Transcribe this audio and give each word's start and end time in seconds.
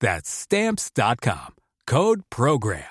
That's 0.00 0.28
Stamps.com. 0.28 1.54
Code 1.86 2.22
Program. 2.28 2.82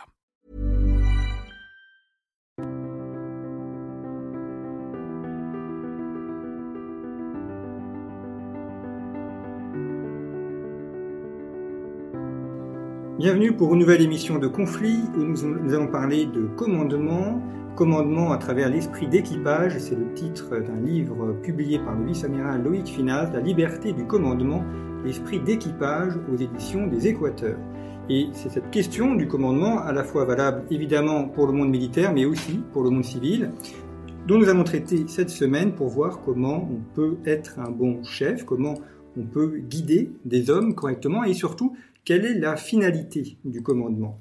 Bienvenue 13.18 13.56
pour 13.56 13.74
une 13.74 13.80
nouvelle 13.80 14.02
émission 14.02 14.40
de 14.40 14.48
Conflit 14.48 15.00
où 15.16 15.20
nous, 15.20 15.42
nous 15.44 15.74
allons 15.74 15.88
parler 15.88 16.26
de 16.26 16.48
commandement, 16.58 17.42
commandement 17.76 18.32
à 18.32 18.38
travers 18.38 18.70
l'esprit 18.70 19.08
d'équipage. 19.08 19.78
C'est 19.80 19.96
le 19.96 20.14
titre 20.14 20.58
d'un 20.60 20.80
livre 20.82 21.34
publié 21.44 21.78
par 21.78 21.96
le 21.96 22.06
vice-amiral 22.06 22.64
Loïc 22.64 22.88
Finaz, 22.88 23.32
La 23.34 23.42
liberté 23.42 23.92
du 23.94 24.06
commandement, 24.06 24.64
l'esprit 25.04 25.40
d'équipage 25.40 26.14
aux 26.32 26.38
éditions 26.38 26.88
des 26.88 27.08
Équateurs. 27.08 27.60
Et 28.10 28.28
c'est 28.34 28.50
cette 28.50 28.72
question 28.72 29.16
du 29.16 29.28
commandement, 29.28 29.80
à 29.80 29.92
la 29.92 30.04
fois 30.04 30.26
valable 30.26 30.64
évidemment 30.72 31.28
pour 31.28 31.48
le 31.48 31.54
monde 31.54 31.70
militaire, 31.70 32.14
mais 32.14 32.26
aussi 32.26 32.62
pour 32.72 32.84
le 32.84 32.92
monde 32.92 33.04
civil, 33.04 33.52
dont 34.28 34.38
nous 34.38 34.50
allons 34.50 34.64
traiter 34.64 35.06
cette 35.08 35.30
semaine 35.30 35.74
pour 35.74 35.90
voir 35.90 36.22
comment 36.22 36.70
on 36.72 36.96
peut 36.96 37.18
être 37.26 37.60
un 37.60 37.72
bon 37.72 38.04
chef, 38.04 38.46
comment 38.46 38.76
on 39.18 39.24
peut 39.24 39.58
guider 39.58 40.12
des 40.24 40.50
hommes 40.50 40.76
correctement 40.76 41.24
et 41.24 41.34
surtout 41.34 41.76
quelle 42.04 42.26
est 42.26 42.40
la 42.40 42.56
finalité 42.56 43.38
du 43.44 43.62
commandement. 43.62 44.20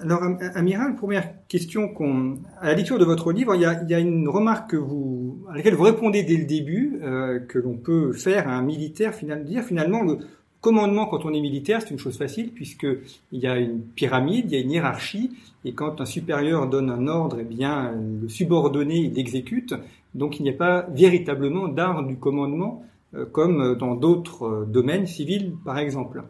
Alors, 0.00 0.22
Amiral, 0.54 0.94
première 0.94 1.28
question 1.48 1.88
qu'on, 1.88 2.38
à 2.60 2.68
la 2.68 2.74
lecture 2.74 2.98
de 2.98 3.04
votre 3.04 3.32
livre, 3.32 3.56
il 3.56 3.62
y 3.62 3.94
a, 3.94 3.98
une 3.98 4.28
remarque 4.28 4.70
que 4.70 4.76
vous, 4.76 5.44
à 5.50 5.56
laquelle 5.56 5.74
vous 5.74 5.82
répondez 5.82 6.22
dès 6.22 6.36
le 6.36 6.44
début, 6.44 7.00
euh, 7.02 7.40
que 7.40 7.58
l'on 7.58 7.76
peut 7.76 8.12
faire 8.12 8.48
à 8.48 8.52
un 8.52 8.62
militaire, 8.62 9.12
finalement, 9.12 9.44
dire 9.44 9.64
finalement 9.64 10.02
le 10.02 10.18
commandement 10.60 11.06
quand 11.06 11.24
on 11.24 11.32
est 11.32 11.40
militaire, 11.40 11.82
c'est 11.82 11.90
une 11.90 11.98
chose 11.98 12.16
facile 12.16 12.52
puisque 12.52 12.86
il 13.32 13.40
y 13.40 13.48
a 13.48 13.58
une 13.58 13.80
pyramide, 13.80 14.46
il 14.46 14.52
y 14.52 14.56
a 14.56 14.60
une 14.60 14.70
hiérarchie, 14.70 15.32
et 15.64 15.72
quand 15.72 16.00
un 16.00 16.04
supérieur 16.04 16.68
donne 16.68 16.90
un 16.90 17.08
ordre, 17.08 17.38
eh 17.40 17.44
bien, 17.44 17.92
le 18.22 18.28
subordonné, 18.28 19.10
l'exécute. 19.12 19.74
Donc, 20.14 20.38
il 20.38 20.44
n'y 20.44 20.50
a 20.50 20.54
pas 20.54 20.86
véritablement 20.92 21.66
d'art 21.66 22.04
du 22.04 22.16
commandement, 22.16 22.84
euh, 23.14 23.26
comme 23.26 23.74
dans 23.74 23.96
d'autres 23.96 24.44
euh, 24.44 24.64
domaines 24.64 25.06
civils, 25.06 25.54
par 25.64 25.78
exemple. 25.78 26.22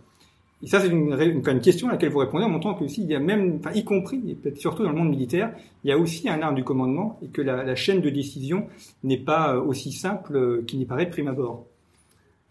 Et 0.62 0.66
ça, 0.66 0.80
c'est 0.80 0.88
une, 0.88 1.16
une, 1.20 1.60
question 1.60 1.88
à 1.88 1.92
laquelle 1.92 2.10
vous 2.10 2.18
répondez 2.18 2.44
en 2.44 2.48
montrant 2.48 2.74
que 2.74 2.82
aussi, 2.82 3.04
y 3.04 3.14
a 3.14 3.20
même, 3.20 3.58
enfin, 3.60 3.70
y 3.74 3.84
compris, 3.84 4.20
et 4.28 4.34
peut-être 4.34 4.56
surtout 4.56 4.82
dans 4.82 4.90
le 4.90 4.96
monde 4.96 5.10
militaire, 5.10 5.52
il 5.84 5.90
y 5.90 5.92
a 5.92 5.98
aussi 5.98 6.28
un 6.28 6.42
art 6.42 6.52
du 6.52 6.64
commandement 6.64 7.18
et 7.22 7.28
que 7.28 7.40
la, 7.42 7.62
la 7.62 7.74
chaîne 7.76 8.00
de 8.00 8.10
décision 8.10 8.66
n'est 9.04 9.18
pas 9.18 9.54
euh, 9.54 9.60
aussi 9.60 9.92
simple 9.92 10.36
euh, 10.36 10.64
qu'il 10.66 10.80
n'y 10.80 10.84
paraît 10.84 11.06
de 11.06 11.10
prime 11.10 11.28
abord. 11.28 11.66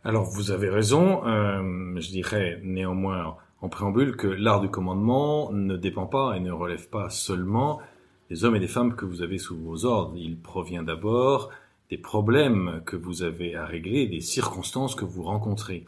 Alors, 0.06 0.23
vous 0.23 0.51
avez 0.51 0.69
raison. 0.69 1.25
Euh, 1.25 2.00
je 2.00 2.09
dirais 2.09 2.62
néanmoins 2.63 3.35
en 3.62 3.68
préambule 3.68 4.16
que 4.16 4.28
l'art 4.28 4.62
du 4.62 4.69
commandement 4.69 5.51
ne 5.51 5.75
dépend 5.75 6.06
pas 6.06 6.35
et 6.38 6.39
ne 6.39 6.51
relève 6.51 6.88
pas 6.88 7.09
seulement 7.09 7.81
des 8.29 8.45
hommes 8.45 8.56
et 8.56 8.59
des 8.59 8.68
femmes 8.68 8.95
que 8.95 9.06
vous 9.06 9.22
avez 9.22 9.38
sous 9.38 9.57
vos 9.57 9.85
ordres. 9.85 10.13
Il 10.16 10.39
provient 10.39 10.84
d'abord 10.84 11.50
des 11.89 11.97
problèmes 11.97 12.81
que 12.85 12.95
vous 12.95 13.24
avez 13.24 13.56
à 13.56 13.66
régler, 13.66 14.07
des 14.07 14.22
circonstances 14.22 14.95
que 14.95 15.06
vous 15.06 15.24
rencontrez. 15.24 15.85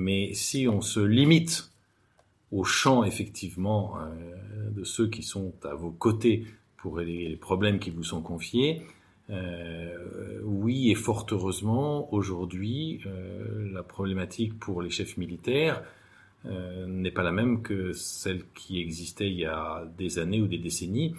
Mais 0.00 0.32
si 0.32 0.66
on 0.66 0.80
se 0.80 1.00
limite 1.00 1.70
au 2.52 2.64
champ 2.64 3.04
effectivement 3.04 3.98
euh, 3.98 4.70
de 4.70 4.82
ceux 4.82 5.08
qui 5.08 5.22
sont 5.22 5.52
à 5.62 5.74
vos 5.74 5.90
côtés 5.90 6.46
pour 6.78 6.96
régler 6.96 7.28
les 7.28 7.36
problèmes 7.36 7.78
qui 7.78 7.90
vous 7.90 8.02
sont 8.02 8.22
confiés, 8.22 8.82
euh, 9.28 10.40
oui 10.42 10.90
et 10.90 10.94
fort 10.94 11.26
heureusement 11.30 12.12
aujourd'hui 12.14 13.02
euh, 13.04 13.70
la 13.72 13.82
problématique 13.82 14.58
pour 14.58 14.80
les 14.80 14.88
chefs 14.88 15.18
militaires 15.18 15.84
euh, 16.46 16.86
n'est 16.86 17.10
pas 17.10 17.22
la 17.22 17.30
même 17.30 17.60
que 17.60 17.92
celle 17.92 18.42
qui 18.54 18.80
existait 18.80 19.28
il 19.28 19.38
y 19.38 19.44
a 19.44 19.84
des 19.98 20.18
années 20.18 20.40
ou 20.40 20.46
des 20.46 20.58
décennies. 20.58 21.14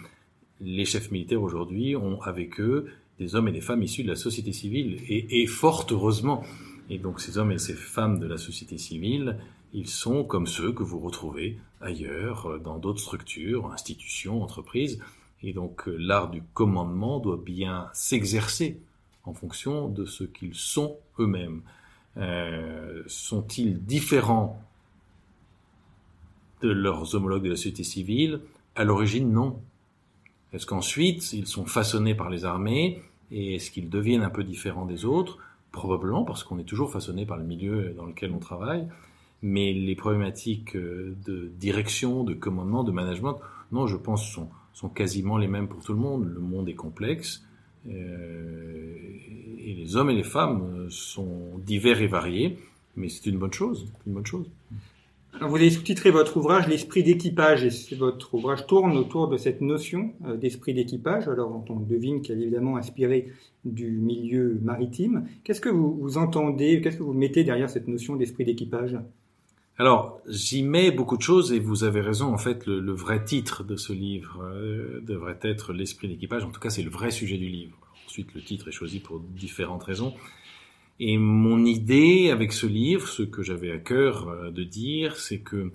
Les 0.59 0.85
chefs 0.85 1.11
militaires 1.11 1.43
aujourd'hui 1.43 1.95
ont 1.95 2.19
avec 2.23 2.59
eux 2.59 2.87
des 3.19 3.35
hommes 3.35 3.47
et 3.47 3.51
des 3.51 3.61
femmes 3.61 3.83
issus 3.83 4.01
de 4.01 4.09
la 4.09 4.15
société 4.15 4.51
civile 4.51 4.97
et, 5.07 5.43
et 5.43 5.45
fort 5.45 5.85
heureusement 5.91 6.43
et 6.89 6.97
donc 6.97 7.19
ces 7.19 7.37
hommes 7.37 7.51
et 7.51 7.57
ces 7.57 7.73
femmes 7.73 8.19
de 8.19 8.27
la 8.27 8.37
société 8.37 8.77
civile, 8.77 9.37
ils 9.73 9.87
sont 9.87 10.23
comme 10.23 10.47
ceux 10.47 10.73
que 10.73 10.83
vous 10.83 10.99
retrouvez 10.99 11.57
ailleurs, 11.79 12.47
euh, 12.47 12.59
dans 12.59 12.77
d'autres 12.77 12.99
structures, 12.99 13.71
institutions, 13.71 14.43
entreprises. 14.43 14.99
Et 15.43 15.53
donc 15.53 15.87
euh, 15.87 15.95
l'art 15.97 16.29
du 16.29 16.43
commandement 16.53 17.19
doit 17.19 17.41
bien 17.43 17.89
s'exercer 17.93 18.79
en 19.23 19.33
fonction 19.33 19.87
de 19.87 20.05
ce 20.05 20.23
qu'ils 20.23 20.55
sont 20.55 20.97
eux-mêmes. 21.19 21.61
Euh, 22.17 23.03
sont-ils 23.07 23.83
différents 23.83 24.61
de 26.61 26.69
leurs 26.69 27.15
homologues 27.15 27.43
de 27.43 27.49
la 27.49 27.55
société 27.55 27.83
civile? 27.83 28.41
À 28.75 28.83
l'origine, 28.83 29.31
non. 29.31 29.61
Est-ce 30.53 30.65
qu'ensuite, 30.65 31.33
ils 31.33 31.47
sont 31.47 31.65
façonnés 31.65 32.15
par 32.15 32.29
les 32.29 32.45
armées 32.45 33.01
et 33.31 33.55
est-ce 33.55 33.71
qu'ils 33.71 33.89
deviennent 33.89 34.23
un 34.23 34.29
peu 34.29 34.43
différents 34.43 34.85
des 34.85 35.05
autres? 35.05 35.39
Probablement 35.71 36.23
parce 36.23 36.43
qu'on 36.43 36.59
est 36.59 36.65
toujours 36.65 36.91
façonné 36.91 37.25
par 37.25 37.37
le 37.37 37.43
milieu 37.43 37.93
dans 37.95 38.05
lequel 38.05 38.31
on 38.31 38.39
travaille, 38.39 38.87
mais 39.41 39.73
les 39.73 39.95
problématiques 39.95 40.75
euh, 40.75 41.15
de 41.25 41.51
direction, 41.57 42.23
de 42.23 42.33
commandement, 42.33 42.83
de 42.83 42.91
management, 42.91 43.39
non, 43.71 43.87
je 43.87 43.95
pense, 43.95 44.29
sont, 44.29 44.49
sont 44.73 44.89
quasiment 44.89 45.37
les 45.37 45.47
mêmes 45.47 45.67
pour 45.67 45.83
tout 45.83 45.93
le 45.93 45.99
monde. 45.99 46.25
Le 46.25 46.41
monde 46.41 46.67
est 46.67 46.75
complexe, 46.75 47.43
euh, 47.89 48.95
et 49.59 49.73
les 49.73 49.95
hommes 49.95 50.09
et 50.09 50.15
les 50.15 50.23
femmes 50.23 50.61
euh, 50.61 50.87
sont 50.89 51.57
divers 51.65 52.01
et 52.01 52.07
variés, 52.07 52.59
mais 52.95 53.09
c'est 53.09 53.27
une 53.27 53.37
bonne 53.37 53.53
chose, 53.53 53.87
une 54.05 54.13
bonne 54.13 54.25
chose. 54.25 54.47
Vous 55.39 55.55
avez 55.55 55.71
sous-titré 55.71 56.11
votre 56.11 56.37
ouvrage 56.37 56.67
L'esprit 56.67 57.03
d'équipage, 57.03 57.63
et 57.63 57.95
votre 57.95 58.33
ouvrage 58.33 58.67
tourne 58.67 58.97
autour 58.97 59.27
de 59.27 59.37
cette 59.37 59.61
notion 59.61 60.13
euh, 60.25 60.35
d'esprit 60.35 60.73
d'équipage. 60.73 61.27
Alors 61.27 61.63
on 61.69 61.79
devine 61.79 62.21
qu'elle 62.21 62.39
est 62.39 62.43
évidemment 62.43 62.77
inspirée 62.77 63.31
du 63.63 63.91
milieu 63.91 64.59
maritime. 64.61 65.25
Qu'est-ce 65.43 65.61
que 65.61 65.69
vous, 65.69 66.17
entendez, 66.17 66.81
qu'est-ce 66.81 66.97
que 66.97 67.03
vous 67.03 67.13
mettez 67.13 67.43
derrière 67.43 67.69
cette 67.69 67.87
notion 67.87 68.17
d'esprit 68.17 68.43
d'équipage? 68.43 68.97
Alors, 69.77 70.19
j'y 70.27 70.63
mets 70.63 70.91
beaucoup 70.91 71.17
de 71.17 71.23
choses 71.23 71.53
et 71.53 71.59
vous 71.59 71.85
avez 71.85 72.01
raison. 72.01 72.33
En 72.33 72.37
fait, 72.37 72.67
le, 72.67 72.79
le 72.79 72.91
vrai 72.91 73.23
titre 73.23 73.63
de 73.63 73.77
ce 73.77 73.93
livre 73.93 74.43
euh, 74.43 75.01
devrait 75.01 75.39
être 75.41 75.73
l'esprit 75.73 76.07
d'équipage. 76.09 76.43
En 76.43 76.51
tout 76.51 76.59
cas, 76.59 76.69
c'est 76.69 76.83
le 76.83 76.91
vrai 76.91 77.09
sujet 77.09 77.37
du 77.37 77.47
livre. 77.47 77.77
Ensuite, 78.05 78.33
le 78.35 78.41
titre 78.41 78.67
est 78.67 78.73
choisi 78.73 78.99
pour 78.99 79.21
différentes 79.21 79.83
raisons. 79.83 80.13
Et 81.03 81.17
mon 81.17 81.65
idée 81.65 82.29
avec 82.29 82.53
ce 82.53 82.67
livre, 82.67 83.07
ce 83.07 83.23
que 83.23 83.41
j'avais 83.41 83.71
à 83.71 83.79
cœur 83.79 84.29
euh, 84.29 84.51
de 84.51 84.63
dire, 84.63 85.17
c'est 85.17 85.39
que 85.39 85.71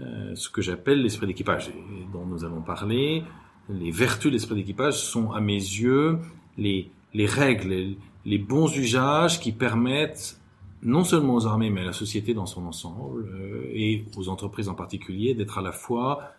euh, 0.00 0.34
ce 0.34 0.50
que 0.50 0.60
j'appelle 0.60 1.02
l'esprit 1.02 1.28
d'équipage, 1.28 1.70
dont 2.12 2.26
nous 2.26 2.44
allons 2.44 2.62
parler, 2.62 3.22
les 3.68 3.92
vertus 3.92 4.32
de 4.32 4.32
l'esprit 4.32 4.56
d'équipage 4.56 4.94
sont 4.94 5.30
à 5.30 5.40
mes 5.40 5.54
yeux 5.54 6.18
les, 6.58 6.90
les 7.14 7.26
règles, 7.26 7.68
les, 7.68 7.98
les, 8.24 8.38
bons 8.38 8.76
usages 8.76 9.38
qui 9.38 9.52
permettent 9.52 10.40
non 10.82 11.04
seulement 11.04 11.34
aux 11.34 11.46
armées, 11.46 11.70
mais 11.70 11.82
à 11.82 11.86
la 11.86 11.92
société 11.92 12.34
dans 12.34 12.46
son 12.46 12.66
ensemble, 12.66 13.24
euh, 13.28 13.70
et 13.72 14.04
aux 14.16 14.28
entreprises 14.28 14.68
en 14.68 14.74
particulier, 14.74 15.34
d'être 15.34 15.58
à 15.58 15.62
la 15.62 15.72
fois 15.72 16.32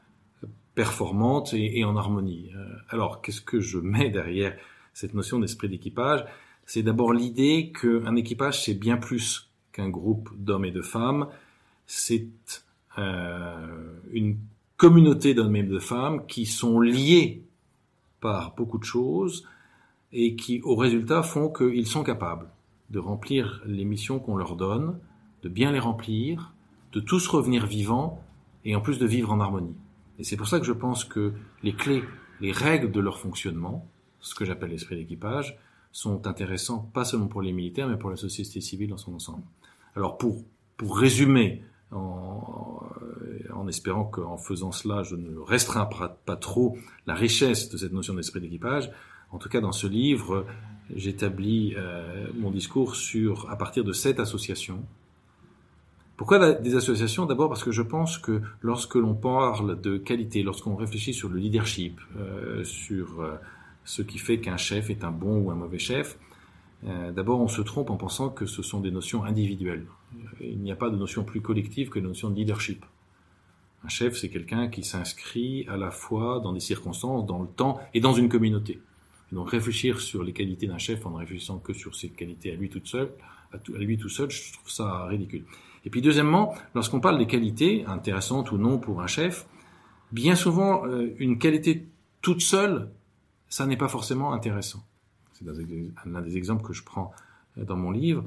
performantes 0.76 1.54
et, 1.54 1.80
et 1.80 1.86
en 1.86 1.96
harmonie. 1.96 2.52
Euh, 2.58 2.76
alors, 2.90 3.22
qu'est-ce 3.22 3.42
que 3.42 3.62
je 3.62 3.78
mets 3.78 4.10
derrière 4.10 4.54
cette 4.94 5.14
notion 5.14 5.40
d'esprit 5.40 5.70
d'équipage? 5.70 6.26
C'est 6.68 6.84
d'abord 6.84 7.14
l'idée 7.14 7.72
qu'un 7.72 8.16
équipage, 8.18 8.66
c'est 8.66 8.74
bien 8.74 8.98
plus 8.98 9.50
qu'un 9.72 9.90
groupe 9.90 10.30
d'hommes 10.38 10.66
et 10.66 10.72
de 10.72 10.82
femmes. 10.82 11.30
C'est 11.86 12.28
euh, 12.98 14.00
une 14.12 14.38
communauté 14.76 15.34
d'hommes 15.34 15.56
et 15.56 15.64
de 15.64 15.80
femmes 15.80 16.28
qui 16.28 16.46
sont 16.46 16.82
liés 16.82 17.42
par 18.20 18.54
beaucoup 18.56 18.78
de 18.78 18.84
choses 18.84 19.48
et 20.12 20.36
qui, 20.36 20.62
au 20.62 20.76
résultat, 20.76 21.24
font 21.24 21.50
qu'ils 21.50 21.88
sont 21.88 22.04
capables 22.04 22.50
de 22.90 23.00
remplir 23.00 23.62
les 23.66 23.86
missions 23.86 24.20
qu'on 24.20 24.36
leur 24.36 24.58
donne, 24.58 25.00
de 25.44 25.50
bien 25.50 25.72
les 25.72 25.80
remplir, 25.80 26.54
de 26.92 27.00
tous 27.00 27.28
revenir 27.28 27.66
vivants 27.66 28.22
et 28.66 28.76
en 28.76 28.82
plus 28.82 29.00
de 29.00 29.06
vivre 29.06 29.32
en 29.32 29.40
harmonie. 29.40 29.76
Et 30.20 30.26
c'est 30.26 30.36
pour 30.36 30.50
ça 30.50 30.60
que 30.60 30.66
je 30.66 30.74
pense 30.74 31.06
que 31.06 31.34
les 31.64 31.74
clés, 31.74 32.04
les 32.42 32.52
règles 32.52 32.92
de 32.92 33.00
leur 33.00 33.20
fonctionnement, 33.20 33.88
ce 34.20 34.36
que 34.36 34.44
j'appelle 34.44 34.72
l'esprit 34.72 34.98
d'équipage, 34.98 35.58
sont 35.98 36.28
intéressants 36.28 36.92
pas 36.94 37.06
seulement 37.06 37.26
pour 37.28 37.42
les 37.42 37.52
militaires, 37.52 37.88
mais 37.88 37.98
pour 37.98 38.12
la 38.12 38.18
société 38.18 38.62
civile 38.62 38.90
dans 38.90 38.98
son 38.98 39.16
ensemble. 39.16 39.42
Alors 39.96 40.20
pour, 40.20 40.44
pour 40.78 41.00
résumer, 41.00 41.64
en, 41.92 42.84
en 43.52 43.68
espérant 43.68 44.06
qu'en 44.06 44.38
faisant 44.38 44.72
cela, 44.72 45.02
je 45.02 45.16
ne 45.16 45.40
restreins 45.40 45.90
pas 46.24 46.36
trop 46.36 46.78
la 47.08 47.16
richesse 47.16 47.70
de 47.70 47.78
cette 47.78 47.94
notion 47.94 48.14
d'esprit 48.14 48.42
d'équipage, 48.42 48.92
en 49.32 49.40
tout 49.40 49.50
cas 49.50 49.60
dans 49.60 49.72
ce 49.72 49.88
livre, 49.88 50.46
j'établis 50.96 51.74
euh, 51.76 52.28
mon 52.36 52.52
discours 52.52 52.96
sur, 52.96 53.50
à 53.50 53.58
partir 53.58 53.84
de 53.84 53.92
sept 53.92 54.20
associations. 54.20 54.84
Pourquoi 56.16 56.54
des 56.54 56.76
associations? 56.76 57.26
D'abord 57.26 57.50
parce 57.50 57.64
que 57.64 57.72
je 57.72 57.82
pense 57.82 58.20
que 58.20 58.42
lorsque 58.62 58.96
l'on 58.96 59.16
parle 59.16 59.82
de 59.82 59.98
qualité, 59.98 60.44
lorsqu'on 60.44 60.76
réfléchit 60.76 61.16
sur 61.16 61.30
le 61.30 61.40
leadership, 61.40 62.00
euh, 62.18 62.64
sur 62.64 63.22
euh, 63.22 63.34
ce 63.88 64.02
qui 64.02 64.18
fait 64.18 64.40
qu'un 64.40 64.58
chef 64.58 64.90
est 64.90 65.06
un 65.06 65.12
bon 65.12 65.40
ou 65.40 65.50
un 65.50 65.56
mauvais 65.56 65.80
chef, 65.80 66.20
euh, 66.86 67.12
d'abord 67.12 67.40
on 67.40 67.48
se 67.48 67.62
trompe 67.62 67.90
en 67.90 67.96
pensant 67.96 68.30
que 68.30 68.46
ce 68.46 68.62
sont 68.62 68.82
des 68.82 68.92
notions 68.92 69.24
individuelles. 69.24 69.88
Il 70.42 70.60
n'y 70.60 70.74
a 70.74 70.76
pas 70.76 70.90
de 70.90 70.98
notion 70.98 71.24
plus 71.24 71.40
collective 71.42 71.90
que 71.90 71.98
la 71.98 72.08
notion 72.08 72.30
de 72.30 72.36
leadership. 72.36 72.86
Un 73.86 73.88
chef, 73.88 74.18
c'est 74.18 74.30
quelqu'un 74.30 74.68
qui 74.68 74.84
s'inscrit 74.84 75.66
à 75.70 75.78
la 75.78 75.90
fois 75.90 76.42
dans 76.42 76.52
des 76.52 76.60
circonstances, 76.60 77.26
dans 77.26 77.42
le 77.42 77.48
temps 77.48 77.80
et 77.94 78.02
dans 78.02 78.14
une 78.14 78.28
communauté. 78.28 78.82
donc 79.32 79.52
réfléchir 79.52 80.02
sur 80.02 80.22
les 80.22 80.34
qualités 80.34 80.68
d'un 80.68 80.78
chef 80.78 81.06
en 81.06 81.12
ne 81.12 81.18
réfléchissant 81.18 81.60
que 81.60 81.74
sur 81.74 81.96
ses 81.96 82.10
qualités 82.10 82.52
à 82.52 82.56
lui 82.56 82.70
tout 82.70 82.82
seul, 82.84 83.12
à, 83.54 83.58
lui 83.78 83.98
tout 83.98 84.10
seul, 84.10 84.30
je 84.30 84.52
trouve 84.52 84.70
ça 84.70 85.06
ridicule. 85.06 85.46
Et 85.86 85.90
puis 85.90 86.02
deuxièmement, 86.02 86.54
lorsqu'on 86.76 87.00
parle 87.00 87.18
des 87.18 87.28
qualités, 87.28 87.86
intéressantes 87.86 88.52
ou 88.52 88.58
non 88.58 88.80
pour 88.80 89.02
un 89.02 89.08
chef, 89.08 89.48
bien 90.12 90.36
souvent, 90.36 90.86
euh, 90.86 91.16
une 91.20 91.40
qualité 91.40 91.88
toute 92.22 92.42
seule, 92.42 92.90
ça 93.50 93.66
n'est 93.66 93.78
pas 93.78 93.88
forcément 93.88 94.34
intéressant. 94.34 94.84
C'est 95.34 95.46
l'un 96.06 96.22
des 96.22 96.38
exemples 96.38 96.66
que 96.66 96.74
je 96.74 96.84
prends 96.84 97.14
euh, 97.58 97.64
dans 97.64 97.78
mon 97.78 97.92
livre. 97.92 98.26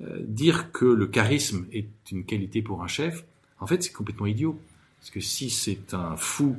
Euh, 0.00 0.18
dire 0.20 0.72
que 0.72 0.84
le 0.84 1.06
charisme 1.06 1.66
est 1.72 1.88
une 2.10 2.24
qualité 2.24 2.62
pour 2.62 2.82
un 2.82 2.88
chef, 2.88 3.24
en 3.60 3.66
fait, 3.66 3.82
c'est 3.82 3.92
complètement 3.92 4.26
idiot. 4.26 4.58
Parce 4.98 5.10
que 5.10 5.20
si 5.20 5.50
c'est 5.50 5.94
un 5.94 6.16
fou 6.16 6.56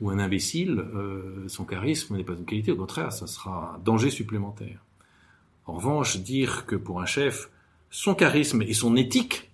ou 0.00 0.10
un 0.10 0.18
imbécile, 0.18 0.84
son 1.48 1.64
charisme 1.64 2.16
n'est 2.16 2.24
pas 2.24 2.34
une 2.34 2.44
qualité, 2.44 2.70
au 2.70 2.76
contraire, 2.76 3.12
ça 3.12 3.26
sera 3.26 3.74
un 3.74 3.78
danger 3.78 4.10
supplémentaire. 4.10 4.84
En 5.66 5.74
revanche, 5.74 6.18
dire 6.18 6.66
que 6.66 6.76
pour 6.76 7.00
un 7.00 7.06
chef, 7.06 7.50
son 7.90 8.14
charisme 8.14 8.62
et 8.62 8.72
son 8.72 8.96
éthique 8.96 9.50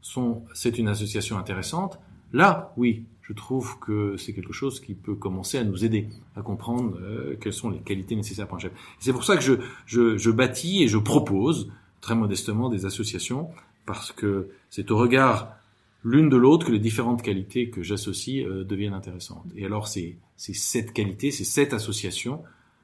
sont, 0.00 0.44
c'est 0.54 0.78
une 0.78 0.88
association 0.88 1.38
intéressante. 1.38 1.98
Là, 2.32 2.72
oui, 2.76 3.04
je 3.22 3.32
trouve 3.32 3.78
que 3.78 4.16
c'est 4.16 4.32
quelque 4.32 4.52
chose 4.52 4.80
qui 4.80 4.94
peut 4.94 5.14
commencer 5.14 5.58
à 5.58 5.64
nous 5.64 5.84
aider 5.84 6.08
à 6.36 6.42
comprendre 6.42 6.98
euh, 7.00 7.36
quelles 7.40 7.52
sont 7.52 7.70
les 7.70 7.78
qualités 7.78 8.16
nécessaires 8.16 8.46
pour 8.46 8.56
un 8.56 8.60
chef. 8.60 8.72
C'est 8.98 9.12
pour 9.12 9.24
ça 9.24 9.36
que 9.36 9.42
je, 9.42 9.54
je, 9.86 10.16
je 10.16 10.30
bâtis 10.30 10.82
et 10.82 10.88
je 10.88 10.98
propose 10.98 11.70
très 12.00 12.14
modestement 12.14 12.68
des 12.68 12.86
associations 12.86 13.50
parce 13.86 14.12
que 14.12 14.48
c'est 14.70 14.90
au 14.90 14.96
regard 14.96 15.52
l'une 16.04 16.28
de 16.28 16.36
l'autre 16.36 16.66
que 16.66 16.72
les 16.72 16.78
différentes 16.78 17.22
qualités 17.22 17.70
que 17.70 17.82
j'associe 17.82 18.46
euh, 18.46 18.64
deviennent 18.64 18.94
intéressantes. 18.94 19.46
Et 19.56 19.64
alors 19.64 19.88
c'est 19.88 20.16
cette 20.36 20.92
qualité, 20.92 21.30
c'est 21.30 21.44
cette 21.44 21.74
association 21.74 22.42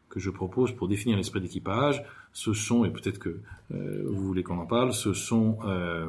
que 0.08 0.20
je 0.20 0.30
propose 0.30 0.72
pour 0.72 0.88
définir 0.88 1.16
l'esprit 1.16 1.40
d'équipage, 1.40 2.04
ce 2.32 2.52
sont, 2.52 2.84
et 2.84 2.90
peut-être 2.90 3.18
que 3.18 3.40
euh, 3.72 4.04
vous 4.06 4.26
voulez 4.26 4.42
qu'on 4.42 4.58
en 4.58 4.66
parle, 4.66 4.92
ce 4.92 5.12
sont 5.12 5.58
euh, 5.64 6.08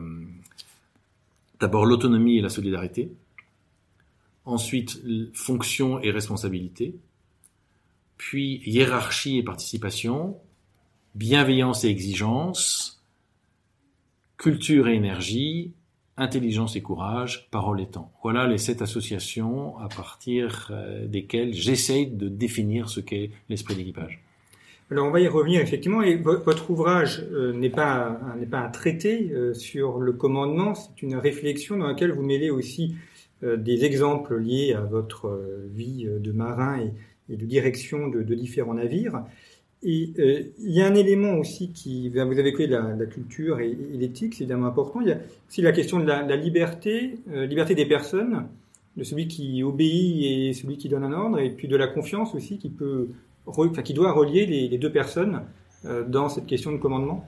d'abord 1.60 1.86
l'autonomie 1.86 2.38
et 2.38 2.42
la 2.42 2.50
solidarité, 2.50 3.12
ensuite 4.46 5.02
fonction 5.34 6.00
et 6.02 6.12
responsabilité, 6.12 6.96
puis 8.18 8.62
hiérarchie 8.66 9.38
et 9.38 9.44
participation, 9.44 10.38
bienveillance 11.16 11.84
et 11.84 11.90
exigence, 11.90 13.04
culture 14.38 14.88
et 14.88 14.96
énergie, 14.96 15.74
intelligence 16.18 16.76
et 16.76 16.82
courage, 16.82 17.50
parole 17.52 17.82
et 17.82 17.88
temps. 17.88 18.12
Voilà 18.24 18.48
les 18.48 18.58
sept 18.58 18.82
associations 18.82 19.78
à 19.80 19.90
partir 19.90 20.70
euh, 20.72 21.06
desquelles 21.08 21.54
j'essaye 21.54 22.08
de 22.08 22.30
définir 22.30 22.90
ce 22.90 23.02
qu'est 23.02 23.32
l'esprit 23.50 23.76
d'équipage. 23.76 24.22
Alors 24.92 25.08
on 25.08 25.12
va 25.12 25.20
y 25.20 25.28
revenir 25.28 25.62
effectivement. 25.62 26.04
Et 26.04 26.16
votre 26.16 26.70
ouvrage 26.70 27.26
euh, 27.32 27.54
n'est 27.54 27.72
pas 27.72 28.22
n'est 28.38 28.46
pas 28.46 28.60
un 28.60 28.70
traité 28.70 29.32
euh, 29.32 29.54
sur 29.54 30.00
le 30.00 30.14
commandement, 30.14 30.76
c'est 30.76 31.02
une 31.02 31.16
réflexion 31.16 31.78
dans 31.78 31.88
laquelle 31.88 32.12
vous 32.12 32.22
mêlez 32.22 32.52
aussi 32.52 32.96
des 33.58 33.86
exemples 33.86 34.38
liés 34.38 34.74
à 34.74 34.82
votre 34.82 35.42
vie 35.74 36.06
de 36.06 36.32
marin 36.32 36.80
et, 37.30 37.36
de 37.36 37.46
direction 37.46 38.08
de, 38.08 38.22
différents 38.36 38.76
navires. 38.76 39.24
Et 39.84 40.14
euh, 40.18 40.42
il 40.60 40.72
y 40.72 40.82
a 40.82 40.88
un 40.88 40.96
élément 40.96 41.38
aussi 41.38 41.72
qui, 41.72 42.10
vous 42.10 42.20
avez 42.20 42.54
créé 42.54 42.66
la, 42.66 42.96
culture 43.06 43.60
et, 43.60 43.78
l'éthique, 43.94 44.34
c'est 44.34 44.44
évidemment 44.44 44.66
important. 44.66 45.00
Il 45.02 45.10
y 45.10 45.12
a 45.12 45.20
aussi 45.48 45.62
la 45.62 45.72
question 45.72 46.00
de 46.00 46.06
la, 46.06 46.36
liberté, 46.36 47.20
euh, 47.32 47.46
liberté 47.46 47.76
des 47.76 47.86
personnes, 47.86 48.48
de 48.98 49.04
celui 49.04 49.28
qui 49.28 49.62
obéit 49.62 50.26
et 50.26 50.54
celui 50.54 50.78
qui 50.78 50.90
donne 50.90 51.04
un 51.04 51.14
ordre, 51.14 51.40
et 51.40 51.52
puis 51.52 51.68
de 51.68 51.76
la 51.76 51.88
confiance 51.88 52.34
aussi 52.34 52.58
qui 52.58 52.70
peut, 52.70 53.10
enfin, 53.46 53.84
qui 53.84 53.94
doit 53.94 54.12
relier 54.12 54.48
les, 54.48 54.78
deux 54.80 54.92
personnes 54.92 55.42
euh, 55.86 56.04
dans 56.04 56.30
cette 56.30 56.48
question 56.48 56.72
de 56.72 56.78
commandement. 56.78 57.28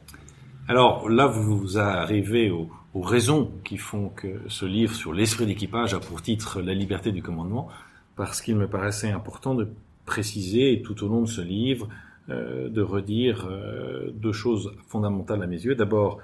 Alors 0.70 1.08
là, 1.08 1.28
vous 1.28 1.78
arrivez 1.78 2.52
aux, 2.52 2.70
raisons 2.94 3.52
qui 3.64 3.78
font 3.78 4.10
que 4.10 4.42
ce 4.50 4.66
livre 4.66 4.94
sur 4.94 5.14
l'esprit 5.14 5.46
d'équipage 5.46 5.94
a 5.94 6.00
pour 6.00 6.22
titre 6.22 6.60
La 6.62 6.74
liberté 6.74 7.14
du 7.14 7.24
commandement, 7.24 7.70
parce 8.18 8.42
qu'il 8.42 8.58
me 8.58 8.68
paraissait 8.68 9.12
important 9.12 9.56
de 9.56 9.70
préciser 10.06 10.82
tout 10.84 11.06
au 11.06 11.08
long 11.08 11.22
de 11.22 11.28
ce 11.28 11.40
livre 11.40 11.88
euh, 12.30 12.68
de 12.68 12.82
redire 12.82 13.48
euh, 13.50 14.12
deux 14.12 14.34
choses 14.34 14.74
fondamentales 14.88 15.42
à 15.42 15.48
mes 15.48 15.64
yeux. 15.64 15.76
D'abord, 15.76 16.20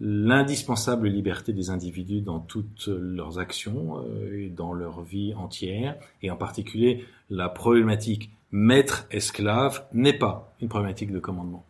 l'indispensable 0.00 1.08
liberté 1.08 1.52
des 1.52 1.68
individus 1.68 2.22
dans 2.22 2.38
toutes 2.38 2.86
leurs 2.88 3.38
actions 3.38 3.98
euh, 3.98 4.44
et 4.44 4.48
dans 4.48 4.72
leur 4.72 5.02
vie 5.02 5.34
entière, 5.34 5.96
et 6.22 6.30
en 6.30 6.36
particulier 6.36 7.04
la 7.28 7.50
problématique 7.50 8.30
maître-esclave 8.52 9.84
n'est 9.92 10.16
pas 10.16 10.54
une 10.62 10.68
problématique 10.68 11.12
de 11.12 11.18
commandement. 11.18 11.66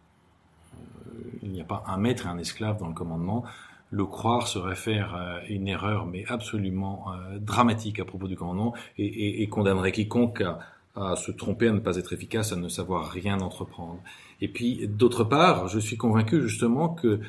Il 1.47 1.53
n'y 1.53 1.61
a 1.61 1.65
pas 1.65 1.83
un 1.87 1.97
maître 1.97 2.27
et 2.27 2.29
un 2.29 2.39
esclave 2.39 2.79
dans 2.79 2.89
le 2.89 2.95
commandement. 2.95 3.45
Le 3.91 4.05
croire 4.05 4.49
serait 4.49 4.77
faire 4.77 5.41
une 5.49 5.69
erreur, 5.69 6.07
mais 6.07 6.25
absolument 6.27 7.07
dramatique 7.41 8.01
à 8.01 8.05
propos 8.05 8.27
du 8.27 8.37
commandement, 8.37 8.75
et, 8.99 9.43
et 9.43 9.49
condamnerait 9.49 9.93
quiconque 9.93 10.41
à, 10.41 10.59
à 10.97 11.15
se 11.15 11.31
tromper, 11.31 11.69
à 11.69 11.73
ne 11.73 11.79
pas 11.79 11.97
être 11.97 12.13
efficace, 12.13 12.53
à 12.53 12.57
ne 12.57 12.69
savoir 12.69 13.09
rien 13.11 13.41
entreprendre. 13.41 14.01
Et 14.41 14.49
puis, 14.49 14.89
d'autre 14.89 15.25
part, 15.25 15.69
je 15.69 15.79
suis 15.79 15.97
convaincu 15.97 16.43
justement 16.43 16.89
que 16.89 17.21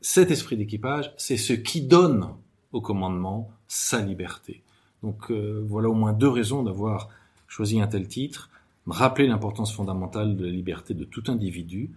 cet 0.00 0.30
esprit 0.30 0.56
d'équipage, 0.56 1.12
c'est 1.16 1.36
ce 1.36 1.52
qui 1.52 1.82
donne 1.82 2.28
au 2.72 2.80
commandement 2.80 3.50
sa 3.66 4.00
liberté. 4.00 4.62
Donc 5.02 5.30
euh, 5.30 5.64
voilà 5.66 5.88
au 5.88 5.94
moins 5.94 6.12
deux 6.12 6.28
raisons 6.28 6.62
d'avoir 6.62 7.08
choisi 7.46 7.80
un 7.80 7.86
tel 7.86 8.06
titre, 8.06 8.50
rappeler 8.86 9.26
l'importance 9.26 9.74
fondamentale 9.74 10.36
de 10.36 10.44
la 10.44 10.50
liberté 10.50 10.94
de 10.94 11.04
tout 11.04 11.24
individu 11.28 11.90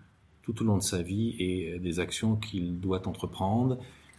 tout 0.43 0.62
au 0.62 0.65
long 0.65 0.77
de 0.77 0.83
sa 0.83 1.01
vie 1.01 1.36
et 1.39 1.79
des 1.79 2.00
actions 2.00 2.36
qu'il 2.36 2.79
doit 2.79 3.07
entreprendre, 3.07 3.77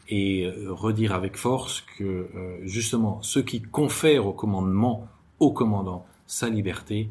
et 0.08 0.46
euh, 0.46 0.72
redire 0.72 1.14
avec 1.14 1.36
force 1.36 1.84
que 1.98 2.04
euh, 2.04 2.58
justement 2.62 3.22
ce 3.22 3.38
qui 3.38 3.62
confère 3.62 4.26
au 4.26 4.32
commandement, 4.32 5.08
au 5.38 5.52
commandant, 5.52 6.04
sa 6.26 6.48
liberté, 6.48 7.08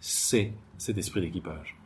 c'est 0.00 0.52
cet 0.78 0.98
esprit 0.98 1.20
d'équipage. 1.20 1.76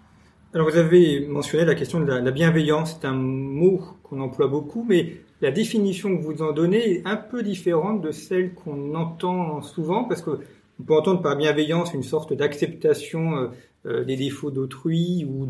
Alors 0.54 0.70
vous 0.70 0.76
avez 0.76 1.26
mentionné 1.26 1.64
la 1.64 1.74
question 1.74 2.00
de 2.00 2.06
la, 2.06 2.30
bienveillance, 2.30 2.98
c'est 2.98 3.06
un 3.06 3.14
mot 3.14 3.82
qu'on 4.04 4.20
emploie 4.20 4.46
beaucoup, 4.46 4.86
mais 4.88 5.20
la 5.40 5.50
définition 5.50 6.16
que 6.16 6.22
vous 6.22 6.40
en 6.42 6.52
donnez 6.52 6.92
est 6.92 7.06
un 7.06 7.16
peu 7.16 7.42
différente 7.42 8.00
de 8.00 8.10
celle 8.10 8.54
qu'on 8.54 8.94
entend 8.94 9.60
souvent, 9.60 10.04
parce 10.04 10.22
que 10.22 10.40
on 10.78 10.82
peut 10.82 10.94
entendre 10.94 11.22
par 11.22 11.36
bienveillance 11.36 11.94
une 11.94 12.02
sorte 12.02 12.34
d'acceptation 12.34 13.50
euh, 13.86 14.04
des 14.04 14.16
défauts 14.16 14.50
d'autrui 14.50 15.24
ou 15.24 15.46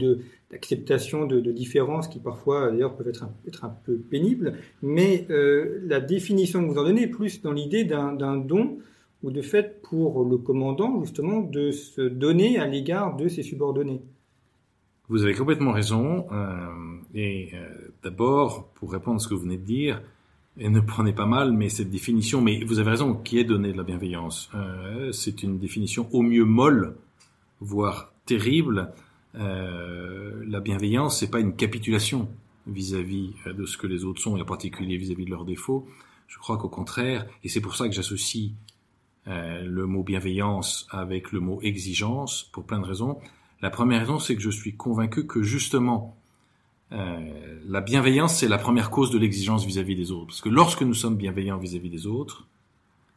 d'acceptation 0.51 1.25
de, 1.25 1.41
différences 1.53 2.07
qui 2.07 2.19
parfois 2.19 2.71
d'ailleurs 2.71 2.95
peuvent 2.95 3.09
être 3.09 3.23
un, 3.23 3.33
être 3.49 3.65
un 3.65 3.75
peu 3.85 3.97
pénibles, 3.97 4.59
mais 4.83 5.27
euh, 5.31 5.81
la 5.87 6.01
définition 6.01 6.63
que 6.63 6.71
vous 6.71 6.79
en 6.79 6.85
donnez 6.85 7.05
est 7.05 7.09
plus 7.09 7.41
dans 7.41 7.53
l'idée 7.53 7.85
d'un 7.85 8.37
don 8.37 8.77
ou 9.23 9.31
de 9.31 9.41
fait 9.41 9.81
pour 9.81 10.23
le 10.23 10.37
commandant 10.37 11.01
justement 11.03 11.41
de 11.41 11.71
se 11.71 12.03
donner 12.03 12.59
à 12.59 12.67
l'égard 12.67 13.17
de 13.17 13.27
ses 13.29 13.43
subordonnés. 13.43 14.03
Vous 15.09 15.23
avez 15.23 15.33
complètement 15.33 15.73
raison. 15.73 16.27
Euh, 16.31 16.67
et 17.15 17.53
d'abord, 18.03 18.69
pour 18.75 18.93
répondre 18.93 19.17
à 19.17 19.19
ce 19.21 19.29
que 19.29 19.35
vous 19.35 19.43
venez 19.43 19.57
de 19.57 19.65
dire, 19.65 20.03
et 20.59 20.69
ne 20.69 20.81
prenez 20.81 21.15
pas 21.15 21.27
mal, 21.27 21.53
mais 21.53 21.71
cette 21.71 21.91
définition, 21.91 22.43
mais 22.43 22.63
vous 22.65 22.81
avez 22.81 22.91
raison, 22.91 23.15
qui 23.15 23.39
est 23.39 23.45
donnée 23.45 23.73
de 23.73 23.79
la 23.79 23.85
bienveillance, 23.85 24.51
c'est 25.13 25.43
une 25.43 25.59
définition 25.59 26.09
au 26.13 26.23
mieux 26.23 26.45
molle, 26.45 26.97
voire 27.61 28.13
terrible. 28.27 28.93
Euh, 29.37 30.45
la 30.47 30.61
bienveillance, 30.61 31.21
c'est 31.21 31.31
pas 31.31 31.41
une 31.41 31.57
capitulation 31.57 32.29
vis-à-vis 32.67 33.35
de 33.47 33.65
ce 33.65 33.79
que 33.79 33.87
les 33.87 34.05
autres 34.05 34.21
sont, 34.21 34.37
et 34.37 34.43
en 34.43 34.45
particulier 34.45 34.97
vis-à-vis 34.97 35.25
de 35.25 35.31
leurs 35.31 35.45
défauts. 35.45 35.87
Je 36.27 36.39
crois 36.39 36.59
qu'au 36.59 36.69
contraire, 36.69 37.27
et 37.45 37.49
c'est 37.49 37.61
pour 37.61 37.77
ça 37.77 37.89
que 37.89 37.95
j'associe 37.95 38.51
euh, 39.29 39.63
le 39.63 39.87
mot 39.87 40.03
bienveillance 40.03 40.87
avec 40.91 41.33
le 41.33 41.41
mot 41.41 41.61
exigence, 41.63 42.45
pour 42.53 42.65
plein 42.65 42.79
de 42.79 42.87
raisons. 42.87 43.19
La 43.61 43.71
première 43.71 44.01
raison, 44.01 44.19
c'est 44.19 44.37
que 44.37 44.43
je 44.43 44.51
suis 44.51 44.77
convaincu 44.77 45.27
que 45.27 45.43
justement, 45.43 46.17
euh, 46.93 47.61
la 47.67 47.81
bienveillance, 47.81 48.37
c'est 48.37 48.49
la 48.49 48.59
première 48.59 48.91
cause 48.91 49.11
de 49.11 49.19
l'exigence 49.19 49.65
vis-à-vis 49.65 49.97
des 49.97 50.13
autres. 50.13 50.27
Parce 50.27 50.41
que 50.41 50.49
lorsque 50.49 50.83
nous 50.83 50.95
sommes 50.95 51.17
bienveillants 51.17 51.59
vis-à-vis 51.59 51.91
des 51.91 52.07
autres, 52.07 52.47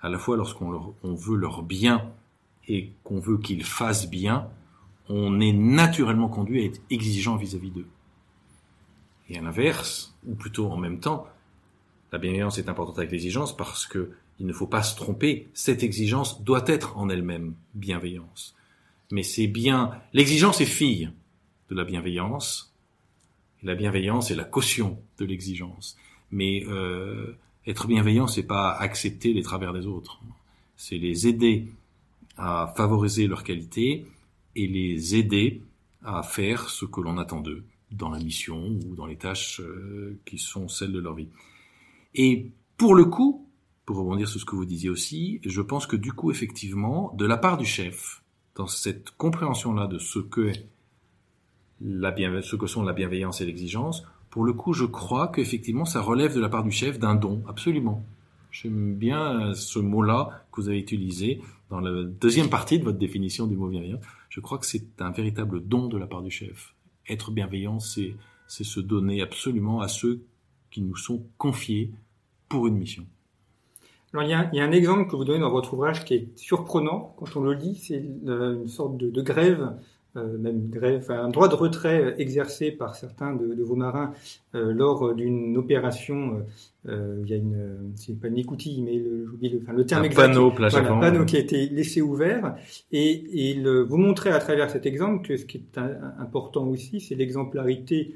à 0.02 0.10
la 0.10 0.18
fois 0.18 0.38
lorsqu'on 0.38 0.96
on 1.04 1.14
veut 1.14 1.38
leur 1.38 1.62
bien 1.62 2.12
et 2.68 2.92
qu'on 3.04 3.20
veut 3.20 3.38
qu'ils 3.38 3.64
fassent 3.64 4.10
bien, 4.10 4.48
on 5.10 5.40
est 5.42 5.54
naturellement 5.54 6.30
conduit 6.30 6.62
à 6.62 6.66
être 6.66 6.82
exigeant 6.90 7.36
vis-à-vis 7.36 7.72
d'eux. 7.72 7.88
Et 9.30 9.38
à 9.38 9.42
l'inverse, 9.42 10.16
ou 10.26 10.36
plutôt 10.36 10.72
en 10.72 10.78
même 10.78 11.00
temps, 11.00 11.28
la 12.12 12.20
bienveillance 12.20 12.58
est 12.58 12.70
importante 12.70 12.98
avec 12.98 13.12
l'exigence 13.12 13.56
parce 13.56 13.86
que 13.86 14.12
il 14.40 14.46
ne 14.46 14.54
faut 14.54 14.68
pas 14.68 14.84
se 14.84 14.96
tromper. 14.96 15.50
Cette 15.54 15.84
exigence 15.84 16.42
doit 16.44 16.64
être 16.66 16.98
en 16.98 17.10
elle-même 17.10 17.56
bienveillance. 17.74 18.56
Mais 19.12 19.24
c'est 19.24 19.48
bien, 19.48 19.92
l'exigence 20.14 20.62
est 20.62 20.66
fille 20.66 21.12
de 21.70 21.76
la 21.76 21.84
bienveillance, 21.84 22.74
la 23.64 23.76
bienveillance 23.76 24.32
est 24.32 24.36
la 24.36 24.46
caution 24.46 24.98
de 25.18 25.26
l'exigence. 25.26 25.98
Mais 26.32 26.64
euh, 26.68 27.36
être 27.68 27.88
bienveillant, 27.88 28.28
c'est 28.28 28.44
pas 28.44 28.72
accepter 28.72 29.34
les 29.34 29.42
travers 29.42 29.74
des 29.74 29.88
autres. 29.88 30.22
C'est 30.78 30.98
les 30.98 31.28
aider 31.28 31.68
à 32.38 32.74
favoriser 32.78 33.28
leurs 33.28 33.44
qualités 33.44 34.06
et 34.64 34.68
les 34.68 35.16
aider 35.16 35.62
à 36.04 36.24
faire 36.24 36.70
ce 36.70 36.86
que 36.86 37.02
l'on 37.02 37.18
attend 37.18 37.42
d'eux 37.42 37.64
dans 37.92 38.10
la 38.10 38.20
mission 38.20 38.78
ou 38.86 38.96
dans 38.96 39.06
les 39.06 39.18
tâches 39.18 39.62
euh, 39.62 40.20
qui 40.26 40.38
sont 40.38 40.68
celles 40.68 40.92
de 40.92 41.00
leur 41.00 41.16
vie. 41.16 41.30
Et 42.16 42.52
pour 42.78 42.96
le 42.96 43.06
coup, 43.06 43.48
pour 43.86 43.98
rebondir 43.98 44.28
sur 44.28 44.40
ce 44.40 44.46
que 44.46 44.56
vous 44.56 44.66
disiez 44.66 44.90
aussi, 44.90 45.42
je 45.44 45.62
pense 45.62 45.88
que 45.88 45.96
du 45.96 46.14
coup, 46.14 46.32
effectivement, 46.32 47.14
de 47.18 47.26
la 47.26 47.38
part 47.38 47.58
du 47.58 47.66
chef, 47.66 48.22
dans 48.56 48.68
cette 48.68 49.12
compréhension-là 49.12 49.88
de 49.88 49.98
ce 49.98 50.20
que 50.20 50.52
la 51.82 52.14
ce 52.42 52.56
que 52.56 52.68
sont 52.68 52.84
la 52.84 52.94
bienveillance 52.94 53.42
et 53.42 53.46
l'exigence, 53.46 54.06
pour 54.30 54.44
le 54.44 54.54
coup, 54.54 54.74
je 54.74 54.86
crois 54.86 55.30
qu'effectivement, 55.30 55.86
ça 55.86 56.02
relève 56.02 56.36
de 56.36 56.42
la 56.42 56.50
part 56.50 56.64
du 56.64 56.72
chef 56.72 57.00
d'un 57.00 57.16
don, 57.16 57.42
absolument. 57.48 58.06
J'aime 58.52 58.96
bien 58.96 59.54
ce 59.54 59.80
mot-là 59.80 60.44
que 60.52 60.62
vous 60.62 60.70
avez 60.70 60.80
utilisé 60.80 61.42
dans 61.70 61.80
la 61.80 62.04
deuxième 62.04 62.50
partie 62.50 62.80
de 62.80 62.84
votre 62.84 62.98
définition 62.98 63.48
du 63.48 63.56
mot 63.56 63.70
bienveillant. 63.70 64.00
Je 64.30 64.40
crois 64.40 64.58
que 64.60 64.66
c'est 64.66 65.02
un 65.02 65.12
véritable 65.12 65.68
don 65.68 65.88
de 65.88 65.98
la 65.98 66.08
part 66.08 66.22
du 66.22 66.32
chef. 66.32 66.76
Être 67.08 67.32
bienveillant, 67.32 67.80
c'est, 67.80 68.16
se 68.48 68.80
donner 68.80 69.22
absolument 69.22 69.82
à 69.82 69.88
ceux 69.88 70.22
qui 70.72 70.82
nous 70.82 70.96
sont 70.96 71.26
confiés 71.38 71.92
pour 72.48 72.68
une 72.68 72.78
mission. 72.78 73.06
Alors, 74.14 74.24
il 74.24 74.30
y, 74.30 74.34
a, 74.34 74.64
un 74.64 74.72
exemple 74.72 75.10
que 75.10 75.16
vous 75.16 75.24
donnez 75.24 75.40
dans 75.40 75.52
votre 75.52 75.74
ouvrage 75.74 76.06
qui 76.06 76.16
est 76.16 76.38
surprenant 76.38 77.16
quand 77.18 77.36
on 77.36 77.42
le 77.42 77.54
lit, 77.54 77.76
c'est 77.76 77.98
une 77.98 78.68
sorte 78.68 78.98
de, 78.98 79.22
grève 79.22 79.62
euh, 79.62 79.82
même 80.16 80.70
grève, 80.70 81.12
un 81.12 81.30
droit 81.30 81.48
de 81.48 81.56
retrait 81.56 82.16
exercé 82.18 82.72
par 82.72 82.96
certains 82.96 83.36
de, 83.36 83.54
de 83.54 83.64
vos 83.64 83.76
marins 83.76 84.14
euh, 84.56 84.74
lors 84.74 85.14
d'une 85.14 85.56
opération. 85.58 86.44
Euh, 86.88 87.22
il 87.24 87.30
y 87.30 87.34
a 87.34 87.38
une, 87.38 87.92
c'est 87.96 88.20
pas 88.20 88.28
une 88.28 88.38
écoutille, 88.38 88.82
mais 88.82 88.96
le, 88.96 89.28
le, 89.40 89.60
enfin, 89.62 89.74
le 89.74 89.86
terme 89.86 90.02
un 90.02 90.06
exact. 90.06 90.28
Panneau, 90.28 90.52
voilà, 90.52 90.78
un 90.78 91.00
panneau 91.00 91.26
qui 91.26 91.38
a 91.38 91.40
été 91.40 91.68
laissé 91.68 92.02
ouvert. 92.02 92.56
Et, 92.92 93.50
et 93.52 93.54
le, 93.54 93.84
vous 93.84 93.98
montrez 93.98 94.32
à 94.32 94.40
travers 94.40 94.70
cet 94.70 94.86
exemple 94.86 95.28
que 95.28 95.38
ce 95.38 95.46
qui 95.46 95.58
est 95.58 95.78
un, 95.78 96.14
important 96.20 96.68
aussi, 96.68 97.00
c'est 97.00 97.16
l'exemplarité 97.16 98.16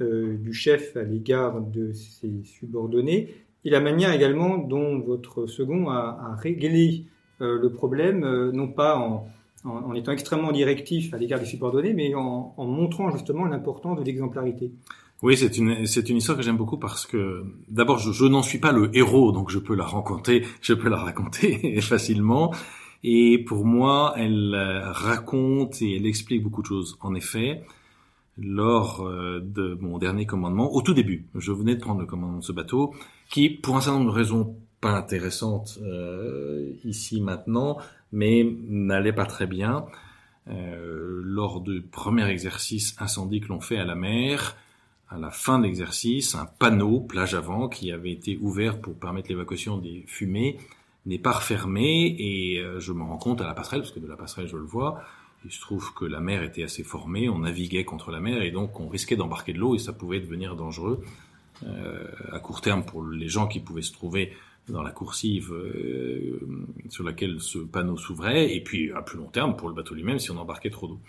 du 0.00 0.52
chef 0.52 0.96
à 0.96 1.02
l'égard 1.02 1.60
de 1.60 1.92
ses 1.92 2.44
subordonnés 2.44 3.34
et 3.64 3.70
la 3.70 3.80
manière 3.80 4.12
également 4.12 4.56
dont 4.58 5.00
votre 5.00 5.48
second 5.48 5.88
a, 5.88 6.20
a 6.22 6.36
réglé 6.36 7.06
le 7.40 7.68
problème, 7.68 8.20
non 8.52 8.68
pas 8.68 8.96
en 8.96 9.26
en, 9.68 9.94
étant 9.94 10.12
extrêmement 10.12 10.52
directif 10.52 11.14
à 11.14 11.18
l'égard 11.18 11.40
des 11.40 11.46
subordonnés, 11.46 11.94
mais 11.94 12.14
en, 12.14 12.54
en 12.56 12.66
montrant 12.66 13.10
justement 13.10 13.44
l'importance 13.44 13.98
de 13.98 14.04
l'exemplarité. 14.04 14.72
Oui, 15.22 15.36
c'est 15.36 15.58
une 15.58 15.84
c'est 15.86 16.08
une 16.08 16.18
histoire 16.18 16.38
que 16.38 16.44
j'aime 16.44 16.56
beaucoup 16.56 16.78
parce 16.78 17.04
que 17.04 17.44
d'abord 17.68 17.98
je, 17.98 18.12
je 18.12 18.24
n'en 18.24 18.42
suis 18.42 18.58
pas 18.58 18.70
le 18.70 18.96
héros, 18.96 19.32
donc 19.32 19.50
je 19.50 19.58
peux 19.58 19.74
la 19.74 19.84
raconter, 19.84 20.44
je 20.60 20.74
peux 20.74 20.88
la 20.88 20.98
raconter 20.98 21.80
facilement. 21.80 22.52
Et 23.04 23.38
pour 23.38 23.64
moi, 23.64 24.14
elle 24.16 24.54
euh, 24.54 24.90
raconte 24.90 25.82
et 25.82 25.96
elle 25.96 26.06
explique 26.06 26.42
beaucoup 26.42 26.62
de 26.62 26.66
choses. 26.66 26.96
En 27.00 27.14
effet, 27.14 27.62
lors 28.36 29.06
euh, 29.06 29.40
de 29.40 29.76
mon 29.80 29.98
dernier 29.98 30.26
commandement, 30.26 30.72
au 30.72 30.82
tout 30.82 30.94
début, 30.94 31.26
je 31.34 31.52
venais 31.52 31.74
de 31.74 31.80
prendre 31.80 32.00
le 32.00 32.06
commandement 32.06 32.38
de 32.38 32.44
ce 32.44 32.52
bateau, 32.52 32.94
qui, 33.30 33.50
pour 33.50 33.76
un 33.76 33.80
certain 33.80 33.98
nombre 33.98 34.12
de 34.12 34.16
raisons 34.16 34.56
pas 34.80 34.92
intéressantes 34.92 35.78
euh, 35.82 36.72
ici 36.84 37.20
maintenant, 37.20 37.78
mais 38.12 38.44
n'allait 38.68 39.12
pas 39.12 39.26
très 39.26 39.46
bien. 39.46 39.86
Euh, 40.48 41.20
lors 41.24 41.60
du 41.60 41.82
premier 41.82 42.26
exercice 42.28 42.96
incendie 42.98 43.40
que 43.40 43.48
l'on 43.48 43.60
fait 43.60 43.78
à 43.78 43.84
la 43.84 43.94
mer, 43.94 44.56
à 45.10 45.18
la 45.18 45.30
fin 45.30 45.58
de 45.58 45.64
l'exercice, 45.64 46.34
un 46.34 46.46
panneau 46.46 47.00
plage 47.00 47.34
avant 47.34 47.68
qui 47.68 47.92
avait 47.92 48.12
été 48.12 48.38
ouvert 48.40 48.80
pour 48.80 48.94
permettre 48.94 49.28
l'évacuation 49.28 49.78
des 49.78 50.04
fumées 50.06 50.58
n'est 51.06 51.18
pas 51.18 51.32
refermé 51.32 52.14
et 52.18 52.58
euh, 52.58 52.80
je 52.80 52.92
me 52.92 53.02
rends 53.02 53.18
compte 53.18 53.40
à 53.40 53.46
la 53.46 53.54
passerelle, 53.54 53.80
parce 53.80 53.92
que 53.92 54.00
de 54.00 54.06
la 54.06 54.16
passerelle 54.16 54.48
je 54.48 54.56
le 54.56 54.64
vois, 54.64 55.02
il 55.44 55.52
se 55.52 55.60
trouve 55.60 55.94
que 55.94 56.04
la 56.04 56.20
mer 56.20 56.42
était 56.42 56.62
assez 56.62 56.82
formée, 56.82 57.28
on 57.28 57.40
naviguait 57.40 57.84
contre 57.84 58.10
la 58.10 58.20
mer 58.20 58.42
et 58.42 58.50
donc 58.50 58.78
on 58.80 58.88
risquait 58.88 59.16
d'embarquer 59.16 59.52
de 59.52 59.58
l'eau 59.58 59.74
et 59.74 59.78
ça 59.78 59.92
pouvait 59.92 60.20
devenir 60.20 60.56
dangereux 60.56 61.02
euh, 61.64 62.06
à 62.32 62.38
court 62.40 62.60
terme 62.60 62.84
pour 62.84 63.04
les 63.04 63.28
gens 63.28 63.46
qui 63.46 63.60
pouvaient 63.60 63.82
se 63.82 63.92
trouver 63.92 64.32
dans 64.72 64.82
la 64.82 64.90
coursive 64.90 65.52
euh, 65.52 66.40
sur 66.88 67.04
laquelle 67.04 67.40
ce 67.40 67.58
panneau 67.58 67.96
s'ouvrait, 67.96 68.54
et 68.54 68.62
puis 68.62 68.92
à 68.92 69.02
plus 69.02 69.18
long 69.18 69.26
terme 69.26 69.56
pour 69.56 69.68
le 69.68 69.74
bateau 69.74 69.94
lui-même 69.94 70.18
si 70.18 70.30
on 70.30 70.36
embarquait 70.38 70.70
trop 70.70 70.88
d'eau. 70.88 71.00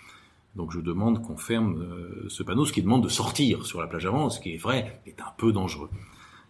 Donc 0.55 0.71
je 0.71 0.79
demande 0.79 1.21
qu'on 1.21 1.37
ferme 1.37 1.81
euh, 1.81 2.25
ce 2.27 2.43
panneau, 2.43 2.65
ce 2.65 2.73
qui 2.73 2.81
demande 2.81 3.03
de 3.03 3.09
sortir 3.09 3.65
sur 3.65 3.79
la 3.79 3.87
plage 3.87 4.05
avant, 4.05 4.29
ce 4.29 4.39
qui 4.39 4.53
est 4.53 4.57
vrai, 4.57 5.01
est 5.05 5.21
un 5.21 5.31
peu 5.37 5.51
dangereux. 5.51 5.89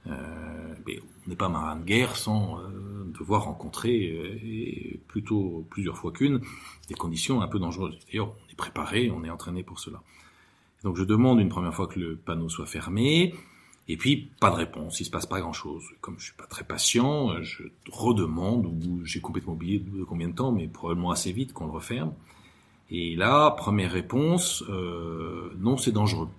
Euh, 0.07 0.73
mais 0.87 0.99
on 1.25 1.29
n'est 1.29 1.35
pas 1.35 1.49
marin 1.49 1.75
de 1.75 1.83
guerre 1.83 2.15
sans 2.15 2.59
devoir 3.19 3.43
rencontrer, 3.43 3.95
et 3.95 4.99
plutôt 5.07 5.65
plusieurs 5.69 5.97
fois 5.97 6.11
qu'une, 6.11 6.41
des 6.87 6.95
conditions 6.95 7.41
un 7.41 7.47
peu 7.47 7.59
dangereuses. 7.59 7.99
D'ailleurs, 8.07 8.29
on 8.29 8.51
est 8.51 8.55
préparé, 8.55 9.11
on 9.11 9.23
est 9.23 9.29
entraîné 9.29 9.63
pour 9.63 9.79
cela. 9.79 10.01
Donc 10.83 10.95
je 10.95 11.03
demande 11.03 11.39
une 11.39 11.49
première 11.49 11.73
fois 11.73 11.87
que 11.87 11.99
le 11.99 12.15
panneau 12.15 12.47
soit 12.49 12.65
fermé, 12.65 13.33
et 13.91 13.97
puis, 13.97 14.29
pas 14.39 14.51
de 14.51 14.55
réponse, 14.55 14.99
il 14.99 15.05
se 15.05 15.09
passe 15.09 15.25
pas 15.25 15.39
grand-chose. 15.41 15.83
Comme 15.99 16.19
je 16.19 16.25
suis 16.25 16.33
pas 16.33 16.45
très 16.45 16.63
patient, 16.63 17.41
je 17.41 17.63
redemande, 17.91 18.67
ou 18.67 19.03
j'ai 19.03 19.19
complètement 19.19 19.53
oublié 19.53 19.79
de 19.79 20.03
combien 20.03 20.27
de 20.29 20.35
temps, 20.35 20.51
mais 20.51 20.67
probablement 20.67 21.09
assez 21.09 21.31
vite 21.31 21.53
qu'on 21.53 21.65
le 21.65 21.71
referme. 21.71 22.13
Et 22.91 23.15
là, 23.15 23.49
première 23.51 23.91
réponse, 23.91 24.63
euh, 24.69 25.51
non, 25.57 25.75
c'est 25.77 25.91
dangereux. 25.91 26.29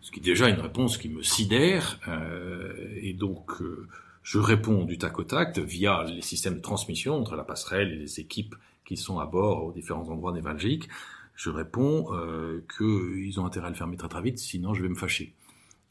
Ce 0.00 0.10
qui 0.10 0.20
est 0.20 0.22
déjà 0.22 0.48
une 0.48 0.60
réponse 0.60 0.96
qui 0.96 1.10
me 1.10 1.22
sidère, 1.22 2.00
euh, 2.08 2.72
et 3.02 3.12
donc 3.12 3.60
euh, 3.60 3.86
je 4.22 4.38
réponds 4.38 4.84
du 4.84 4.96
tac 4.96 5.18
au 5.18 5.24
tac 5.24 5.58
via 5.58 6.04
les 6.04 6.22
systèmes 6.22 6.54
de 6.54 6.60
transmission 6.60 7.16
entre 7.16 7.36
la 7.36 7.44
passerelle 7.44 7.92
et 7.92 7.96
les 7.96 8.20
équipes 8.20 8.54
qui 8.86 8.96
sont 8.96 9.18
à 9.18 9.26
bord 9.26 9.64
aux 9.64 9.72
différents 9.72 10.08
endroits 10.08 10.32
névralgiques. 10.32 10.88
Je 11.34 11.50
réponds 11.50 12.14
euh, 12.14 12.64
qu'ils 12.78 13.38
ont 13.40 13.46
intérêt 13.46 13.66
à 13.66 13.70
le 13.70 13.74
fermer 13.74 13.96
très 13.96 14.08
très 14.08 14.22
vite, 14.22 14.38
sinon 14.38 14.72
je 14.72 14.82
vais 14.82 14.88
me 14.88 14.94
fâcher. 14.94 15.34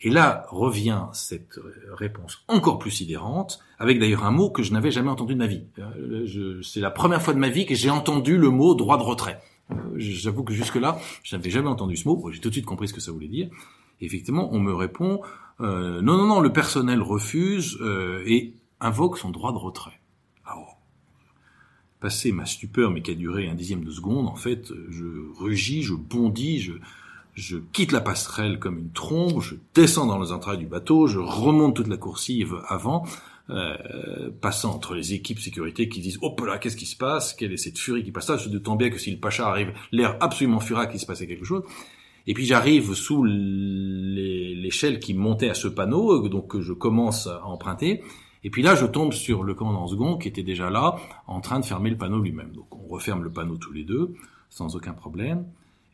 Et 0.02 0.10
là 0.10 0.46
revient 0.50 1.06
cette 1.14 1.60
réponse 1.94 2.44
encore 2.48 2.80
plus 2.80 2.92
sidérante, 2.92 3.60
avec 3.80 4.00
d'ailleurs 4.00 4.25
un 4.25 4.32
mot 4.32 4.50
que 4.50 4.62
je 4.62 4.74
n'avais 4.74 4.92
jamais 4.92 5.10
entendu 5.10 5.34
de 5.34 5.40
ma 5.40 5.48
vie. 5.48 5.64
Euh, 5.80 6.62
c'est 6.62 6.82
la 6.82 6.92
première 6.92 7.22
fois 7.22 7.34
de 7.34 7.40
ma 7.40 7.50
vie 7.50 7.66
que 7.66 7.75
j'ai 7.75 7.90
entendu 7.90 8.38
le 8.38 8.50
mot 8.50 8.75
droit 8.75 8.98
de 8.98 9.04
retrait. 9.04 9.42
Euh, 9.72 9.75
j'avoue 9.96 10.44
que 10.44 10.54
jusque-là, 10.54 11.00
je 11.24 11.36
n'avais 11.36 11.50
jamais 11.50 11.70
entendu 11.70 11.96
ce 11.96 12.08
mot. 12.08 12.30
J'ai 12.32 12.40
tout 12.40 12.50
de 12.50 12.54
suite 12.54 12.66
compris 12.66 12.88
ce 12.88 12.94
que 12.94 13.02
ça 13.02 13.12
voulait 13.12 13.28
dire. 13.28 13.50
effectivement, 14.02 14.50
on 14.52 14.60
me 14.60 14.74
répond 14.74 15.22
euh, 15.62 16.02
non, 16.02 16.18
non, 16.18 16.28
non, 16.28 16.40
le 16.42 16.52
personnel 16.52 17.02
refuse 17.02 17.78
euh, 17.82 18.24
et 18.25 18.54
invoque 18.80 19.18
son 19.18 19.30
droit 19.30 19.54
de 19.54 19.58
retrait. 19.58 20.00
Alors, 20.46 20.80
passé 22.02 22.32
ma 22.32 22.46
stupeur, 22.46 22.92
mais 22.92 23.02
qui 23.02 23.12
a 23.12 23.16
duré 23.16 23.48
un 23.48 23.56
dixième 23.56 23.84
de 23.84 23.92
seconde, 23.92 24.28
en 24.28 24.36
fait, 24.36 24.72
je 24.90 25.06
rugis, 25.40 25.82
je 25.82 25.94
bondis, 25.94 26.60
je, 26.60 26.74
je 27.36 27.58
quitte 27.58 27.92
la 27.92 28.01
passerelle 28.01 28.60
comme 28.60 28.80
une 28.80 28.92
trombe, 28.92 29.42
je 29.42 29.56
descends 29.74 30.08
dans 30.08 30.20
les 30.20 30.32
entrailles 30.32 30.58
du 30.58 30.65
bateau, 30.65 31.06
je 31.06 31.20
remonte 31.20 31.75
toute 31.75 31.88
la 31.88 31.98
coursive 31.98 32.56
avant, 32.68 33.06
euh, 33.50 34.32
passant 34.42 34.74
entre 34.74 34.96
les 34.96 35.13
équipes 35.13 35.39
sécurité 35.39 35.88
qui 35.89 36.00
disent 36.00 36.18
«Oh 36.22 36.36
là, 36.46 36.58
qu'est-ce 36.58 36.77
qui 36.77 36.86
se 36.86 36.96
passe? 36.96 37.34
Quelle 37.34 37.51
est 37.51 37.58
cette 37.58 37.77
furie 37.77 38.04
qui 38.04 38.12
passe 38.12 38.30
là?» 38.30 38.38
Je 38.38 38.50
doute 38.50 38.68
bien 38.77 38.89
que 38.89 38.98
si 38.98 39.12
le 39.12 39.20
pacha 39.20 39.48
arrive, 39.48 39.74
l'air 39.92 40.18
absolument 40.22 40.62
furax 40.62 40.89
qu'il 40.89 41.00
se 41.00 41.06
passait 41.06 41.27
quelque 41.27 41.46
chose. 41.46 41.63
Et 42.25 42.34
puis 42.34 42.46
j'arrive 42.46 42.94
sous 42.94 43.24
l'échelle 43.24 45.00
qui 45.00 45.13
montait 45.13 45.50
à 45.50 45.54
ce 45.54 45.68
panneau, 45.68 46.27
donc 46.27 46.48
que 46.48 46.62
je 46.62 46.74
commence 46.74 47.27
à 47.27 47.46
emprunter. 47.46 48.01
Et 48.44 48.50
puis 48.50 48.62
là, 48.62 48.75
je 48.75 48.86
tombe 48.86 49.12
sur 49.12 49.44
le 49.44 49.54
commandant 49.54 49.88
second 49.88 50.18
qui 50.18 50.27
était 50.27 50.44
déjà 50.44 50.70
là, 50.70 50.96
en 51.27 51.42
train 51.42 51.60
de 51.60 51.65
fermer 51.65 51.89
le 51.89 51.98
panneau 51.98 52.20
lui-même. 52.20 52.51
Donc 52.51 52.74
on 52.75 52.88
referme 52.88 53.24
le 53.24 53.32
panneau 53.32 53.58
tous 53.58 53.74
les 53.74 53.84
deux, 53.84 54.13
sans 54.50 54.75
aucun 54.75 54.94
problème. 54.94 55.46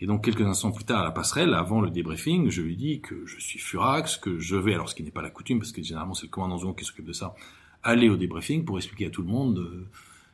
Et 0.02 0.08
donc 0.08 0.24
quelques 0.26 0.42
instants 0.42 0.72
plus 0.72 0.84
tard 0.84 1.02
à 1.02 1.04
la 1.04 1.12
passerelle, 1.12 1.54
avant 1.54 1.80
le 1.80 1.92
débriefing, 1.92 2.50
je 2.50 2.64
lui 2.64 2.76
dis 2.76 3.02
que 3.02 3.26
je 3.28 3.40
suis 3.40 3.60
furax, 3.60 4.18
que 4.18 4.40
je 4.40 4.56
vais, 4.56 4.74
alors 4.74 4.90
ce 4.90 4.96
qui 4.96 5.04
n'est 5.04 5.12
pas 5.12 5.22
la 5.22 5.30
coutume, 5.30 5.60
parce 5.60 5.72
que 5.72 5.84
généralement 5.84 6.16
c'est 6.16 6.26
le 6.26 6.32
commandant 6.32 6.58
second 6.58 6.74
qui 6.74 6.86
s'occupe 6.86 7.06
de 7.06 7.14
ça, 7.14 7.36
aller 7.84 8.10
au 8.10 8.18
débriefing 8.18 8.66
pour 8.66 8.78
expliquer 8.78 9.06
à 9.06 9.10
tout 9.12 9.22
le 9.22 9.28
monde 9.28 9.60
euh, 9.60 9.88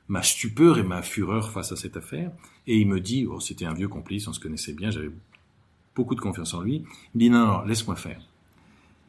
ma 0.08 0.24
stupeur 0.24 0.78
et 0.78 0.84
ma 0.84 1.02
fureur 1.02 1.52
face 1.52 1.74
à 1.74 1.76
cette 1.76 1.98
affaire. 1.98 2.32
Et 2.66 2.78
il 2.78 2.88
me 2.88 3.02
dit, 3.02 3.28
oh, 3.30 3.42
c'était 3.42 3.66
un 3.66 3.74
vieux 3.74 3.90
complice, 3.90 4.28
on 4.30 4.34
se 4.34 4.40
connaissait 4.40 4.74
bien, 4.74 4.90
j'avais 4.90 5.12
beaucoup 5.96 6.16
de 6.16 6.22
confiance 6.22 6.54
en 6.54 6.62
lui. 6.62 6.84
Il 7.14 7.18
me 7.18 7.20
dit, 7.20 7.30
non, 7.30 7.46
non, 7.46 7.62
laisse-moi 7.64 7.98
faire. 7.98 8.22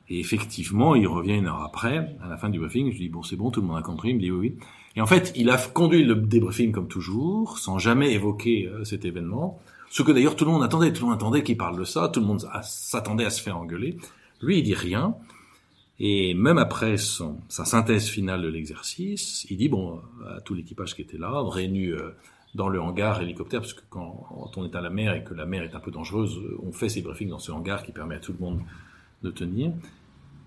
Et 0.08 0.18
effectivement, 0.18 0.94
il 0.94 1.06
revient 1.06 1.34
une 1.34 1.46
heure 1.46 1.62
après, 1.62 2.16
à 2.22 2.28
la 2.28 2.36
fin 2.36 2.48
du 2.48 2.58
briefing, 2.58 2.86
je 2.86 2.92
lui 2.92 3.04
dis, 3.04 3.08
bon, 3.08 3.22
c'est 3.22 3.36
bon, 3.36 3.50
tout 3.50 3.60
le 3.60 3.66
monde 3.66 3.78
a 3.78 3.82
compris, 3.82 4.10
il 4.10 4.16
me 4.16 4.20
dit, 4.20 4.30
oui, 4.30 4.38
oui. 4.38 4.64
Et 4.96 5.00
en 5.00 5.06
fait, 5.06 5.32
il 5.36 5.50
a 5.50 5.58
conduit 5.58 6.02
le 6.02 6.16
débriefing 6.16 6.72
comme 6.72 6.88
toujours, 6.88 7.58
sans 7.58 7.78
jamais 7.78 8.12
évoquer 8.12 8.66
euh, 8.66 8.84
cet 8.84 9.04
événement. 9.04 9.60
Ce 9.90 10.02
que 10.02 10.12
d'ailleurs 10.12 10.36
tout 10.36 10.44
le 10.44 10.50
monde 10.50 10.62
attendait, 10.62 10.92
tout 10.92 11.02
le 11.02 11.10
monde 11.10 11.18
attendait 11.18 11.42
qu'il 11.42 11.56
parle 11.56 11.78
de 11.78 11.84
ça, 11.84 12.08
tout 12.08 12.20
le 12.20 12.26
monde 12.26 12.46
s'attendait 12.62 13.24
à 13.24 13.30
se 13.30 13.42
faire 13.42 13.56
engueuler. 13.58 13.96
Lui, 14.40 14.58
il 14.58 14.62
dit 14.62 14.74
rien. 14.74 15.14
Et 16.00 16.34
même 16.34 16.58
après 16.58 16.96
sa 16.96 17.64
synthèse 17.64 18.08
finale 18.08 18.42
de 18.42 18.48
l'exercice, 18.48 19.46
il 19.50 19.56
dit 19.56 19.68
bon 19.68 20.00
à 20.28 20.40
tout 20.40 20.54
l'équipage 20.54 20.94
qui 20.94 21.02
était 21.02 21.18
là, 21.18 21.42
réuni 21.42 21.86
euh, 21.86 22.14
dans 22.54 22.68
le 22.68 22.80
hangar 22.80 23.20
hélicoptère, 23.20 23.60
parce 23.60 23.74
que 23.74 23.82
quand, 23.90 24.52
on 24.56 24.64
est 24.64 24.76
à 24.76 24.80
la 24.80 24.90
mer 24.90 25.14
et 25.14 25.24
que 25.24 25.34
la 25.34 25.44
mer 25.44 25.64
est 25.64 25.74
un 25.74 25.80
peu 25.80 25.90
dangereuse, 25.90 26.40
on 26.62 26.72
fait 26.72 26.88
ces 26.88 27.02
briefings 27.02 27.30
dans 27.30 27.40
ce 27.40 27.50
hangar 27.50 27.82
qui 27.82 27.90
permet 27.90 28.14
à 28.14 28.20
tout 28.20 28.32
le 28.32 28.38
monde 28.38 28.60
de 29.22 29.30
tenir. 29.30 29.72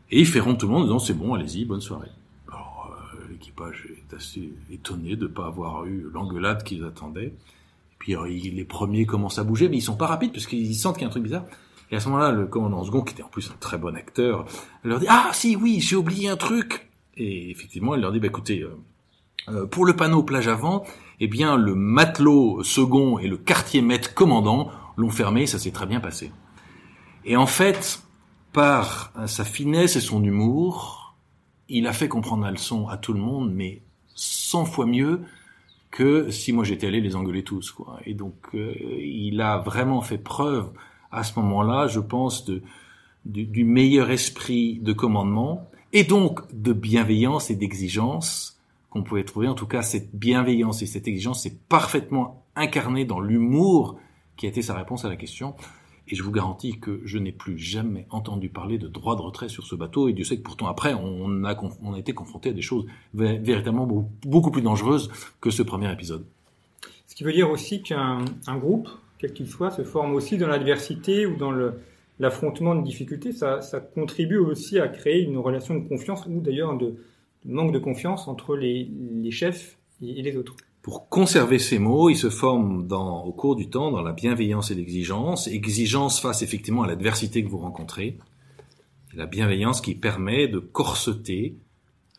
Et 0.09 0.19
il 0.19 0.25
fait 0.25 0.39
rond 0.39 0.55
tout 0.55 0.67
le 0.67 0.73
monde 0.73 0.83
en 0.83 0.85
disant 0.85 0.99
c'est 0.99 1.13
bon, 1.13 1.33
allez-y, 1.33 1.65
bonne 1.65 1.81
soirée. 1.81 2.11
Alors 2.47 2.95
euh, 3.13 3.27
l'équipage 3.29 3.89
est 3.89 4.13
assez 4.13 4.53
étonné 4.71 5.17
de 5.17 5.23
ne 5.23 5.33
pas 5.33 5.47
avoir 5.47 5.85
eu 5.85 6.09
l'engueulade 6.13 6.63
qu'ils 6.63 6.85
attendaient. 6.85 7.33
Puis 8.01 8.15
les 8.51 8.63
premiers 8.63 9.05
commencent 9.05 9.37
à 9.37 9.43
bouger, 9.43 9.69
mais 9.69 9.77
ils 9.77 9.81
sont 9.81 9.95
pas 9.95 10.07
rapides 10.07 10.31
parce 10.31 10.47
qu'ils 10.47 10.75
sentent 10.75 10.95
qu'il 10.95 11.03
y 11.03 11.05
a 11.05 11.07
un 11.07 11.11
truc 11.11 11.21
bizarre. 11.21 11.45
Et 11.91 11.95
à 11.95 11.99
ce 11.99 12.09
moment-là, 12.09 12.31
le 12.31 12.47
commandant 12.47 12.83
second, 12.83 13.03
qui 13.03 13.13
était 13.13 13.21
en 13.21 13.27
plus 13.27 13.51
un 13.51 13.57
très 13.59 13.77
bon 13.77 13.95
acteur, 13.95 14.45
leur 14.83 14.99
dit 14.99 15.05
ah 15.07 15.29
si 15.33 15.55
oui, 15.55 15.79
j'ai 15.79 15.95
oublié 15.95 16.27
un 16.27 16.35
truc. 16.35 16.89
Et 17.15 17.51
effectivement, 17.51 17.93
il 17.93 18.01
leur 18.01 18.11
dit 18.11 18.19
bah 18.19 18.25
écoutez, 18.25 18.61
euh, 18.61 18.75
euh, 19.49 19.67
pour 19.67 19.85
le 19.85 19.95
panneau 19.95 20.23
plage 20.23 20.47
avant, 20.47 20.83
eh 21.19 21.27
bien 21.27 21.57
le 21.57 21.75
matelot 21.75 22.63
second 22.63 23.19
et 23.19 23.27
le 23.27 23.37
quartier 23.37 23.83
maître 23.83 24.15
commandant 24.15 24.71
l'ont 24.97 25.11
fermé, 25.11 25.45
ça 25.45 25.59
s'est 25.59 25.71
très 25.71 25.85
bien 25.85 25.99
passé. 25.99 26.31
Et 27.23 27.37
en 27.37 27.45
fait, 27.45 28.01
par 28.51 29.13
sa 29.27 29.45
finesse 29.45 29.95
et 29.95 30.01
son 30.01 30.23
humour, 30.23 31.15
il 31.69 31.85
a 31.85 31.93
fait 31.93 32.07
comprendre 32.07 32.45
la 32.45 32.51
leçon 32.51 32.87
à 32.87 32.97
tout 32.97 33.13
le 33.13 33.19
monde, 33.19 33.53
mais 33.53 33.83
100 34.15 34.65
fois 34.65 34.87
mieux 34.87 35.21
que 35.91 36.31
si 36.31 36.53
moi 36.53 36.63
j'étais 36.63 36.87
allé 36.87 37.01
les 37.01 37.15
engueuler 37.15 37.43
tous. 37.43 37.71
Quoi. 37.71 37.99
Et 38.05 38.13
donc, 38.13 38.35
euh, 38.55 38.73
il 38.99 39.41
a 39.41 39.57
vraiment 39.57 40.01
fait 40.01 40.17
preuve 40.17 40.71
à 41.11 41.23
ce 41.23 41.37
moment-là, 41.39 41.87
je 41.87 41.99
pense, 41.99 42.45
de, 42.45 42.63
du, 43.25 43.65
meilleur 43.65 44.09
esprit 44.09 44.79
de 44.79 44.93
commandement 44.93 45.69
et 45.93 46.05
donc 46.05 46.41
de 46.53 46.71
bienveillance 46.71 47.51
et 47.51 47.55
d'exigence 47.55 48.59
qu'on 48.89 49.03
pouvait 49.03 49.25
trouver. 49.25 49.49
En 49.49 49.53
tout 49.53 49.67
cas, 49.67 49.81
cette 49.81 50.15
bienveillance 50.15 50.81
et 50.81 50.85
cette 50.85 51.07
exigence, 51.07 51.43
c'est 51.43 51.67
parfaitement 51.67 52.45
incarné 52.55 53.05
dans 53.05 53.19
l'humour 53.19 53.99
qui 54.37 54.45
a 54.45 54.49
été 54.49 54.61
sa 54.61 54.73
réponse 54.73 55.05
à 55.05 55.09
la 55.09 55.17
question. 55.17 55.55
Et 56.07 56.15
je 56.15 56.23
vous 56.23 56.31
garantis 56.31 56.79
que 56.79 57.01
je 57.05 57.17
n'ai 57.17 57.31
plus 57.31 57.57
jamais 57.57 58.05
entendu 58.09 58.49
parler 58.49 58.77
de 58.77 58.87
droit 58.87 59.15
de 59.15 59.21
retrait 59.21 59.49
sur 59.49 59.65
ce 59.65 59.75
bateau. 59.75 60.09
Et 60.09 60.13
Dieu 60.13 60.25
sait 60.25 60.37
que 60.37 60.41
pourtant 60.41 60.67
après, 60.67 60.93
on 60.93 61.43
a, 61.43 61.55
été 61.97 62.13
confronté 62.13 62.49
à 62.49 62.53
des 62.53 62.61
choses 62.61 62.85
véritablement 63.13 63.87
beaucoup 64.23 64.51
plus 64.51 64.61
dangereuses 64.61 65.09
que 65.39 65.51
ce 65.51 65.63
premier 65.63 65.91
épisode. 65.91 66.25
Ce 67.07 67.15
qui 67.15 67.23
veut 67.23 67.33
dire 67.33 67.49
aussi 67.49 67.81
qu'un 67.81 68.23
groupe, 68.47 68.89
quel 69.19 69.33
qu'il 69.33 69.47
soit, 69.47 69.71
se 69.71 69.83
forme 69.83 70.15
aussi 70.15 70.37
dans 70.37 70.47
l'adversité 70.47 71.25
ou 71.25 71.37
dans 71.37 71.53
l'affrontement 72.19 72.75
de 72.75 72.83
difficultés. 72.83 73.31
Ça, 73.31 73.59
contribue 73.93 74.37
aussi 74.37 74.79
à 74.79 74.87
créer 74.87 75.21
une 75.21 75.37
relation 75.37 75.75
de 75.75 75.87
confiance 75.87 76.25
ou 76.25 76.39
d'ailleurs 76.41 76.77
de, 76.77 76.95
manque 77.45 77.73
de 77.73 77.79
confiance 77.79 78.27
entre 78.27 78.55
les, 78.55 78.89
chefs 79.31 79.77
et, 80.01 80.21
les 80.21 80.37
autres. 80.37 80.55
Pour 80.81 81.09
conserver 81.09 81.59
ces 81.59 81.77
mots, 81.77 82.09
ils 82.09 82.17
se 82.17 82.31
forment 82.31 82.87
dans, 82.87 83.23
au 83.23 83.31
cours 83.31 83.55
du 83.55 83.69
temps 83.69 83.91
dans 83.91 84.01
la 84.01 84.13
bienveillance 84.13 84.71
et 84.71 84.75
l'exigence. 84.75 85.47
Exigence 85.47 86.19
face 86.19 86.41
effectivement 86.41 86.81
à 86.81 86.87
l'adversité 86.87 87.43
que 87.43 87.49
vous 87.49 87.59
rencontrez. 87.59 88.17
la 89.13 89.25
bienveillance 89.25 89.81
qui 89.81 89.93
permet 89.93 90.47
de 90.47 90.59
corseter 90.59 91.57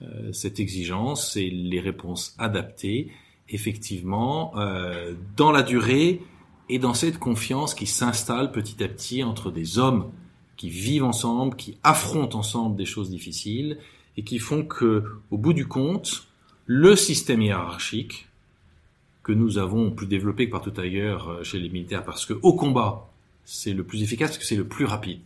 euh, 0.02 0.32
cette 0.32 0.60
exigence 0.60 1.36
et 1.36 1.48
les 1.48 1.80
réponses 1.80 2.34
adaptées, 2.38 3.10
effectivement, 3.48 4.52
euh, 4.56 5.14
dans 5.36 5.50
la 5.50 5.62
durée 5.62 6.20
et 6.68 6.78
dans 6.78 6.94
cette 6.94 7.18
confiance 7.18 7.74
qui 7.74 7.86
s'installe 7.86 8.52
petit 8.52 8.84
à 8.84 8.88
petit 8.88 9.24
entre 9.24 9.50
des 9.50 9.78
hommes 9.78 10.12
qui 10.56 10.68
vivent 10.68 11.04
ensemble, 11.04 11.56
qui 11.56 11.78
affrontent 11.82 12.38
ensemble 12.38 12.76
des 12.76 12.84
choses 12.84 13.10
difficiles 13.10 13.78
et 14.16 14.22
qui 14.22 14.38
font 14.38 14.64
que, 14.64 15.04
au 15.30 15.38
bout 15.38 15.54
du 15.54 15.66
compte, 15.66 16.28
le 16.66 16.94
système 16.94 17.42
hiérarchique 17.42 18.28
que 19.22 19.32
nous 19.32 19.58
avons 19.58 19.90
plus 19.90 20.06
développé 20.06 20.46
que 20.46 20.52
partout 20.52 20.72
ailleurs 20.78 21.28
euh, 21.28 21.42
chez 21.44 21.58
les 21.58 21.68
militaires, 21.68 22.04
parce 22.04 22.26
que 22.26 22.34
au 22.42 22.54
combat, 22.54 23.08
c'est 23.44 23.72
le 23.72 23.84
plus 23.84 24.02
efficace, 24.02 24.30
parce 24.30 24.38
que 24.38 24.44
c'est 24.44 24.56
le 24.56 24.66
plus 24.66 24.84
rapide. 24.84 25.20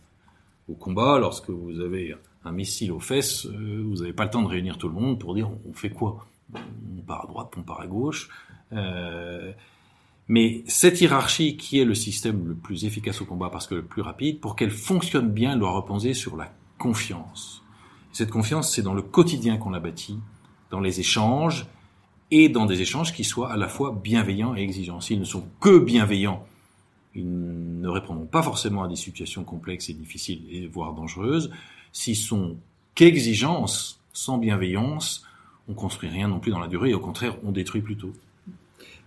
Au 0.69 0.73
combat, 0.73 1.17
lorsque 1.17 1.49
vous 1.49 1.79
avez 1.79 2.15
un 2.43 2.51
missile 2.51 2.91
aux 2.91 2.99
fesses, 2.99 3.45
euh, 3.45 3.83
vous 3.85 3.97
n'avez 3.97 4.13
pas 4.13 4.25
le 4.25 4.29
temps 4.29 4.43
de 4.43 4.47
réunir 4.47 4.77
tout 4.77 4.87
le 4.87 4.93
monde 4.93 5.19
pour 5.19 5.33
dire 5.33 5.49
on 5.67 5.73
fait 5.73 5.89
quoi? 5.89 6.27
On 6.53 7.01
part 7.01 7.23
à 7.23 7.27
droite, 7.27 7.53
on 7.57 7.61
part 7.61 7.81
à 7.81 7.87
gauche. 7.87 8.29
Euh, 8.73 9.51
mais 10.27 10.63
cette 10.67 10.99
hiérarchie 10.99 11.55
qui 11.55 11.79
est 11.79 11.85
le 11.85 11.95
système 11.95 12.47
le 12.47 12.55
plus 12.55 12.85
efficace 12.85 13.21
au 13.21 13.25
combat 13.25 13.49
parce 13.49 13.67
que 13.67 13.75
le 13.75 13.83
plus 13.83 14.01
rapide, 14.01 14.39
pour 14.39 14.55
qu'elle 14.55 14.71
fonctionne 14.71 15.31
bien, 15.31 15.53
elle 15.53 15.59
doit 15.59 15.71
reposer 15.71 16.13
sur 16.13 16.35
la 16.35 16.51
confiance. 16.77 17.63
Cette 18.11 18.29
confiance, 18.29 18.73
c'est 18.73 18.81
dans 18.81 18.93
le 18.93 19.01
quotidien 19.01 19.57
qu'on 19.57 19.69
la 19.69 19.79
bâtit, 19.79 20.19
dans 20.69 20.79
les 20.79 20.99
échanges, 20.99 21.67
et 22.31 22.49
dans 22.49 22.65
des 22.65 22.81
échanges 22.81 23.13
qui 23.13 23.23
soient 23.23 23.51
à 23.51 23.57
la 23.57 23.67
fois 23.67 23.97
bienveillants 24.03 24.55
et 24.55 24.61
exigeants. 24.61 25.01
S'ils 25.01 25.19
ne 25.19 25.25
sont 25.25 25.45
que 25.61 25.79
bienveillants, 25.79 26.45
ils 27.15 27.79
ne 27.79 27.87
répondront 27.87 28.25
pas 28.25 28.43
forcément 28.43 28.83
à 28.83 28.87
des 28.87 28.95
situations 28.95 29.43
complexes 29.43 29.89
et 29.89 29.93
difficiles 29.93 30.41
et 30.51 30.67
voire 30.67 30.93
dangereuses. 30.93 31.51
S'ils 31.91 32.15
sont 32.15 32.57
qu'exigences, 32.95 33.99
sans 34.13 34.37
bienveillance, 34.37 35.23
on 35.69 35.73
construit 35.73 36.09
rien 36.09 36.27
non 36.27 36.39
plus 36.39 36.51
dans 36.51 36.59
la 36.59 36.67
durée 36.67 36.91
et 36.91 36.93
au 36.93 36.99
contraire, 36.99 37.37
on 37.43 37.51
détruit 37.51 37.81
plutôt. 37.81 38.13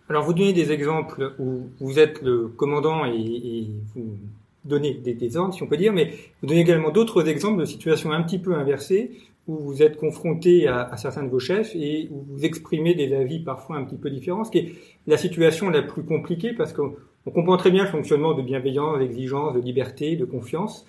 Alors, 0.09 0.25
vous 0.25 0.35
donnez 0.35 0.53
des 0.53 0.73
exemples 0.73 1.35
où 1.39 1.69
vous 1.81 1.99
êtes 2.01 2.21
le 2.23 2.49
commandant 2.49 3.05
et, 3.05 3.69
vous 3.95 4.17
donnez 4.65 4.95
des, 4.95 5.37
ordres, 5.37 5.55
si 5.55 5.63
on 5.63 5.67
peut 5.67 5.77
dire, 5.77 5.93
mais 5.93 6.17
vous 6.43 6.49
donnez 6.49 6.61
également 6.61 6.91
d'autres 6.91 7.29
exemples 7.29 7.61
de 7.61 7.65
situations 7.65 8.11
un 8.11 8.23
petit 8.23 8.39
peu 8.39 8.55
inversées 8.55 9.13
où 9.51 9.59
vous 9.59 9.83
êtes 9.83 9.97
confronté 9.97 10.69
à, 10.69 10.97
certains 10.97 11.25
de 11.25 11.29
vos 11.29 11.41
chefs 11.41 11.75
et 11.75 12.09
où 12.11 12.25
vous 12.29 12.45
exprimez 12.45 12.95
des 12.95 13.13
avis 13.15 13.41
parfois 13.41 13.77
un 13.77 13.85
petit 13.85 13.97
peu 13.97 14.11
différents, 14.11 14.45
ce 14.45 14.51
qui 14.51 14.59
est 14.59 14.73
la 15.07 15.17
situation 15.17 15.71
la 15.71 15.83
plus 15.83 16.05
compliquée 16.05 16.53
parce 16.53 16.73
qu'on 16.73 16.95
comprend 17.25 17.57
très 17.57 17.71
bien 17.71 17.85
le 17.85 17.91
fonctionnement 17.91 18.35
de 18.35 18.43
bienveillance, 18.43 18.99
d'exigence, 18.99 19.55
de 19.55 19.61
liberté, 19.61 20.17
de 20.17 20.25
confiance. 20.25 20.87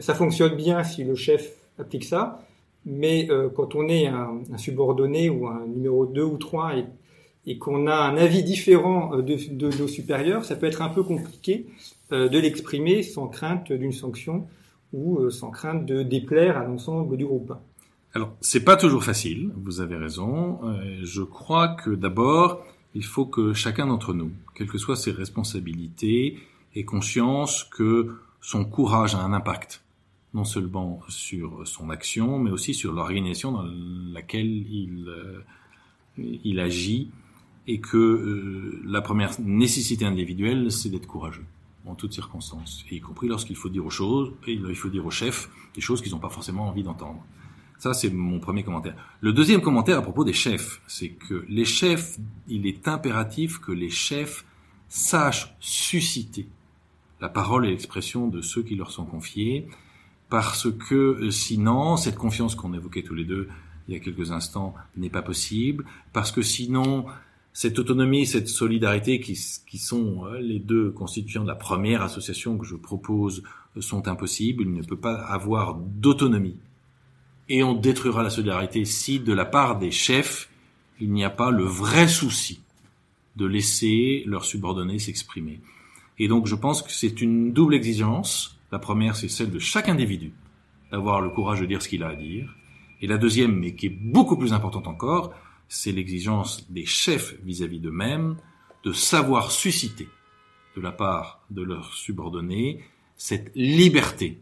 Ça 0.00 0.14
fonctionne 0.14 0.56
bien 0.56 0.84
si 0.84 1.04
le 1.04 1.14
chef 1.14 1.56
applique 1.78 2.04
ça, 2.04 2.42
mais 2.86 3.28
euh, 3.30 3.48
quand 3.48 3.74
on 3.74 3.88
est 3.88 4.06
un, 4.06 4.40
subordonné 4.56 5.28
ou 5.28 5.46
un 5.46 5.66
numéro 5.66 6.06
2 6.06 6.22
ou 6.22 6.38
3 6.38 6.72
et 7.46 7.58
qu'on 7.58 7.86
a 7.86 7.94
un 7.94 8.16
avis 8.16 8.42
différent 8.42 9.14
euh, 9.14 9.22
de, 9.22 9.36
de, 9.50 9.76
nos 9.78 9.88
supérieurs, 9.88 10.44
ça 10.44 10.56
peut 10.56 10.66
être 10.66 10.82
un 10.82 10.88
peu 10.88 11.02
compliqué 11.02 11.66
euh, 12.12 12.28
de 12.28 12.38
l'exprimer 12.38 13.02
sans 13.02 13.28
crainte 13.28 13.72
d'une 13.72 13.92
sanction 13.92 14.46
ou 14.92 15.18
euh, 15.18 15.30
sans 15.30 15.50
crainte 15.50 15.84
de 15.84 16.02
déplaire 16.02 16.56
à 16.56 16.64
l'ensemble 16.64 17.16
du 17.16 17.26
groupe. 17.26 17.52
Alors, 18.14 18.34
c'est 18.40 18.64
pas 18.64 18.76
toujours 18.76 19.04
facile, 19.04 19.52
vous 19.56 19.80
avez 19.80 19.96
raison. 19.96 20.60
je 21.02 21.22
crois 21.22 21.68
que 21.68 21.90
d'abord, 21.90 22.64
il 22.94 23.04
faut 23.04 23.26
que 23.26 23.52
chacun 23.52 23.86
d'entre 23.86 24.14
nous, 24.14 24.32
quelles 24.54 24.66
que 24.66 24.78
soient 24.78 24.96
ses 24.96 25.12
responsabilités, 25.12 26.38
ait 26.74 26.84
conscience 26.84 27.64
que 27.64 28.16
son 28.40 28.64
courage 28.64 29.14
a 29.14 29.20
un 29.20 29.32
impact, 29.32 29.82
non 30.32 30.44
seulement 30.44 31.00
sur 31.08 31.66
son 31.68 31.90
action, 31.90 32.38
mais 32.38 32.50
aussi 32.50 32.72
sur 32.72 32.92
l'organisation 32.92 33.52
dans 33.52 33.66
laquelle 34.12 34.46
il, 34.46 35.12
il 36.16 36.60
agit 36.60 37.10
et 37.66 37.80
que 37.80 37.96
euh, 37.96 38.82
la 38.86 39.02
première 39.02 39.38
nécessité 39.40 40.04
individuelle, 40.04 40.72
c'est 40.72 40.88
d'être 40.88 41.06
courageux 41.06 41.44
en 41.86 41.94
toutes 41.94 42.12
circonstances, 42.12 42.84
y 42.90 43.00
compris 43.00 43.28
lorsqu'il 43.28 43.56
faut 43.56 43.68
dire 43.68 43.86
aux 43.86 43.90
choses, 43.90 44.32
et 44.46 44.52
il 44.52 44.74
faut 44.74 44.88
dire 44.90 45.06
aux 45.06 45.10
chefs 45.10 45.48
des 45.74 45.80
choses 45.80 46.02
qu'ils 46.02 46.12
n'ont 46.12 46.18
pas 46.18 46.28
forcément 46.28 46.68
envie 46.68 46.82
d'entendre. 46.82 47.24
Ça, 47.78 47.94
c'est 47.94 48.10
mon 48.10 48.40
premier 48.40 48.64
commentaire. 48.64 48.94
Le 49.20 49.32
deuxième 49.32 49.60
commentaire 49.60 49.98
à 49.98 50.02
propos 50.02 50.24
des 50.24 50.32
chefs, 50.32 50.80
c'est 50.88 51.10
que 51.10 51.44
les 51.48 51.64
chefs, 51.64 52.18
il 52.48 52.66
est 52.66 52.88
impératif 52.88 53.60
que 53.60 53.72
les 53.72 53.90
chefs 53.90 54.44
sachent 54.88 55.54
susciter 55.60 56.48
la 57.20 57.28
parole 57.28 57.66
et 57.66 57.70
l'expression 57.70 58.28
de 58.28 58.40
ceux 58.40 58.62
qui 58.62 58.74
leur 58.74 58.90
sont 58.90 59.04
confiés, 59.04 59.68
parce 60.28 60.70
que 60.70 60.94
euh, 60.94 61.30
sinon, 61.30 61.96
cette 61.96 62.16
confiance 62.16 62.54
qu'on 62.54 62.74
évoquait 62.74 63.02
tous 63.02 63.14
les 63.14 63.24
deux 63.24 63.48
il 63.88 63.94
y 63.94 63.96
a 63.96 64.00
quelques 64.00 64.32
instants 64.32 64.74
n'est 64.96 65.08
pas 65.08 65.22
possible, 65.22 65.84
parce 66.12 66.30
que 66.30 66.42
sinon, 66.42 67.06
cette 67.54 67.78
autonomie, 67.78 68.26
cette 68.26 68.48
solidarité 68.48 69.18
qui, 69.18 69.34
sont 69.34 70.26
euh, 70.26 70.38
les 70.40 70.58
deux 70.58 70.90
constituants 70.90 71.42
de 71.42 71.48
la 71.48 71.54
première 71.54 72.02
association 72.02 72.58
que 72.58 72.66
je 72.66 72.76
propose 72.76 73.42
euh, 73.76 73.80
sont 73.80 74.06
impossibles. 74.06 74.62
Il 74.62 74.72
ne 74.72 74.82
peut 74.82 74.98
pas 74.98 75.14
avoir 75.14 75.74
d'autonomie. 75.74 76.56
Et 77.48 77.62
on 77.62 77.74
détruira 77.74 78.22
la 78.22 78.30
solidarité 78.30 78.84
si, 78.84 79.20
de 79.20 79.32
la 79.32 79.44
part 79.44 79.78
des 79.78 79.90
chefs, 79.90 80.50
il 81.00 81.12
n'y 81.12 81.24
a 81.24 81.30
pas 81.30 81.50
le 81.50 81.64
vrai 81.64 82.08
souci 82.08 82.60
de 83.36 83.46
laisser 83.46 84.24
leurs 84.26 84.44
subordonnés 84.44 84.98
s'exprimer. 84.98 85.60
Et 86.18 86.28
donc 86.28 86.46
je 86.46 86.54
pense 86.54 86.82
que 86.82 86.90
c'est 86.90 87.20
une 87.20 87.52
double 87.52 87.74
exigence. 87.74 88.58
La 88.72 88.78
première, 88.78 89.16
c'est 89.16 89.28
celle 89.28 89.50
de 89.50 89.58
chaque 89.58 89.88
individu, 89.88 90.32
d'avoir 90.90 91.20
le 91.20 91.30
courage 91.30 91.60
de 91.60 91.66
dire 91.66 91.80
ce 91.80 91.88
qu'il 91.88 92.02
a 92.02 92.08
à 92.08 92.16
dire. 92.16 92.54
Et 93.00 93.06
la 93.06 93.16
deuxième, 93.16 93.56
mais 93.56 93.74
qui 93.74 93.86
est 93.86 93.96
beaucoup 94.00 94.36
plus 94.36 94.52
importante 94.52 94.88
encore, 94.88 95.32
c'est 95.68 95.92
l'exigence 95.92 96.70
des 96.70 96.84
chefs 96.84 97.34
vis-à-vis 97.44 97.78
d'eux-mêmes 97.78 98.36
de 98.84 98.92
savoir 98.92 99.52
susciter 99.52 100.08
de 100.76 100.80
la 100.80 100.92
part 100.92 101.40
de 101.50 101.62
leurs 101.62 101.94
subordonnés 101.94 102.82
cette 103.16 103.50
liberté 103.54 104.40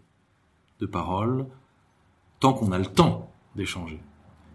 de 0.81 0.87
parole 0.87 1.47
tant 2.41 2.53
qu'on 2.53 2.73
a 2.73 2.79
le 2.79 2.87
temps 2.87 3.31
d'échanger. 3.55 4.01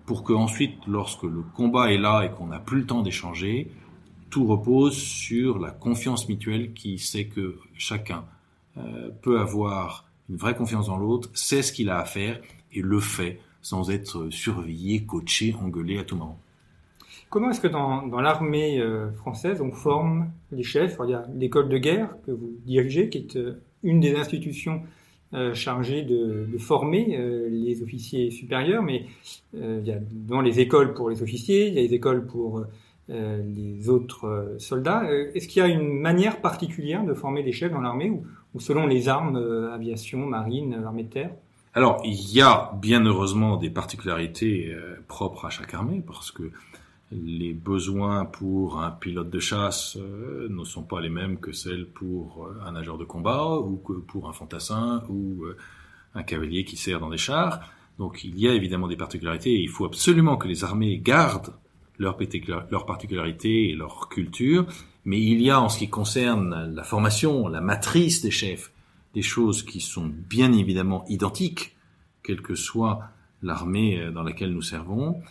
Pour 0.05 0.23
que 0.23 0.33
ensuite, 0.33 0.75
lorsque 0.87 1.23
le 1.23 1.41
combat 1.55 1.91
est 1.91 1.97
là 1.97 2.23
et 2.23 2.31
qu'on 2.31 2.47
n'a 2.47 2.59
plus 2.59 2.79
le 2.79 2.85
temps 2.85 3.01
d'échanger, 3.01 3.71
tout 4.29 4.45
repose 4.45 4.95
sur 4.95 5.59
la 5.59 5.71
confiance 5.71 6.27
mutuelle 6.27 6.73
qui 6.73 6.97
sait 6.97 7.25
que 7.25 7.59
chacun 7.75 8.23
euh, 8.77 9.09
peut 9.21 9.39
avoir 9.39 10.05
une 10.29 10.37
vraie 10.37 10.55
confiance 10.55 10.87
dans 10.87 10.97
l'autre, 10.97 11.29
sait 11.33 11.61
ce 11.61 11.73
qu'il 11.73 11.89
a 11.89 11.99
à 11.99 12.05
faire 12.05 12.39
et 12.71 12.81
le 12.81 12.99
fait 12.99 13.39
sans 13.61 13.91
être 13.91 14.29
surveillé, 14.29 15.03
coaché, 15.03 15.53
engueulé 15.61 15.99
à 15.99 16.03
tout 16.03 16.15
moment. 16.15 16.39
Comment 17.29 17.51
est-ce 17.51 17.61
que 17.61 17.67
dans, 17.67 18.19
l'armée 18.19 18.79
euh, 18.79 19.11
française, 19.13 19.61
on 19.61 19.71
forme 19.71 20.31
les 20.51 20.63
chefs? 20.63 20.97
Il 21.05 21.11
y 21.11 21.13
a 21.13 21.25
l'école 21.33 21.69
de 21.69 21.77
guerre 21.77 22.09
que 22.25 22.31
vous 22.31 22.51
dirigez, 22.65 23.09
qui 23.09 23.19
est 23.19 23.35
euh, 23.37 23.61
une 23.83 23.99
des 23.99 24.15
institutions 24.15 24.81
euh, 25.33 25.53
chargées 25.53 26.03
de, 26.03 26.47
de 26.51 26.57
former 26.57 27.17
les 27.49 27.81
officiers 27.83 28.31
supérieurs, 28.31 28.83
mais 28.83 29.05
il 29.53 29.85
y 29.85 29.91
a 29.91 29.99
dans 30.11 30.41
les 30.41 30.59
écoles 30.59 30.93
pour 30.93 31.09
les 31.09 31.21
officiers, 31.21 31.67
il 31.67 31.73
y 31.73 31.79
a 31.79 31.81
les 31.81 31.93
écoles 31.93 32.25
pour 32.25 32.63
les 33.09 33.89
autres 33.89 34.55
soldats. 34.57 35.03
Est-ce 35.33 35.47
qu'il 35.47 35.61
y 35.61 35.65
a 35.65 35.67
une 35.67 35.99
manière 35.99 36.39
particulière 36.39 37.03
de 37.03 37.13
former 37.13 37.43
des 37.43 37.51
chefs 37.51 37.71
dans 37.71 37.81
l'armée 37.81 38.09
ou, 38.09 38.23
ou, 38.53 38.59
selon 38.59 38.87
les 38.87 39.09
armes, 39.09 39.35
aviation, 39.73 40.19
marine, 40.25 40.81
armée 40.85 41.03
de 41.03 41.09
terre? 41.09 41.31
Alors, 41.73 42.01
il 42.03 42.33
y 42.33 42.41
a 42.41 42.73
bien 42.81 43.05
heureusement 43.05 43.55
des 43.55 43.69
particularités 43.69 44.73
euh, 44.73 44.95
propres 45.07 45.45
à 45.45 45.49
chaque 45.49 45.73
armée, 45.73 46.03
parce 46.05 46.31
que 46.31 46.51
les 47.11 47.53
besoins 47.53 48.25
pour 48.25 48.79
un 48.79 48.91
pilote 48.91 49.29
de 49.29 49.39
chasse 49.39 49.97
euh, 49.97 50.47
ne 50.49 50.63
sont 50.63 50.83
pas 50.83 51.01
les 51.01 51.09
mêmes 51.09 51.39
que 51.39 51.51
celles 51.51 51.85
pour 51.85 52.45
euh, 52.45 52.65
un 52.65 52.71
nageur 52.71 52.97
de 52.97 53.03
combat, 53.03 53.57
ou 53.57 53.77
que 53.77 53.93
pour 53.93 54.29
un 54.29 54.33
fantassin, 54.33 55.03
ou 55.09 55.45
un 56.15 56.23
cavalier 56.23 56.65
qui 56.65 56.77
sert 56.77 56.99
dans 56.99 57.09
des 57.09 57.17
chars. 57.17 57.59
Donc 57.99 58.23
il 58.23 58.39
y 58.39 58.47
a 58.47 58.53
évidemment 58.53 58.87
des 58.87 58.97
particularités, 58.97 59.51
et 59.51 59.61
il 59.61 59.69
faut 59.69 59.85
absolument 59.85 60.37
que 60.37 60.47
les 60.47 60.63
armées 60.63 60.97
gardent 60.97 61.53
leurs 61.99 62.17
leur 62.71 62.85
particularités 62.85 63.69
et 63.69 63.75
leur 63.75 64.09
culture, 64.09 64.65
mais 65.05 65.21
il 65.21 65.41
y 65.41 65.49
a 65.49 65.61
en 65.61 65.69
ce 65.69 65.79
qui 65.79 65.89
concerne 65.89 66.73
la 66.73 66.83
formation, 66.83 67.47
la 67.47 67.61
matrice 67.61 68.21
des 68.21 68.31
chefs, 68.31 68.71
des 69.13 69.21
choses 69.21 69.63
qui 69.63 69.79
sont 69.79 70.11
bien 70.11 70.51
évidemment 70.53 71.05
identiques, 71.07 71.75
quelle 72.23 72.41
que 72.41 72.55
soit 72.55 73.01
l'armée 73.41 73.99
euh, 73.99 74.11
dans 74.11 74.23
laquelle 74.23 74.51
nous 74.51 74.61
servons. 74.61 75.21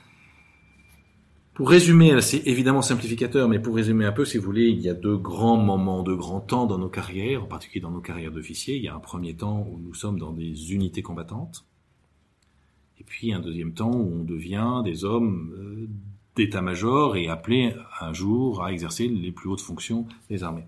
Pour 1.60 1.68
résumer, 1.68 2.18
c'est 2.22 2.46
évidemment 2.46 2.80
simplificateur, 2.80 3.46
mais 3.46 3.58
pour 3.58 3.76
résumer 3.76 4.06
un 4.06 4.12
peu, 4.12 4.24
si 4.24 4.38
vous 4.38 4.44
voulez, 4.44 4.68
il 4.68 4.80
y 4.80 4.88
a 4.88 4.94
deux 4.94 5.18
grands 5.18 5.58
moments, 5.58 6.02
deux 6.02 6.16
grands 6.16 6.40
temps 6.40 6.64
dans 6.64 6.78
nos 6.78 6.88
carrières, 6.88 7.42
en 7.42 7.46
particulier 7.46 7.82
dans 7.82 7.90
nos 7.90 8.00
carrières 8.00 8.32
d'officiers. 8.32 8.76
Il 8.76 8.82
y 8.82 8.88
a 8.88 8.94
un 8.94 8.98
premier 8.98 9.34
temps 9.34 9.68
où 9.70 9.78
nous 9.78 9.92
sommes 9.92 10.18
dans 10.18 10.32
des 10.32 10.72
unités 10.72 11.02
combattantes, 11.02 11.66
et 12.98 13.04
puis 13.04 13.34
un 13.34 13.40
deuxième 13.40 13.74
temps 13.74 13.92
où 13.92 14.20
on 14.20 14.24
devient 14.24 14.80
des 14.86 15.04
hommes 15.04 15.52
euh, 15.54 15.86
d'état-major 16.34 17.18
et 17.18 17.28
appelés 17.28 17.74
un 18.00 18.14
jour 18.14 18.64
à 18.64 18.72
exercer 18.72 19.06
les 19.06 19.30
plus 19.30 19.50
hautes 19.50 19.60
fonctions 19.60 20.06
des 20.30 20.42
armées. 20.42 20.64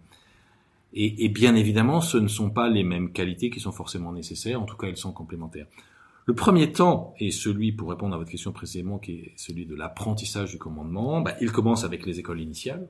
Et, 0.92 1.24
et, 1.24 1.30
bien 1.30 1.54
évidemment, 1.54 2.02
ce 2.02 2.18
ne 2.18 2.28
sont 2.28 2.50
pas 2.50 2.68
les 2.68 2.82
mêmes 2.82 3.12
qualités 3.12 3.48
qui 3.48 3.60
sont 3.60 3.72
forcément 3.72 4.12
nécessaires, 4.12 4.60
en 4.60 4.66
tout 4.66 4.76
cas, 4.76 4.88
elles 4.88 4.98
sont 4.98 5.12
complémentaires. 5.12 5.68
Le 6.26 6.34
premier 6.34 6.70
temps 6.70 7.14
est 7.18 7.30
celui, 7.30 7.72
pour 7.72 7.90
répondre 7.90 8.14
à 8.14 8.18
votre 8.18 8.30
question 8.30 8.52
précisément, 8.52 8.98
qui 8.98 9.12
est 9.12 9.32
celui 9.36 9.66
de 9.66 9.74
l'apprentissage 9.74 10.50
du 10.52 10.58
commandement. 10.58 11.20
Bah, 11.20 11.34
il 11.40 11.50
commence 11.50 11.84
avec 11.84 12.06
les 12.06 12.20
écoles 12.20 12.40
initiales, 12.40 12.86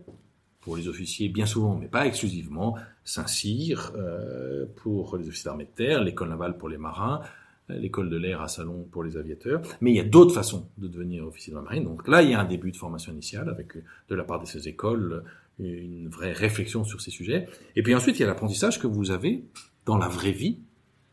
pour 0.61 0.77
les 0.77 0.87
officiers 0.89 1.29
bien 1.29 1.47
souvent, 1.47 1.77
mais 1.77 1.89
pas 1.89 2.07
exclusivement, 2.07 2.77
Saint-Cyr 3.05 3.93
euh, 3.97 4.67
pour 4.77 5.17
les 5.17 5.29
officiers 5.29 5.49
d'armée 5.49 5.65
de 5.65 5.71
terre, 5.75 6.05
l'école 6.05 6.29
navale 6.29 6.57
pour 6.57 6.69
les 6.69 6.79
marins, 6.79 7.21
l'école 7.69 8.11
de 8.11 8.17
l'air 8.17 8.43
à 8.43 8.49
Salon 8.49 8.87
pour 8.91 9.03
les 9.03 9.17
aviateurs. 9.17 9.63
Mais 9.81 9.91
il 9.91 9.97
y 9.97 10.01
a 10.01 10.05
d'autres 10.05 10.35
façons 10.35 10.69
de 10.79 10.87
devenir 10.87 11.27
officier 11.27 11.53
de 11.53 11.57
la 11.57 11.63
marine. 11.63 11.85
Donc 11.85 12.07
là, 12.07 12.23
il 12.23 12.31
y 12.31 12.35
a 12.35 12.41
un 12.41 12.45
début 12.45 12.71
de 12.71 12.77
formation 12.77 13.13
initiale 13.13 13.49
avec, 13.49 13.77
de 13.77 14.15
la 14.15 14.25
part 14.25 14.41
de 14.41 14.47
ces 14.47 14.69
écoles, 14.69 15.25
une 15.59 16.09
vraie 16.09 16.33
réflexion 16.33 16.85
sur 16.85 17.01
ces 17.01 17.11
sujets. 17.11 17.49
Et 17.77 17.83
puis 17.83 17.95
ensuite, 17.95 18.19
il 18.19 18.23
y 18.23 18.25
a 18.25 18.29
l'apprentissage 18.29 18.79
que 18.79 18.87
vous 18.87 19.11
avez 19.11 19.45
dans 19.85 19.97
la 19.97 20.09
vraie 20.09 20.33
vie, 20.33 20.59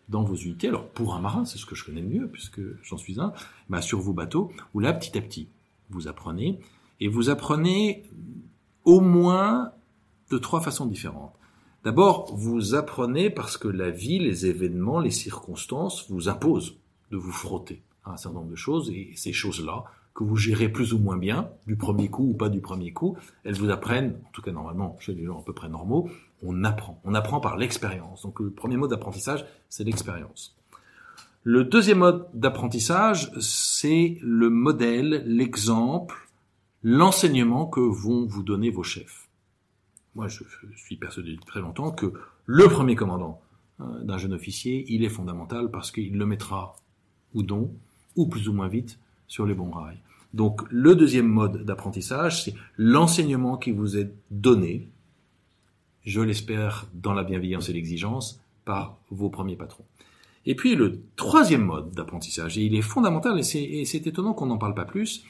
dans 0.09 0.23
vos 0.23 0.35
unités. 0.35 0.67
Alors 0.67 0.87
pour 0.87 1.15
un 1.15 1.21
marin, 1.21 1.45
c'est 1.45 1.57
ce 1.57 1.65
que 1.65 1.75
je 1.75 1.85
connais 1.85 2.01
mieux, 2.01 2.27
puisque 2.27 2.61
j'en 2.83 2.97
suis 2.97 3.19
un, 3.19 3.33
bah, 3.69 3.81
sur 3.81 3.99
vos 3.99 4.13
bateaux, 4.13 4.51
où 4.73 4.79
là, 4.79 4.91
petit 4.93 5.17
à 5.17 5.21
petit, 5.21 5.47
vous 5.89 6.07
apprenez, 6.07 6.59
et 6.99 7.07
vous 7.07 7.29
apprenez 7.29 8.03
au 8.83 8.99
moins 8.99 9.71
de 10.29 10.37
trois 10.37 10.61
façons 10.61 10.85
différentes. 10.85 11.33
D'abord, 11.83 12.35
vous 12.35 12.75
apprenez 12.75 13.29
parce 13.29 13.57
que 13.57 13.67
la 13.67 13.89
vie, 13.89 14.19
les 14.19 14.45
événements, 14.45 14.99
les 14.99 15.11
circonstances 15.11 16.09
vous 16.09 16.27
imposent 16.27 16.77
de 17.11 17.17
vous 17.17 17.31
frotter 17.31 17.81
à 18.03 18.11
un 18.11 18.17
certain 18.17 18.39
nombre 18.39 18.51
de 18.51 18.55
choses, 18.55 18.89
et 18.89 19.11
ces 19.15 19.33
choses-là, 19.33 19.85
que 20.13 20.23
vous 20.23 20.35
gérez 20.35 20.69
plus 20.69 20.93
ou 20.93 20.99
moins 20.99 21.17
bien, 21.17 21.49
du 21.67 21.77
premier 21.77 22.09
coup 22.09 22.31
ou 22.31 22.33
pas 22.33 22.49
du 22.49 22.59
premier 22.59 22.91
coup, 22.91 23.15
elles 23.43 23.55
vous 23.55 23.69
apprennent, 23.69 24.17
en 24.27 24.31
tout 24.31 24.41
cas 24.41 24.51
normalement 24.51 24.97
chez 24.99 25.13
les 25.13 25.23
gens 25.23 25.39
à 25.39 25.43
peu 25.43 25.53
près 25.53 25.69
normaux, 25.69 26.09
on 26.43 26.63
apprend. 26.63 27.01
On 27.03 27.13
apprend 27.13 27.39
par 27.39 27.57
l'expérience. 27.57 28.23
Donc 28.23 28.39
le 28.39 28.51
premier 28.51 28.77
mode 28.77 28.89
d'apprentissage, 28.89 29.45
c'est 29.69 29.83
l'expérience. 29.83 30.55
Le 31.43 31.63
deuxième 31.63 31.99
mode 31.99 32.27
d'apprentissage, 32.33 33.31
c'est 33.39 34.17
le 34.21 34.49
modèle, 34.49 35.23
l'exemple, 35.25 36.29
l'enseignement 36.83 37.65
que 37.65 37.79
vont 37.79 38.25
vous 38.25 38.43
donner 38.43 38.69
vos 38.69 38.83
chefs. 38.83 39.29
Moi, 40.15 40.27
je 40.27 40.43
suis 40.75 40.97
persuadé 40.97 41.31
depuis 41.31 41.45
très 41.45 41.61
longtemps 41.61 41.91
que 41.91 42.13
le 42.45 42.67
premier 42.67 42.95
commandant 42.95 43.41
euh, 43.79 44.03
d'un 44.03 44.17
jeune 44.17 44.33
officier, 44.33 44.85
il 44.89 45.03
est 45.03 45.09
fondamental 45.09 45.71
parce 45.71 45.91
qu'il 45.91 46.17
le 46.17 46.25
mettra 46.25 46.75
ou 47.33 47.43
non, 47.43 47.71
ou 48.15 48.27
plus 48.27 48.49
ou 48.49 48.53
moins 48.53 48.67
vite, 48.67 48.99
sur 49.27 49.45
les 49.45 49.53
bons 49.53 49.71
rails. 49.71 50.01
Donc 50.33 50.61
le 50.69 50.95
deuxième 50.95 51.27
mode 51.27 51.63
d'apprentissage, 51.63 52.43
c'est 52.43 52.55
l'enseignement 52.77 53.57
qui 53.57 53.71
vous 53.71 53.97
est 53.97 54.11
donné, 54.29 54.89
je 56.03 56.21
l'espère 56.21 56.87
dans 56.93 57.13
la 57.13 57.23
bienveillance 57.23 57.69
et 57.69 57.73
l'exigence, 57.73 58.41
par 58.65 58.99
vos 59.09 59.29
premiers 59.29 59.55
patrons. 59.55 59.85
Et 60.45 60.55
puis 60.55 60.75
le 60.75 61.01
troisième 61.15 61.63
mode 61.63 61.91
d'apprentissage, 61.91 62.57
et 62.57 62.61
il 62.63 62.75
est 62.75 62.81
fondamental, 62.81 63.39
et 63.39 63.43
c'est 63.85 64.07
étonnant 64.07 64.33
qu'on 64.33 64.47
n'en 64.47 64.57
parle 64.57 64.75
pas 64.75 64.85
plus, 64.85 65.23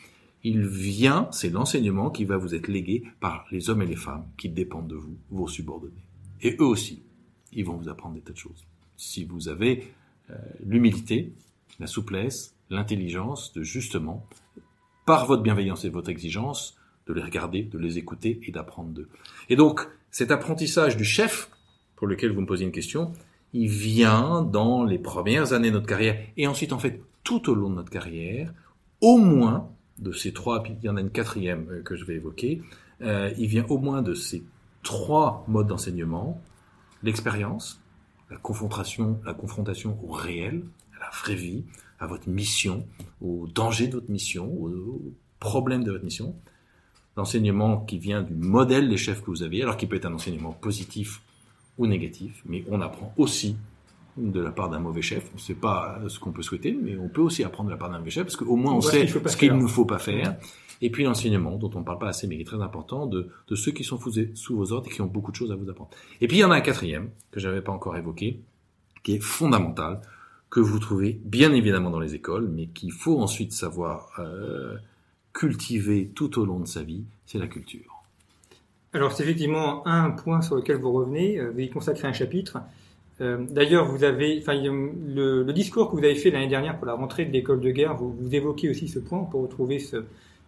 il 0.44 0.66
vient, 0.66 1.28
c'est 1.32 1.50
l'enseignement 1.50 2.10
qui 2.10 2.26
va 2.26 2.38
vous 2.38 2.56
être 2.56 2.68
légué 2.68 3.04
par 3.20 3.46
les 3.52 3.70
hommes 3.70 3.82
et 3.82 3.86
les 3.86 3.96
femmes 3.96 4.26
qui 4.38 4.50
dépendent 4.50 4.88
de 4.88 4.96
vous, 4.96 5.18
vos 5.30 5.48
subordonnés. 5.48 6.06
Et 6.42 6.56
eux 6.60 6.66
aussi, 6.66 7.04
ils 7.52 7.66
vont 7.66 7.76
vous 7.76 7.90
apprendre 7.90 8.16
des 8.16 8.22
tas 8.22 8.34
de 8.34 8.38
choses. 8.38 8.66
Si 8.96 9.26
vous 9.26 9.50
avez 9.50 9.92
euh, 10.30 10.36
l'humilité, 10.66 11.34
la 11.80 11.88
souplesse, 11.88 12.56
l'intelligence 12.70 13.54
de 13.54 13.64
justement 13.64 14.26
par 15.06 15.26
votre 15.26 15.44
bienveillance 15.44 15.86
et 15.86 15.90
votre 15.90 16.10
exigence, 16.10 16.78
de 17.08 17.14
les 17.14 17.24
regarder, 17.24 17.64
de 17.64 17.80
les 17.80 17.98
écouter 17.98 18.40
et 18.44 18.52
d'apprendre 18.52 18.92
d'eux. 18.92 19.10
Et 19.50 19.56
donc, 19.56 19.88
cet 20.12 20.32
apprentissage 20.32 20.98
du 20.98 21.04
chef, 21.04 21.50
pour 21.96 22.08
lequel 22.08 22.32
vous 22.32 22.42
me 22.42 22.46
posez 22.46 22.66
une 22.66 22.72
question, 22.72 23.14
il 23.54 23.68
vient 23.68 24.42
dans 24.42 24.84
les 24.84 25.00
premières 25.00 25.54
années 25.54 25.70
de 25.70 25.76
notre 25.76 25.88
carrière, 25.88 26.20
et 26.38 26.48
ensuite, 26.48 26.74
en 26.74 26.80
fait, 26.80 27.02
tout 27.24 27.50
au 27.50 27.56
long 27.56 27.70
de 27.70 27.76
notre 27.76 27.90
carrière, 27.90 28.54
au 29.02 29.18
moins 29.18 29.70
de 29.98 30.12
ces 30.12 30.34
trois, 30.34 30.64
puis 30.64 30.76
il 30.82 30.86
y 30.86 30.90
en 30.90 30.98
a 30.98 31.02
une 31.02 31.10
quatrième 31.10 31.68
euh, 31.70 31.82
que 31.82 31.96
je 31.96 32.06
vais 32.06 32.16
évoquer, 32.16 32.62
euh, 33.02 33.32
il 33.38 33.48
vient 33.48 33.66
au 33.70 33.78
moins 33.78 34.02
de 34.02 34.14
ces 34.14 34.44
trois 34.84 35.44
modes 35.48 35.68
d'enseignement, 35.68 36.42
l'expérience, 37.04 37.82
la 38.30 38.38
confrontation, 38.38 39.20
la 39.26 39.34
confrontation 39.34 39.98
au 40.04 40.12
réel, 40.12 40.64
à 40.98 41.00
la 41.06 41.10
vraie 41.12 41.36
vie, 41.36 41.64
à 42.00 42.08
votre 42.08 42.30
mission, 42.30 42.86
au 43.22 43.48
danger 43.48 43.88
de 43.88 43.94
votre 43.94 44.10
mission, 44.10 44.46
au 44.46 45.14
problème 45.40 45.84
de 45.84 45.92
votre 45.92 46.06
mission. 46.06 46.36
L'enseignement 47.20 47.82
qui 47.82 47.98
vient 47.98 48.22
du 48.22 48.34
modèle 48.34 48.88
des 48.88 48.96
chefs 48.96 49.22
que 49.22 49.30
vous 49.30 49.44
avez, 49.44 49.62
alors 49.62 49.76
qui 49.76 49.88
peut 49.88 49.98
être 49.98 50.06
un 50.06 50.14
enseignement 50.14 50.54
positif 50.54 51.22
ou 51.78 51.86
négatif, 51.86 52.42
mais 52.46 52.64
on 52.70 52.80
apprend 52.80 53.14
aussi 53.18 53.58
de 54.16 54.40
la 54.40 54.52
part 54.52 54.70
d'un 54.70 54.80
mauvais 54.80 55.02
chef. 55.02 55.30
C'est 55.36 55.60
pas 55.60 56.00
ce 56.08 56.18
qu'on 56.18 56.32
peut 56.32 56.44
souhaiter, 56.44 56.72
mais 56.82 56.96
on 56.96 57.10
peut 57.10 57.20
aussi 57.20 57.44
apprendre 57.44 57.68
de 57.68 57.74
la 57.74 57.78
part 57.78 57.90
d'un 57.90 57.98
mauvais 57.98 58.10
chef 58.10 58.24
parce 58.24 58.38
qu'au 58.38 58.56
moins 58.56 58.74
on, 58.74 58.80
sait 58.80 59.06
ce 59.06 59.36
qu'il 59.36 59.54
ne 59.54 59.68
faut 59.68 59.84
pas 59.84 60.00
faire. 60.00 60.38
Et 60.82 60.90
puis 60.90 61.04
l'enseignement, 61.04 61.58
dont 61.58 61.70
on 61.76 61.80
ne 61.80 61.84
parle 61.84 62.00
pas 62.00 62.08
assez, 62.08 62.26
mais 62.26 62.38
qui 62.38 62.44
est 62.44 62.46
très 62.46 62.62
important, 62.62 63.06
de, 63.06 63.28
de 63.50 63.56
ceux 63.56 63.74
qui 63.74 63.84
sont 63.84 64.00
sous 64.36 64.56
vos 64.56 64.72
ordres 64.72 64.88
et 64.90 64.94
qui 64.94 65.02
ont 65.02 65.08
beaucoup 65.08 65.32
de 65.32 65.36
choses 65.36 65.52
à 65.52 65.58
vous 65.58 65.70
apprendre. 65.70 65.90
Et 66.22 66.28
puis 66.30 66.38
il 66.38 66.40
y 66.40 66.46
en 66.46 66.52
a 66.52 66.56
un 66.56 66.62
quatrième 66.62 67.10
que 67.32 67.42
j'avais 67.42 67.62
pas 67.62 67.74
encore 67.74 67.98
évoqué, 67.98 68.40
qui 69.04 69.16
est 69.16 69.20
fondamental, 69.20 70.00
que 70.50 70.62
vous 70.62 70.80
trouvez 70.80 71.20
bien 71.26 71.52
évidemment 71.52 71.90
dans 71.90 72.00
les 72.00 72.16
écoles, 72.16 72.48
mais 72.48 72.68
qu'il 72.68 72.94
faut 72.94 73.20
ensuite 73.20 73.52
savoir 73.52 74.10
euh, 74.20 74.78
cultiver 75.34 76.10
tout 76.14 76.40
au 76.40 76.46
long 76.46 76.60
de 76.60 76.68
sa 76.68 76.84
vie, 76.84 77.04
c'est 77.26 77.38
la 77.38 77.48
culture. 77.48 78.04
Alors 78.94 79.12
c'est 79.12 79.24
effectivement 79.24 79.86
un 79.88 80.10
point 80.10 80.42
sur 80.42 80.56
lequel 80.56 80.78
vous 80.78 80.92
revenez, 80.92 81.40
euh, 81.40 81.52
vous 81.52 81.60
y 81.60 81.70
consacrez 81.70 82.08
un 82.08 82.14
chapitre. 82.14 82.58
Euh, 83.22 83.46
D'ailleurs, 83.50 83.86
vous 83.86 84.04
avez, 84.04 84.40
enfin, 84.42 84.56
le, 84.56 85.44
le, 85.44 85.54
discours 85.54 85.92
que 85.92 85.96
vous 85.96 86.04
avez 86.04 86.16
fait 86.16 86.32
l'année 86.32 86.48
dernière 86.48 86.78
pour 86.78 86.88
la 86.88 86.94
rentrée 86.94 87.26
de 87.26 87.32
l'école 87.32 87.60
de 87.60 87.70
guerre, 87.70 87.96
vous 87.96 88.34
évoquez 88.34 88.70
aussi 88.70 88.88
ce 88.88 89.00
point. 89.00 89.24
pour 89.26 89.42
retrouver 89.42 89.80
ce, 89.80 90.06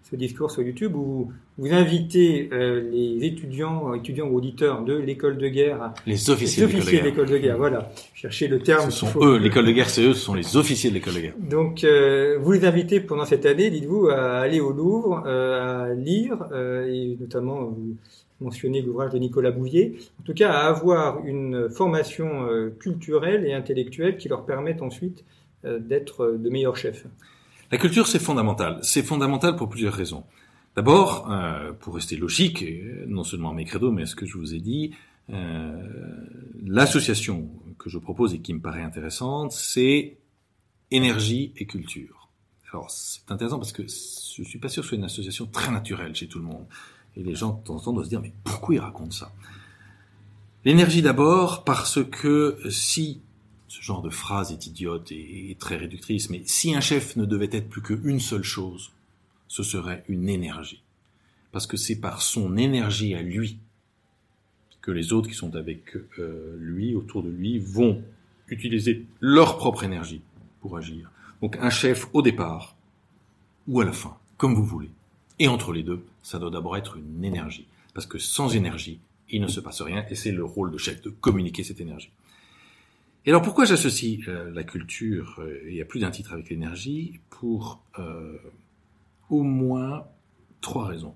ce 0.10 0.16
discours 0.16 0.52
sur 0.52 0.62
YouTube 0.64 0.96
où 0.96 1.32
vous 1.58 1.74
invitez 1.74 2.50
euh, 2.52 2.90
les 2.92 3.26
étudiants, 3.26 3.94
étudiants 3.94 4.28
ou 4.28 4.38
auditeurs 4.38 4.84
de 4.84 4.96
l'école 4.96 5.38
de 5.38 5.48
guerre, 5.48 5.94
les 6.06 6.30
officiers, 6.30 6.66
les 6.66 6.74
officiers 6.74 7.00
de 7.00 7.06
l'école 7.06 7.30
de, 7.30 7.38
guerre. 7.38 7.58
Voilà, 7.58 7.92
chercher 8.14 8.48
le 8.48 8.60
terme. 8.60 8.92
Ce 8.92 9.06
sont 9.06 9.20
eux, 9.22 9.38
l'école 9.38 9.66
de 9.66 9.72
guerre, 9.72 9.90
c'est 9.90 10.04
eux, 10.04 10.14
ce 10.14 10.22
sont 10.22 10.34
les 10.34 10.58
officiers 10.58 10.90
de 10.90 10.96
l'école 10.96 11.14
de 11.16 11.20
guerre. 11.20 11.36
Donc, 11.40 11.84
euh, 11.84 12.38
vous 12.42 12.52
les 12.52 12.66
invitez 12.66 13.00
pendant 13.00 13.26
cette 13.26 13.46
année, 13.46 13.70
dites-vous, 13.70 14.08
à 14.10 14.40
aller 14.40 14.60
au 14.60 14.72
Louvre, 14.72 15.24
euh, 15.26 15.90
à 15.90 15.94
lire, 15.94 16.46
euh, 16.52 16.88
et 16.88 17.18
notamment 17.20 17.66
vous 17.66 17.96
mentionnez 18.42 18.82
l'ouvrage 18.82 19.12
de 19.12 19.20
Nicolas 19.20 19.52
Bouvier. 19.52 19.98
En 20.20 20.24
tout 20.24 20.34
cas, 20.34 20.52
à 20.52 20.68
avoir 20.68 21.26
une 21.26 21.70
formation 21.70 22.48
euh, 22.48 22.76
culturelle 22.78 23.46
et 23.46 23.54
intellectuelle 23.54 24.18
qui 24.18 24.28
leur 24.28 24.46
permette 24.46 24.82
ensuite 24.82 25.24
euh, 25.64 25.80
d'être 25.80 26.38
de 26.38 26.50
meilleurs 26.50 26.76
chefs. 26.76 27.06
La 27.72 27.78
culture, 27.78 28.08
c'est 28.08 28.20
fondamental. 28.20 28.80
C'est 28.84 29.04
fondamental 29.04 29.56
pour 29.56 29.70
plusieurs 29.70 29.94
raisons. 29.94 30.26
D'abord, 30.76 31.32
euh, 31.32 31.72
pour 31.72 31.96
rester 31.96 32.18
logique, 32.18 32.66
non 33.08 33.24
seulement 33.24 33.54
mes 33.54 33.66
credos, 33.66 33.92
mais 33.92 34.06
ce 34.06 34.16
que 34.16 34.26
je 34.26 34.38
vous 34.38 34.54
ai 34.54 34.60
dit, 34.60 34.92
euh, 35.30 35.82
l'association 36.66 37.50
que 37.78 37.90
je 37.90 37.98
propose 37.98 38.34
et 38.34 38.40
qui 38.40 38.54
me 38.54 38.60
paraît 38.60 38.82
intéressante, 38.82 39.54
c'est 39.54 40.18
énergie 40.92 41.54
et 41.56 41.66
culture. 41.66 42.30
Alors, 42.74 42.92
c'est 42.92 43.30
intéressant 43.32 43.58
parce 43.58 43.72
que 43.72 43.84
je 43.84 44.44
suis 44.44 44.60
pas 44.60 44.70
sûr 44.70 44.82
que 44.82 44.88
ce 44.88 44.90
soit 44.90 44.98
une 44.98 45.06
association 45.06 45.46
très 45.46 45.72
naturelle 45.72 46.14
chez 46.16 46.28
tout 46.28 46.40
le 46.40 46.46
monde. 46.46 46.66
Et 47.16 47.24
les 47.24 47.36
gens, 47.36 47.54
de 47.54 47.64
temps 47.64 47.76
en 47.76 47.80
temps, 47.80 47.94
doivent 47.94 48.06
se 48.06 48.10
dire, 48.10 48.22
mais 48.22 48.34
pourquoi 48.44 48.76
ils 48.76 48.80
racontent 48.80 49.12
ça? 49.12 49.32
L'énergie 50.64 51.02
d'abord, 51.02 51.64
parce 51.64 52.04
que 52.04 52.60
si 52.70 53.22
ce 53.72 53.82
genre 53.82 54.02
de 54.02 54.10
phrase 54.10 54.52
est 54.52 54.68
idiote 54.68 55.14
et, 55.14 55.56
très 55.58 55.78
réductrice, 55.78 56.30
mais 56.30 56.42
si 56.44 56.76
un 56.76 56.82
chef 56.82 57.16
ne 57.16 57.24
devait 57.24 57.48
être 57.54 57.70
plus 57.70 57.82
qu'une 57.82 58.20
seule 58.20 58.44
chose, 58.44 58.92
ce 59.48 59.64
serait 59.64 60.04
une 60.10 60.28
énergie. 60.28 60.84
Parce 61.54 61.68
que 61.68 61.78
c'est 61.78 62.02
par 62.02 62.22
son 62.22 62.58
énergie 62.58 63.16
à 63.16 63.22
lui 63.22 63.60
que 64.82 64.92
les 64.92 65.14
autres 65.14 65.30
qui 65.30 65.36
sont 65.36 65.56
avec 65.56 65.96
euh, 66.20 66.58
lui, 66.60 66.96
autour 66.96 67.24
de 67.24 67.30
lui, 67.30 67.60
vont 67.60 68.04
utiliser 68.50 69.06
leur 69.22 69.56
propre 69.56 69.86
énergie 69.86 70.22
pour 70.60 70.76
agir. 70.76 71.10
Donc 71.42 71.56
un 71.62 71.70
chef 71.70 72.10
au 72.12 72.22
départ 72.22 72.76
ou 73.70 73.80
à 73.80 73.86
la 73.86 73.94
fin, 73.94 74.18
comme 74.36 74.54
vous 74.54 74.66
voulez. 74.66 74.92
Et 75.40 75.48
entre 75.48 75.72
les 75.72 75.84
deux, 75.84 76.04
ça 76.24 76.40
doit 76.40 76.52
d'abord 76.52 76.76
être 76.76 76.98
une 76.98 77.24
énergie. 77.24 77.68
Parce 77.94 78.06
que 78.06 78.18
sans 78.18 78.54
énergie, 78.54 79.00
il 79.30 79.40
ne 79.40 79.48
se 79.48 79.62
passe 79.62 79.82
rien 79.82 80.06
et 80.10 80.16
c'est 80.16 80.34
le 80.34 80.44
rôle 80.44 80.72
de 80.72 80.78
chef 80.78 81.02
de 81.02 81.10
communiquer 81.10 81.64
cette 81.64 81.80
énergie. 81.80 82.12
Et 83.26 83.30
alors 83.30 83.44
pourquoi 83.44 83.66
j'associe 83.66 84.20
euh, 84.28 84.52
la 84.52 84.64
culture, 84.64 85.40
euh, 85.40 85.60
il 85.68 85.76
y 85.76 85.82
a 85.82 85.86
plus 85.86 86.00
d'un 86.00 86.10
titre 86.10 86.34
avec 86.34 86.50
l'énergie, 86.50 87.20
pour 87.30 87.84
euh, 88.00 88.38
au 89.30 89.44
moins 89.44 90.08
trois 90.60 90.88
raisons. 90.88 91.16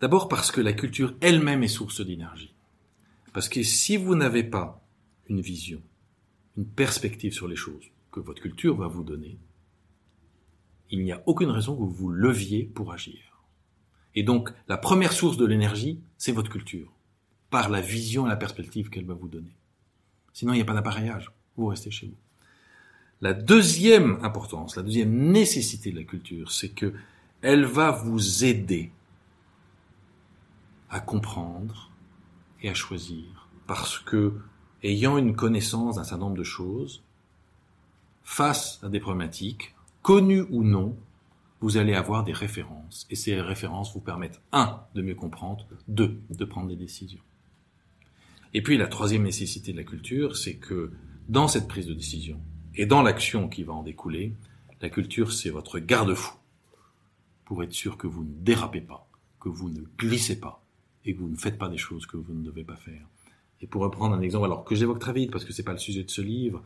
D'abord 0.00 0.28
parce 0.28 0.52
que 0.52 0.60
la 0.60 0.74
culture 0.74 1.14
elle-même 1.20 1.62
est 1.62 1.68
source 1.68 2.04
d'énergie. 2.04 2.52
Parce 3.32 3.48
que 3.48 3.62
si 3.62 3.96
vous 3.96 4.14
n'avez 4.14 4.44
pas 4.44 4.84
une 5.28 5.40
vision, 5.40 5.80
une 6.56 6.66
perspective 6.66 7.32
sur 7.32 7.48
les 7.48 7.56
choses 7.56 7.84
que 8.12 8.20
votre 8.20 8.42
culture 8.42 8.76
va 8.76 8.86
vous 8.86 9.04
donner, 9.04 9.38
il 10.90 11.02
n'y 11.02 11.12
a 11.12 11.22
aucune 11.26 11.50
raison 11.50 11.74
que 11.74 11.80
vous 11.80 11.90
vous 11.90 12.10
leviez 12.10 12.64
pour 12.64 12.92
agir. 12.92 13.44
Et 14.14 14.22
donc, 14.22 14.50
la 14.68 14.78
première 14.78 15.12
source 15.12 15.36
de 15.36 15.44
l'énergie, 15.44 16.00
c'est 16.16 16.32
votre 16.32 16.50
culture, 16.50 16.92
par 17.50 17.68
la 17.68 17.80
vision 17.80 18.26
et 18.26 18.28
la 18.28 18.36
perspective 18.36 18.88
qu'elle 18.88 19.04
va 19.04 19.14
vous 19.14 19.28
donner. 19.28 19.54
Sinon, 20.38 20.52
il 20.52 20.58
n'y 20.58 20.62
a 20.62 20.64
pas 20.64 20.74
d'appareillage. 20.74 21.32
Vous 21.56 21.66
restez 21.66 21.90
chez 21.90 22.06
vous. 22.06 22.14
La 23.20 23.34
deuxième 23.34 24.20
importance, 24.22 24.76
la 24.76 24.84
deuxième 24.84 25.32
nécessité 25.32 25.90
de 25.90 25.96
la 25.96 26.04
culture, 26.04 26.52
c'est 26.52 26.68
que 26.68 26.94
elle 27.42 27.64
va 27.64 27.90
vous 27.90 28.44
aider 28.44 28.92
à 30.90 31.00
comprendre 31.00 31.90
et 32.62 32.68
à 32.68 32.74
choisir. 32.74 33.48
Parce 33.66 33.98
que, 33.98 34.32
ayant 34.84 35.18
une 35.18 35.34
connaissance 35.34 35.96
d'un 35.96 36.04
certain 36.04 36.26
nombre 36.26 36.38
de 36.38 36.44
choses, 36.44 37.02
face 38.22 38.78
à 38.84 38.88
des 38.88 39.00
problématiques, 39.00 39.74
connues 40.02 40.46
ou 40.50 40.62
non, 40.62 40.96
vous 41.60 41.78
allez 41.78 41.94
avoir 41.94 42.22
des 42.22 42.32
références. 42.32 43.08
Et 43.10 43.16
ces 43.16 43.40
références 43.40 43.92
vous 43.92 44.00
permettent, 44.00 44.40
un, 44.52 44.84
de 44.94 45.02
mieux 45.02 45.16
comprendre, 45.16 45.66
deux, 45.88 46.20
de 46.30 46.44
prendre 46.44 46.68
des 46.68 46.76
décisions. 46.76 47.24
Et 48.54 48.62
puis 48.62 48.76
la 48.76 48.86
troisième 48.86 49.22
nécessité 49.22 49.72
de 49.72 49.76
la 49.76 49.84
culture, 49.84 50.36
c'est 50.36 50.56
que 50.56 50.92
dans 51.28 51.48
cette 51.48 51.68
prise 51.68 51.86
de 51.86 51.94
décision 51.94 52.40
et 52.74 52.86
dans 52.86 53.02
l'action 53.02 53.48
qui 53.48 53.62
va 53.62 53.72
en 53.74 53.82
découler, 53.82 54.32
la 54.80 54.90
culture, 54.90 55.32
c'est 55.32 55.50
votre 55.50 55.78
garde-fou 55.78 56.36
pour 57.44 57.62
être 57.62 57.72
sûr 57.72 57.96
que 57.96 58.06
vous 58.06 58.24
ne 58.24 58.32
dérapez 58.32 58.80
pas, 58.80 59.08
que 59.40 59.48
vous 59.48 59.70
ne 59.70 59.80
glissez 59.98 60.38
pas 60.38 60.62
et 61.04 61.14
que 61.14 61.20
vous 61.20 61.28
ne 61.28 61.36
faites 61.36 61.58
pas 61.58 61.68
des 61.68 61.78
choses 61.78 62.06
que 62.06 62.16
vous 62.16 62.34
ne 62.34 62.44
devez 62.44 62.64
pas 62.64 62.76
faire. 62.76 63.06
Et 63.60 63.66
pour 63.66 63.82
reprendre 63.82 64.14
un 64.14 64.20
exemple, 64.20 64.44
alors 64.44 64.64
que 64.64 64.74
j'évoque 64.74 65.00
très 65.00 65.12
vite 65.12 65.30
parce 65.30 65.44
que 65.44 65.52
c'est 65.52 65.64
pas 65.64 65.72
le 65.72 65.78
sujet 65.78 66.04
de 66.04 66.10
ce 66.10 66.20
livre, 66.20 66.62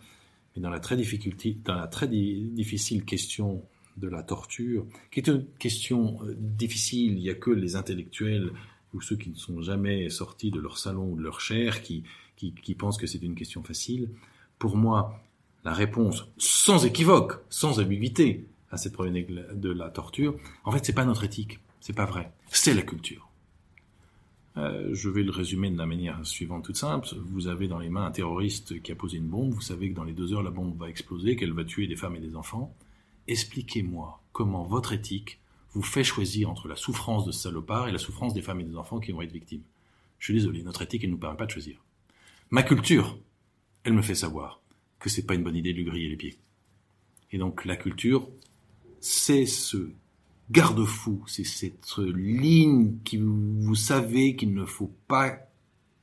mais 0.54 0.62
dans 0.62 0.70
la 0.70 0.80
très 0.80 0.96
difficulté, 0.96 1.56
dans 1.64 1.74
la 1.74 1.86
très 1.86 2.08
difficile 2.08 3.04
question 3.04 3.62
de 3.96 4.08
la 4.08 4.22
torture, 4.22 4.86
qui 5.10 5.20
est 5.20 5.28
une 5.28 5.46
question 5.58 6.18
euh, 6.24 6.34
difficile, 6.38 7.12
il 7.12 7.22
n'y 7.22 7.30
a 7.30 7.34
que 7.34 7.50
les 7.50 7.76
intellectuels 7.76 8.52
ou 8.94 9.00
ceux 9.00 9.16
qui 9.16 9.30
ne 9.30 9.34
sont 9.34 9.62
jamais 9.62 10.10
sortis 10.10 10.50
de 10.50 10.60
leur 10.60 10.78
salon 10.78 11.12
ou 11.12 11.16
de 11.16 11.22
leur 11.22 11.40
chair, 11.40 11.82
qui, 11.82 12.04
qui, 12.36 12.52
qui 12.52 12.74
pensent 12.74 12.98
que 12.98 13.06
c'est 13.06 13.22
une 13.22 13.34
question 13.34 13.62
facile, 13.62 14.10
pour 14.58 14.76
moi, 14.76 15.20
la 15.64 15.72
réponse 15.72 16.26
sans 16.38 16.84
équivoque, 16.84 17.34
sans 17.50 17.80
ambiguïté 17.80 18.46
à 18.70 18.76
cette 18.76 18.92
problématique 18.92 19.34
de 19.34 19.70
la 19.70 19.90
torture, 19.90 20.36
en 20.64 20.72
fait, 20.72 20.84
c'est 20.84 20.92
pas 20.92 21.04
notre 21.04 21.24
éthique, 21.24 21.58
c'est 21.80 21.92
pas 21.92 22.06
vrai, 22.06 22.32
c'est 22.50 22.74
la 22.74 22.82
culture. 22.82 23.28
Euh, 24.56 24.90
je 24.92 25.08
vais 25.08 25.22
le 25.22 25.30
résumer 25.30 25.70
de 25.70 25.78
la 25.78 25.86
manière 25.86 26.24
suivante 26.26 26.64
toute 26.64 26.76
simple. 26.76 27.08
Vous 27.24 27.48
avez 27.48 27.68
dans 27.68 27.78
les 27.78 27.88
mains 27.88 28.04
un 28.04 28.10
terroriste 28.10 28.82
qui 28.82 28.92
a 28.92 28.94
posé 28.94 29.16
une 29.16 29.28
bombe. 29.28 29.52
Vous 29.52 29.62
savez 29.62 29.90
que 29.90 29.94
dans 29.94 30.04
les 30.04 30.12
deux 30.12 30.34
heures, 30.34 30.42
la 30.42 30.50
bombe 30.50 30.76
va 30.78 30.90
exploser, 30.90 31.36
qu'elle 31.36 31.52
va 31.52 31.64
tuer 31.64 31.86
des 31.86 31.96
femmes 31.96 32.16
et 32.16 32.20
des 32.20 32.36
enfants. 32.36 32.74
Expliquez-moi 33.28 34.20
comment 34.32 34.64
votre 34.64 34.92
éthique 34.92 35.40
vous 35.74 35.82
fait 35.82 36.04
choisir 36.04 36.50
entre 36.50 36.68
la 36.68 36.76
souffrance 36.76 37.24
de 37.24 37.32
ce 37.32 37.40
salopard 37.40 37.88
et 37.88 37.92
la 37.92 37.98
souffrance 37.98 38.34
des 38.34 38.42
femmes 38.42 38.60
et 38.60 38.64
des 38.64 38.76
enfants 38.76 39.00
qui 39.00 39.12
vont 39.12 39.22
être 39.22 39.32
victimes. 39.32 39.62
Je 40.18 40.26
suis 40.26 40.34
désolé, 40.34 40.62
notre 40.62 40.82
éthique, 40.82 41.04
ne 41.04 41.10
nous 41.10 41.18
permet 41.18 41.36
pas 41.36 41.46
de 41.46 41.50
choisir. 41.50 41.82
Ma 42.50 42.62
culture, 42.62 43.18
elle 43.84 43.94
me 43.94 44.02
fait 44.02 44.14
savoir 44.14 44.60
que 44.98 45.08
c'est 45.08 45.26
pas 45.26 45.34
une 45.34 45.42
bonne 45.42 45.56
idée 45.56 45.72
de 45.72 45.78
lui 45.78 45.84
griller 45.84 46.08
les 46.08 46.16
pieds. 46.16 46.38
Et 47.32 47.38
donc, 47.38 47.64
la 47.64 47.76
culture, 47.76 48.28
c'est 49.00 49.46
ce 49.46 49.90
garde-fou, 50.50 51.24
c'est 51.26 51.44
cette 51.44 51.96
ligne 51.96 52.98
qui 53.04 53.16
vous 53.16 53.74
savez 53.74 54.36
qu'il 54.36 54.52
ne 54.52 54.66
faut 54.66 54.94
pas 55.08 55.38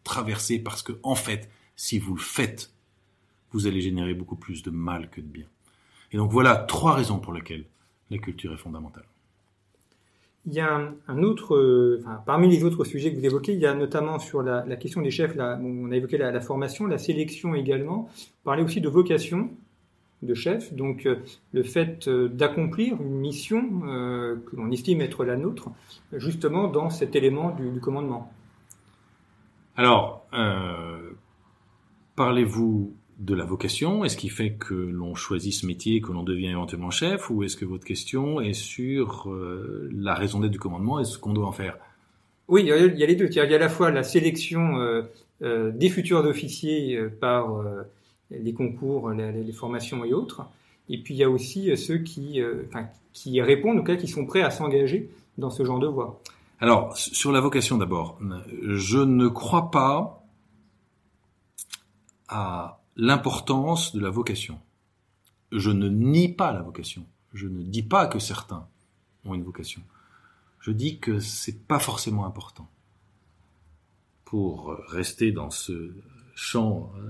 traverser 0.03 0.59
parce 0.59 0.81
que, 0.81 0.99
en 1.03 1.15
fait, 1.15 1.49
si 1.75 1.99
vous 1.99 2.15
le 2.15 2.21
faites, 2.21 2.73
vous 3.51 3.67
allez 3.67 3.81
générer 3.81 4.13
beaucoup 4.13 4.35
plus 4.35 4.63
de 4.63 4.71
mal 4.71 5.09
que 5.09 5.21
de 5.21 5.27
bien. 5.27 5.45
Et 6.11 6.17
donc 6.17 6.31
voilà 6.31 6.55
trois 6.55 6.95
raisons 6.95 7.19
pour 7.19 7.33
lesquelles 7.33 7.65
la 8.09 8.17
culture 8.17 8.53
est 8.53 8.57
fondamentale. 8.57 9.05
Il 10.45 10.53
y 10.53 10.61
a 10.61 10.93
un, 11.07 11.23
autre, 11.23 11.99
enfin, 11.99 12.23
parmi 12.25 12.49
les 12.49 12.63
autres 12.63 12.83
sujets 12.83 13.11
que 13.11 13.19
vous 13.19 13.25
évoquez, 13.25 13.53
il 13.53 13.59
y 13.59 13.65
a 13.65 13.73
notamment 13.73 14.19
sur 14.19 14.41
la, 14.41 14.63
question 14.77 15.01
des 15.01 15.11
chefs, 15.11 15.35
là, 15.35 15.59
on 15.61 15.91
a 15.91 15.95
évoqué 15.95 16.17
la, 16.17 16.31
la, 16.31 16.41
formation, 16.41 16.87
la 16.87 16.97
sélection 16.97 17.53
également. 17.53 18.09
Vous 18.15 18.43
parlez 18.45 18.63
aussi 18.63 18.81
de 18.81 18.89
vocation 18.89 19.49
de 20.21 20.33
chef, 20.33 20.73
donc 20.73 21.05
euh, 21.05 21.17
le 21.53 21.63
fait 21.63 22.07
euh, 22.07 22.27
d'accomplir 22.27 23.01
une 23.01 23.19
mission 23.19 23.81
euh, 23.85 24.35
que 24.45 24.55
l'on 24.55 24.69
estime 24.71 25.01
être 25.01 25.23
la 25.23 25.37
nôtre, 25.37 25.69
justement 26.13 26.67
dans 26.67 26.89
cet 26.89 27.15
élément 27.15 27.51
du, 27.51 27.69
du 27.69 27.79
commandement. 27.79 28.31
Alors, 29.77 30.27
parlez-vous 32.17 32.93
de 33.19 33.35
la 33.35 33.45
vocation? 33.45 34.03
Est-ce 34.03 34.17
qui 34.17 34.29
fait 34.29 34.53
que 34.53 34.73
l'on 34.73 35.13
choisit 35.13 35.53
ce 35.53 35.65
métier, 35.65 36.01
que 36.01 36.11
l'on 36.11 36.23
devient 36.23 36.47
éventuellement 36.47 36.91
chef, 36.91 37.29
ou 37.29 37.43
est-ce 37.43 37.55
que 37.55 37.65
votre 37.65 37.85
question 37.85 38.41
est 38.41 38.53
sur 38.53 39.29
euh, 39.29 39.89
la 39.93 40.15
raison 40.15 40.39
d'être 40.39 40.51
du 40.51 40.59
commandement 40.59 40.99
et 40.99 41.05
ce 41.05 41.17
qu'on 41.17 41.33
doit 41.33 41.47
en 41.47 41.51
faire? 41.51 41.77
Oui, 42.49 42.63
il 42.63 42.67
y 42.67 43.03
a 43.03 43.05
les 43.05 43.15
deux. 43.15 43.27
Il 43.29 43.35
y 43.35 43.39
a 43.39 43.43
à 43.43 43.57
la 43.59 43.69
fois 43.69 43.91
la 43.91 44.01
sélection 44.01 44.79
euh, 44.79 45.03
euh, 45.43 45.71
des 45.71 45.87
futurs 45.87 46.25
officiers 46.25 46.97
euh, 46.97 47.09
par 47.09 47.63
les 48.31 48.53
concours, 48.53 49.11
les, 49.11 49.53
formations 49.53 50.03
et 50.03 50.13
autres. 50.13 50.41
Et 50.89 50.97
puis 50.97 51.13
il 51.13 51.17
y 51.17 51.23
a 51.23 51.29
aussi 51.29 51.75
ceux 51.77 51.99
qui, 51.99 52.41
qui 53.13 53.41
répondent, 53.41 53.79
ou 53.79 53.83
cas 53.83 53.95
qui 53.95 54.07
sont 54.07 54.25
prêts 54.25 54.41
à 54.41 54.49
s'engager 54.49 55.09
dans 55.37 55.51
ce 55.51 55.63
genre 55.63 55.79
de 55.79 55.87
voie. 55.87 56.19
Alors, 56.59 56.97
sur 56.97 57.31
la 57.31 57.39
vocation 57.39 57.77
d'abord, 57.77 58.19
je 58.63 58.97
ne 58.97 59.27
crois 59.27 59.69
pas 59.69 60.23
à 62.27 62.78
l'importance 62.99 63.95
de 63.95 64.01
la 64.01 64.09
vocation. 64.09 64.59
Je 65.53 65.71
ne 65.71 65.87
nie 65.87 66.27
pas 66.27 66.51
la 66.51 66.61
vocation. 66.61 67.05
Je 67.33 67.47
ne 67.47 67.63
dis 67.63 67.81
pas 67.81 68.07
que 68.07 68.19
certains 68.19 68.67
ont 69.23 69.33
une 69.33 69.43
vocation. 69.43 69.81
Je 70.59 70.71
dis 70.71 70.99
que 70.99 71.19
c'est 71.19 71.65
pas 71.65 71.79
forcément 71.79 72.25
important. 72.25 72.69
Pour 74.25 74.75
rester 74.89 75.31
dans 75.31 75.49
ce 75.49 75.93
champ 76.35 76.91
euh, 76.97 77.09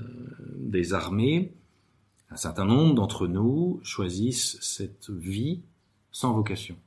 des 0.57 0.93
armées, 0.93 1.53
un 2.29 2.37
certain 2.37 2.65
nombre 2.65 2.93
d'entre 2.93 3.27
nous 3.27 3.79
choisissent 3.83 4.59
cette 4.61 5.09
vie 5.09 5.61
sans 6.11 6.33
vocation. 6.33 6.77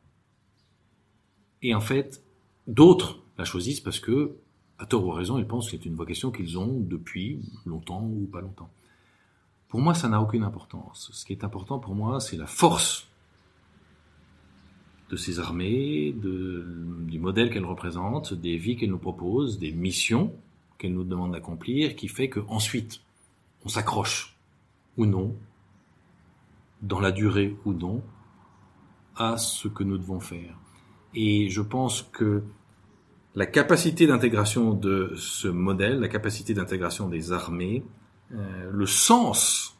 Et 1.60 1.74
en 1.74 1.80
fait, 1.80 2.22
d'autres 2.68 3.18
la 3.36 3.44
choisissent 3.44 3.80
parce 3.80 3.98
que, 3.98 4.36
à 4.78 4.86
tort 4.86 5.04
ou 5.04 5.10
raison, 5.10 5.38
ils 5.38 5.46
pensent 5.46 5.70
que 5.70 5.76
c'est 5.76 5.86
une 5.86 5.96
vocation 5.96 6.30
qu'ils 6.30 6.56
ont 6.56 6.78
depuis 6.78 7.40
longtemps 7.66 8.04
ou 8.04 8.28
pas 8.30 8.40
longtemps. 8.40 8.70
Pour 9.72 9.80
moi, 9.80 9.94
ça 9.94 10.06
n'a 10.06 10.20
aucune 10.20 10.44
importance. 10.44 11.08
Ce 11.14 11.24
qui 11.24 11.32
est 11.32 11.44
important 11.44 11.78
pour 11.78 11.94
moi, 11.94 12.20
c'est 12.20 12.36
la 12.36 12.46
force 12.46 13.08
de 15.08 15.16
ces 15.16 15.40
armées, 15.40 16.12
du 16.12 17.18
modèle 17.18 17.48
qu'elles 17.48 17.64
représentent, 17.64 18.34
des 18.34 18.58
vies 18.58 18.76
qu'elles 18.76 18.90
nous 18.90 18.98
proposent, 18.98 19.58
des 19.58 19.72
missions 19.72 20.34
qu'elles 20.76 20.92
nous 20.92 21.04
demandent 21.04 21.32
d'accomplir, 21.32 21.96
qui 21.96 22.08
fait 22.08 22.28
qu'ensuite, 22.28 23.00
on 23.64 23.70
s'accroche 23.70 24.36
ou 24.98 25.06
non, 25.06 25.34
dans 26.82 27.00
la 27.00 27.10
durée 27.10 27.56
ou 27.64 27.72
non, 27.72 28.02
à 29.16 29.38
ce 29.38 29.68
que 29.68 29.84
nous 29.84 29.96
devons 29.96 30.20
faire. 30.20 30.54
Et 31.14 31.48
je 31.48 31.62
pense 31.62 32.02
que 32.02 32.42
la 33.34 33.46
capacité 33.46 34.06
d'intégration 34.06 34.74
de 34.74 35.14
ce 35.16 35.48
modèle, 35.48 35.98
la 35.98 36.08
capacité 36.08 36.52
d'intégration 36.52 37.08
des 37.08 37.32
armées, 37.32 37.82
euh, 38.32 38.70
le 38.72 38.86
sens 38.86 39.76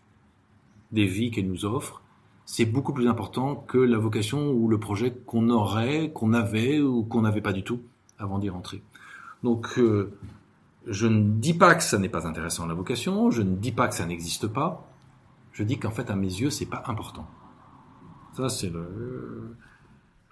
des 0.90 1.06
vies 1.06 1.30
qu'elles 1.30 1.48
nous 1.48 1.64
offrent, 1.64 2.02
c'est 2.44 2.66
beaucoup 2.66 2.92
plus 2.92 3.08
important 3.08 3.56
que 3.56 3.78
la 3.78 3.98
vocation 3.98 4.50
ou 4.50 4.68
le 4.68 4.78
projet 4.78 5.12
qu'on 5.12 5.48
aurait, 5.48 6.10
qu'on 6.12 6.32
avait 6.32 6.80
ou 6.80 7.02
qu'on 7.04 7.22
n'avait 7.22 7.40
pas 7.40 7.52
du 7.52 7.62
tout 7.62 7.80
avant 8.18 8.38
d'y 8.38 8.50
rentrer. 8.50 8.82
Donc, 9.42 9.78
euh, 9.78 10.12
je 10.86 11.06
ne 11.06 11.22
dis 11.22 11.54
pas 11.54 11.74
que 11.74 11.82
ça 11.82 11.98
n'est 11.98 12.08
pas 12.08 12.26
intéressant 12.26 12.66
la 12.66 12.74
vocation, 12.74 13.30
je 13.30 13.42
ne 13.42 13.54
dis 13.54 13.72
pas 13.72 13.88
que 13.88 13.94
ça 13.94 14.04
n'existe 14.04 14.46
pas, 14.46 14.86
je 15.52 15.62
dis 15.62 15.78
qu'en 15.78 15.90
fait, 15.90 16.10
à 16.10 16.16
mes 16.16 16.26
yeux, 16.26 16.50
c'est 16.50 16.66
pas 16.66 16.82
important. 16.86 17.26
Ça, 18.36 18.48
c'est 18.48 18.70
le, 18.70 19.56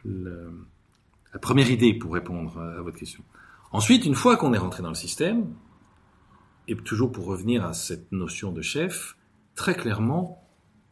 la 0.04 1.38
première 1.38 1.70
idée 1.70 1.94
pour 1.94 2.12
répondre 2.14 2.58
à 2.58 2.82
votre 2.82 2.98
question. 2.98 3.22
Ensuite, 3.72 4.04
une 4.04 4.14
fois 4.14 4.36
qu'on 4.36 4.52
est 4.52 4.58
rentré 4.58 4.82
dans 4.82 4.88
le 4.88 4.94
système, 4.94 5.46
et 6.70 6.76
toujours 6.76 7.10
pour 7.10 7.26
revenir 7.26 7.64
à 7.64 7.74
cette 7.74 8.12
notion 8.12 8.52
de 8.52 8.62
chef, 8.62 9.16
très 9.56 9.74
clairement, 9.74 10.46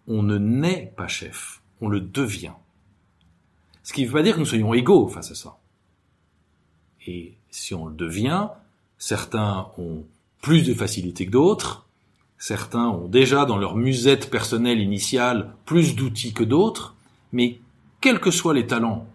on 0.09 0.23
ne 0.23 0.37
naît 0.37 0.93
pas 0.97 1.07
chef, 1.07 1.63
on 1.81 1.89
le 1.89 2.01
devient. 2.01 2.53
Ce 3.85 3.93
qui 3.93 4.03
ne 4.03 4.09
veut 4.09 4.15
pas 4.15 4.23
dire 4.23 4.35
que 4.35 4.41
nous 4.41 4.47
soyons 4.47 4.75
égaux 4.75 5.07
face 5.07 5.31
à 5.31 5.35
ça. 5.35 5.59
Et 7.07 7.39
si 7.51 7.75
on 7.75 7.87
le 7.87 7.95
devient, 7.95 8.49
certains 8.99 9.69
ont 9.79 10.05
plus 10.43 10.67
de 10.67 10.75
facilité 10.75 11.27
que 11.27 11.31
d'autres, 11.31 11.87
certains 12.39 12.89
ont 12.89 13.09
déjà 13.09 13.45
dans 13.45 13.57
leur 13.57 13.77
musette 13.77 14.31
personnelle 14.31 14.81
initiale 14.81 15.55
plus 15.65 15.95
d'outils 15.95 16.35
que 16.35 16.45
d'autres, 16.45 16.97
mais 17.33 17.61
quels 18.01 18.21
que 18.21 18.31
soient 18.33 18.55
les 18.55 18.67
talents 18.67 19.07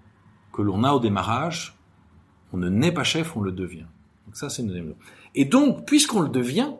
que 0.54 0.62
l'on 0.62 0.84
a 0.84 0.94
au 0.94 1.00
démarrage, 1.00 1.78
on 2.54 2.58
ne 2.58 2.70
naît 2.70 2.92
pas 2.92 3.04
chef, 3.04 3.36
on 3.36 3.42
le 3.42 3.52
devient. 3.52 3.86
Donc 4.26 4.38
ça, 4.38 4.50
c'est 4.50 4.62
une 4.62 4.70
deuxième. 4.70 4.96
Et 5.36 5.46
donc, 5.46 5.86
puisqu'on 5.86 6.22
le 6.22 6.30
devient, 6.30 6.72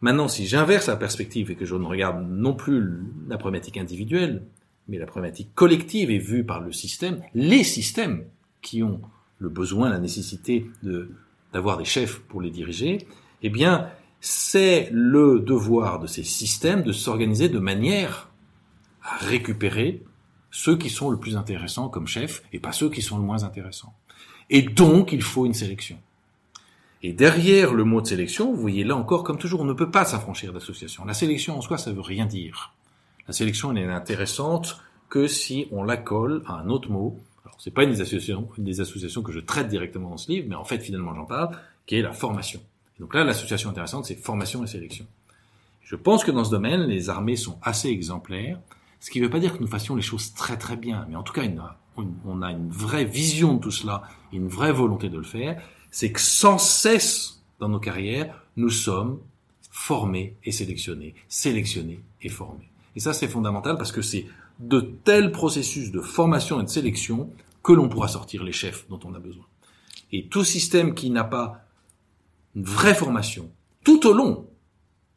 maintenant, 0.00 0.28
si 0.28 0.46
j'inverse 0.46 0.88
la 0.88 0.96
perspective 0.96 1.50
et 1.50 1.54
que 1.56 1.64
je 1.64 1.74
ne 1.74 1.84
regarde 1.84 2.26
non 2.28 2.54
plus 2.54 2.82
la 3.28 3.38
problématique 3.38 3.76
individuelle, 3.76 4.42
mais 4.88 4.98
la 4.98 5.06
problématique 5.06 5.54
collective 5.54 6.10
est 6.10 6.18
vue 6.18 6.44
par 6.44 6.60
le 6.60 6.72
système, 6.72 7.22
les 7.34 7.64
systèmes 7.64 8.24
qui 8.60 8.82
ont 8.82 9.00
le 9.38 9.48
besoin, 9.48 9.88
la 9.88 9.98
nécessité 9.98 10.66
de 10.82 11.10
d'avoir 11.52 11.78
des 11.78 11.84
chefs 11.84 12.18
pour 12.18 12.42
les 12.42 12.50
diriger, 12.50 13.06
eh 13.42 13.48
bien, 13.48 13.88
c'est 14.20 14.88
le 14.90 15.38
devoir 15.38 16.00
de 16.00 16.08
ces 16.08 16.24
systèmes 16.24 16.82
de 16.82 16.90
s'organiser 16.90 17.48
de 17.48 17.60
manière 17.60 18.28
à 19.04 19.18
récupérer 19.18 20.02
ceux 20.50 20.76
qui 20.76 20.90
sont 20.90 21.10
le 21.10 21.18
plus 21.18 21.36
intéressants 21.36 21.88
comme 21.88 22.08
chefs 22.08 22.42
et 22.52 22.58
pas 22.58 22.72
ceux 22.72 22.90
qui 22.90 23.02
sont 23.02 23.18
le 23.18 23.22
moins 23.22 23.44
intéressants. 23.44 23.94
Et 24.50 24.62
donc, 24.62 25.12
il 25.12 25.22
faut 25.22 25.46
une 25.46 25.54
sélection. 25.54 25.96
Et 27.06 27.12
derrière 27.12 27.74
le 27.74 27.84
mot 27.84 28.00
de 28.00 28.06
sélection, 28.06 28.50
vous 28.50 28.58
voyez 28.58 28.82
là 28.82 28.96
encore, 28.96 29.24
comme 29.24 29.36
toujours, 29.36 29.60
on 29.60 29.66
ne 29.66 29.74
peut 29.74 29.90
pas 29.90 30.06
s'affranchir 30.06 30.54
d'association. 30.54 31.04
La 31.04 31.12
sélection 31.12 31.54
en 31.54 31.60
soi, 31.60 31.76
ça 31.76 31.92
veut 31.92 32.00
rien 32.00 32.24
dire. 32.24 32.72
La 33.28 33.34
sélection, 33.34 33.70
elle 33.72 33.86
n'est 33.86 33.92
intéressante 33.92 34.80
que 35.10 35.26
si 35.26 35.68
on 35.70 35.84
la 35.84 35.98
colle 35.98 36.42
à 36.46 36.54
un 36.54 36.70
autre 36.70 36.90
mot. 36.90 37.20
Alors, 37.44 37.56
c'est 37.60 37.72
pas 37.72 37.84
une 37.84 37.90
des 37.90 38.00
associations, 38.00 38.48
des 38.56 38.80
associations 38.80 39.22
que 39.22 39.32
je 39.32 39.40
traite 39.40 39.68
directement 39.68 40.08
dans 40.08 40.16
ce 40.16 40.32
livre, 40.32 40.46
mais 40.48 40.54
en 40.54 40.64
fait, 40.64 40.78
finalement, 40.78 41.14
j'en 41.14 41.26
parle, 41.26 41.54
qui 41.84 41.96
est 41.96 42.00
la 42.00 42.14
formation. 42.14 42.62
donc 42.98 43.12
là, 43.12 43.22
l'association 43.22 43.68
intéressante, 43.68 44.06
c'est 44.06 44.14
formation 44.14 44.64
et 44.64 44.66
sélection. 44.66 45.04
Je 45.82 45.96
pense 45.96 46.24
que 46.24 46.30
dans 46.30 46.44
ce 46.44 46.50
domaine, 46.50 46.84
les 46.84 47.10
armées 47.10 47.36
sont 47.36 47.58
assez 47.60 47.90
exemplaires, 47.90 48.58
ce 49.00 49.10
qui 49.10 49.20
ne 49.20 49.26
veut 49.26 49.30
pas 49.30 49.40
dire 49.40 49.52
que 49.52 49.60
nous 49.60 49.68
fassions 49.68 49.94
les 49.94 50.00
choses 50.00 50.32
très 50.32 50.56
très 50.56 50.78
bien, 50.78 51.04
mais 51.10 51.16
en 51.16 51.22
tout 51.22 51.34
cas, 51.34 51.42
on 52.24 52.40
a 52.40 52.50
une 52.50 52.70
vraie 52.70 53.04
vision 53.04 53.52
de 53.52 53.60
tout 53.60 53.70
cela, 53.70 54.04
une 54.32 54.48
vraie 54.48 54.72
volonté 54.72 55.10
de 55.10 55.18
le 55.18 55.22
faire, 55.22 55.62
c'est 55.94 56.10
que 56.10 56.20
sans 56.20 56.58
cesse 56.58 57.40
dans 57.60 57.68
nos 57.68 57.78
carrières, 57.78 58.42
nous 58.56 58.68
sommes 58.68 59.20
formés 59.70 60.34
et 60.42 60.50
sélectionnés, 60.50 61.14
sélectionnés 61.28 62.00
et 62.20 62.28
formés. 62.28 62.68
Et 62.96 63.00
ça, 63.00 63.12
c'est 63.12 63.28
fondamental 63.28 63.76
parce 63.76 63.92
que 63.92 64.02
c'est 64.02 64.26
de 64.58 64.80
tels 64.80 65.30
processus 65.30 65.92
de 65.92 66.00
formation 66.00 66.60
et 66.60 66.64
de 66.64 66.68
sélection 66.68 67.30
que 67.62 67.72
l'on 67.72 67.88
pourra 67.88 68.08
sortir 68.08 68.42
les 68.42 68.50
chefs 68.50 68.88
dont 68.88 68.98
on 69.04 69.14
a 69.14 69.20
besoin. 69.20 69.44
Et 70.10 70.26
tout 70.26 70.42
système 70.42 70.94
qui 70.94 71.10
n'a 71.10 71.22
pas 71.22 71.64
une 72.56 72.64
vraie 72.64 72.96
formation 72.96 73.52
tout 73.84 74.04
au 74.08 74.14
long 74.14 74.48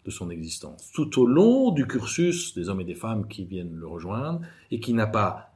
de 0.06 0.12
son 0.12 0.30
existence, 0.30 0.92
tout 0.94 1.20
au 1.20 1.26
long 1.26 1.72
du 1.72 1.88
cursus 1.88 2.54
des 2.54 2.70
hommes 2.70 2.82
et 2.82 2.86
des 2.86 2.94
femmes 2.94 3.28
qui 3.28 3.46
viennent 3.46 3.74
le 3.76 3.88
rejoindre, 3.88 4.42
et 4.70 4.80
qui 4.80 4.94
n'a 4.94 5.08
pas 5.08 5.56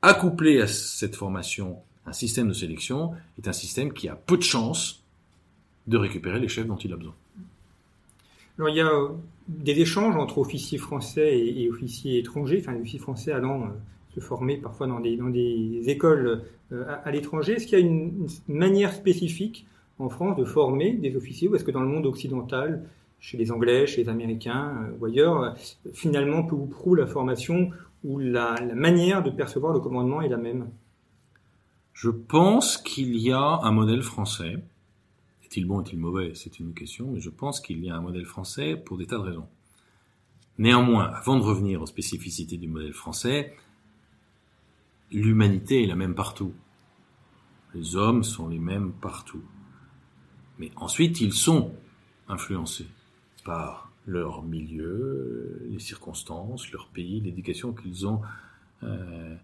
accouplé 0.00 0.62
à 0.62 0.66
cette 0.66 1.14
formation 1.14 1.82
un 2.06 2.12
système 2.12 2.48
de 2.48 2.52
sélection 2.52 3.12
est 3.38 3.48
un 3.48 3.52
système 3.52 3.92
qui 3.92 4.08
a 4.08 4.14
peu 4.14 4.36
de 4.36 4.42
chances 4.42 5.02
de 5.86 5.96
récupérer 5.96 6.40
les 6.40 6.48
chefs 6.48 6.66
dont 6.66 6.76
il 6.76 6.92
a 6.92 6.96
besoin. 6.96 7.14
Alors, 8.58 8.70
il 8.70 8.76
y 8.76 8.80
a 8.80 8.88
euh, 8.88 9.08
des 9.48 9.78
échanges 9.80 10.16
entre 10.16 10.38
officiers 10.38 10.78
français 10.78 11.38
et, 11.38 11.68
officiers 11.68 12.18
étrangers, 12.18 12.58
enfin, 12.60 12.72
les 12.72 12.80
officiers 12.80 12.98
français 12.98 13.32
allant 13.32 13.62
euh, 13.62 13.66
se 14.14 14.20
former 14.20 14.56
parfois 14.56 14.86
dans 14.86 15.00
des, 15.00 15.82
écoles 15.86 16.42
euh, 16.72 16.84
à, 17.04 17.10
l'étranger. 17.10 17.54
Est-ce 17.54 17.66
qu'il 17.66 17.78
y 17.78 17.82
a 17.82 17.84
une, 17.84 18.26
manière 18.48 18.92
spécifique 18.92 19.66
en 19.98 20.08
France 20.08 20.36
de 20.36 20.44
former 20.44 20.92
des 20.92 21.16
officiers 21.16 21.48
ou 21.48 21.56
est-ce 21.56 21.64
que 21.64 21.70
dans 21.70 21.82
le 21.82 21.88
monde 21.88 22.06
occidental, 22.06 22.82
chez 23.20 23.36
les 23.36 23.50
Anglais, 23.50 23.86
chez 23.86 24.02
les 24.02 24.08
Américains 24.08 24.90
ou 24.98 25.06
ailleurs, 25.06 25.54
finalement, 25.92 26.42
peu 26.42 26.54
ou 26.54 26.66
prou 26.66 26.94
la 26.94 27.06
formation 27.06 27.70
ou 28.04 28.18
la 28.18 28.56
manière 28.74 29.22
de 29.22 29.30
percevoir 29.30 29.72
le 29.72 29.80
commandement 29.80 30.20
est 30.20 30.28
la 30.28 30.36
même? 30.36 30.68
Je 31.96 32.10
pense 32.10 32.76
qu'il 32.76 33.16
y 33.16 33.32
a 33.32 33.60
un 33.62 33.70
modèle 33.70 34.02
français. 34.02 34.62
Est-il 35.42 35.64
bon, 35.64 35.80
est-il 35.80 35.98
mauvais? 35.98 36.32
C'est 36.34 36.60
une 36.60 36.74
question, 36.74 37.10
mais 37.10 37.20
je 37.20 37.30
pense 37.30 37.58
qu'il 37.58 37.82
y 37.82 37.88
a 37.88 37.96
un 37.96 38.02
modèle 38.02 38.26
français 38.26 38.76
pour 38.76 38.98
des 38.98 39.06
tas 39.06 39.16
de 39.16 39.22
raisons. 39.22 39.48
Néanmoins, 40.58 41.04
avant 41.04 41.38
de 41.38 41.42
revenir 41.42 41.80
aux 41.80 41.86
spécificités 41.86 42.58
du 42.58 42.68
modèle 42.68 42.92
français, 42.92 43.56
l'humanité 45.10 45.84
est 45.84 45.86
la 45.86 45.96
même 45.96 46.14
partout. 46.14 46.52
Les 47.72 47.96
hommes 47.96 48.24
sont 48.24 48.48
les 48.48 48.58
mêmes 48.58 48.92
partout. 48.92 49.42
Mais 50.58 50.70
ensuite, 50.76 51.22
ils 51.22 51.32
sont 51.32 51.74
influencés 52.28 52.88
par 53.42 53.90
leur 54.06 54.42
milieu, 54.42 55.66
les 55.70 55.78
circonstances, 55.78 56.70
leur 56.72 56.88
pays, 56.88 57.22
l'éducation 57.22 57.72
qu'ils 57.72 58.06
ont 58.06 58.20
euh, 58.82 59.34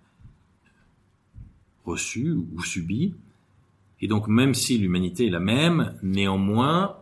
reçu 1.85 2.33
ou 2.33 2.63
subi. 2.63 3.15
Et 4.01 4.09
donc 4.09 4.29
même 4.29 4.55
si 4.55 4.79
l'humanité 4.79 5.27
est 5.27 5.31
la 5.31 5.41
même, 5.41 5.97
néanmoins, 6.03 6.97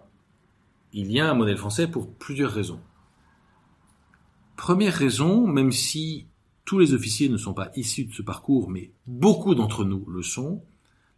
il 0.93 1.11
y 1.13 1.21
a 1.21 1.31
un 1.31 1.35
modèle 1.35 1.57
français 1.57 1.89
pour 1.89 2.13
plusieurs 2.13 2.53
raisons. 2.53 2.81
Première 4.57 4.95
raison, 4.95 5.47
même 5.47 5.73
si 5.73 6.27
tous 6.65 6.79
les 6.79 6.93
officiers 6.93 7.29
ne 7.29 7.37
sont 7.37 7.55
pas 7.55 7.71
issus 7.77 8.05
de 8.05 8.13
ce 8.13 8.23
parcours, 8.23 8.71
mais 8.71 8.91
beaucoup 9.07 9.55
d'entre 9.55 9.85
nous 9.85 10.05
le 10.07 10.23
sont, 10.23 10.63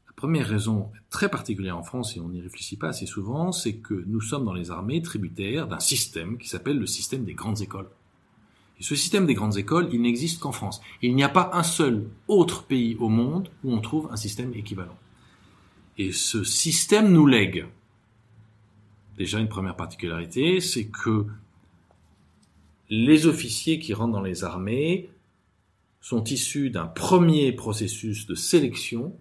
la 0.06 0.12
première 0.14 0.46
raison 0.46 0.90
très 1.10 1.28
particulière 1.28 1.76
en 1.76 1.82
France, 1.82 2.16
et 2.16 2.20
on 2.20 2.28
n'y 2.28 2.40
réfléchit 2.40 2.76
pas 2.76 2.88
assez 2.88 3.06
souvent, 3.06 3.50
c'est 3.50 3.78
que 3.78 4.04
nous 4.06 4.20
sommes 4.20 4.44
dans 4.44 4.52
les 4.52 4.70
armées 4.70 5.02
tributaires 5.02 5.66
d'un 5.66 5.80
système 5.80 6.38
qui 6.38 6.48
s'appelle 6.48 6.78
le 6.78 6.86
système 6.86 7.24
des 7.24 7.34
grandes 7.34 7.60
écoles. 7.60 7.88
Ce 8.82 8.96
système 8.96 9.26
des 9.26 9.34
grandes 9.34 9.56
écoles, 9.58 9.88
il 9.92 10.02
n'existe 10.02 10.40
qu'en 10.40 10.50
France. 10.50 10.80
Il 11.02 11.14
n'y 11.14 11.22
a 11.22 11.28
pas 11.28 11.50
un 11.52 11.62
seul 11.62 12.08
autre 12.26 12.64
pays 12.64 12.96
au 12.96 13.08
monde 13.08 13.48
où 13.62 13.72
on 13.72 13.80
trouve 13.80 14.08
un 14.10 14.16
système 14.16 14.52
équivalent. 14.54 14.98
Et 15.98 16.10
ce 16.10 16.42
système 16.42 17.12
nous 17.12 17.26
lègue. 17.26 17.64
Déjà, 19.16 19.38
une 19.38 19.48
première 19.48 19.76
particularité, 19.76 20.60
c'est 20.60 20.86
que 20.86 21.26
les 22.90 23.26
officiers 23.26 23.78
qui 23.78 23.94
rentrent 23.94 24.14
dans 24.14 24.20
les 24.20 24.42
armées 24.42 25.10
sont 26.00 26.24
issus 26.24 26.70
d'un 26.70 26.86
premier 26.86 27.52
processus 27.52 28.26
de 28.26 28.34
sélection 28.34 29.16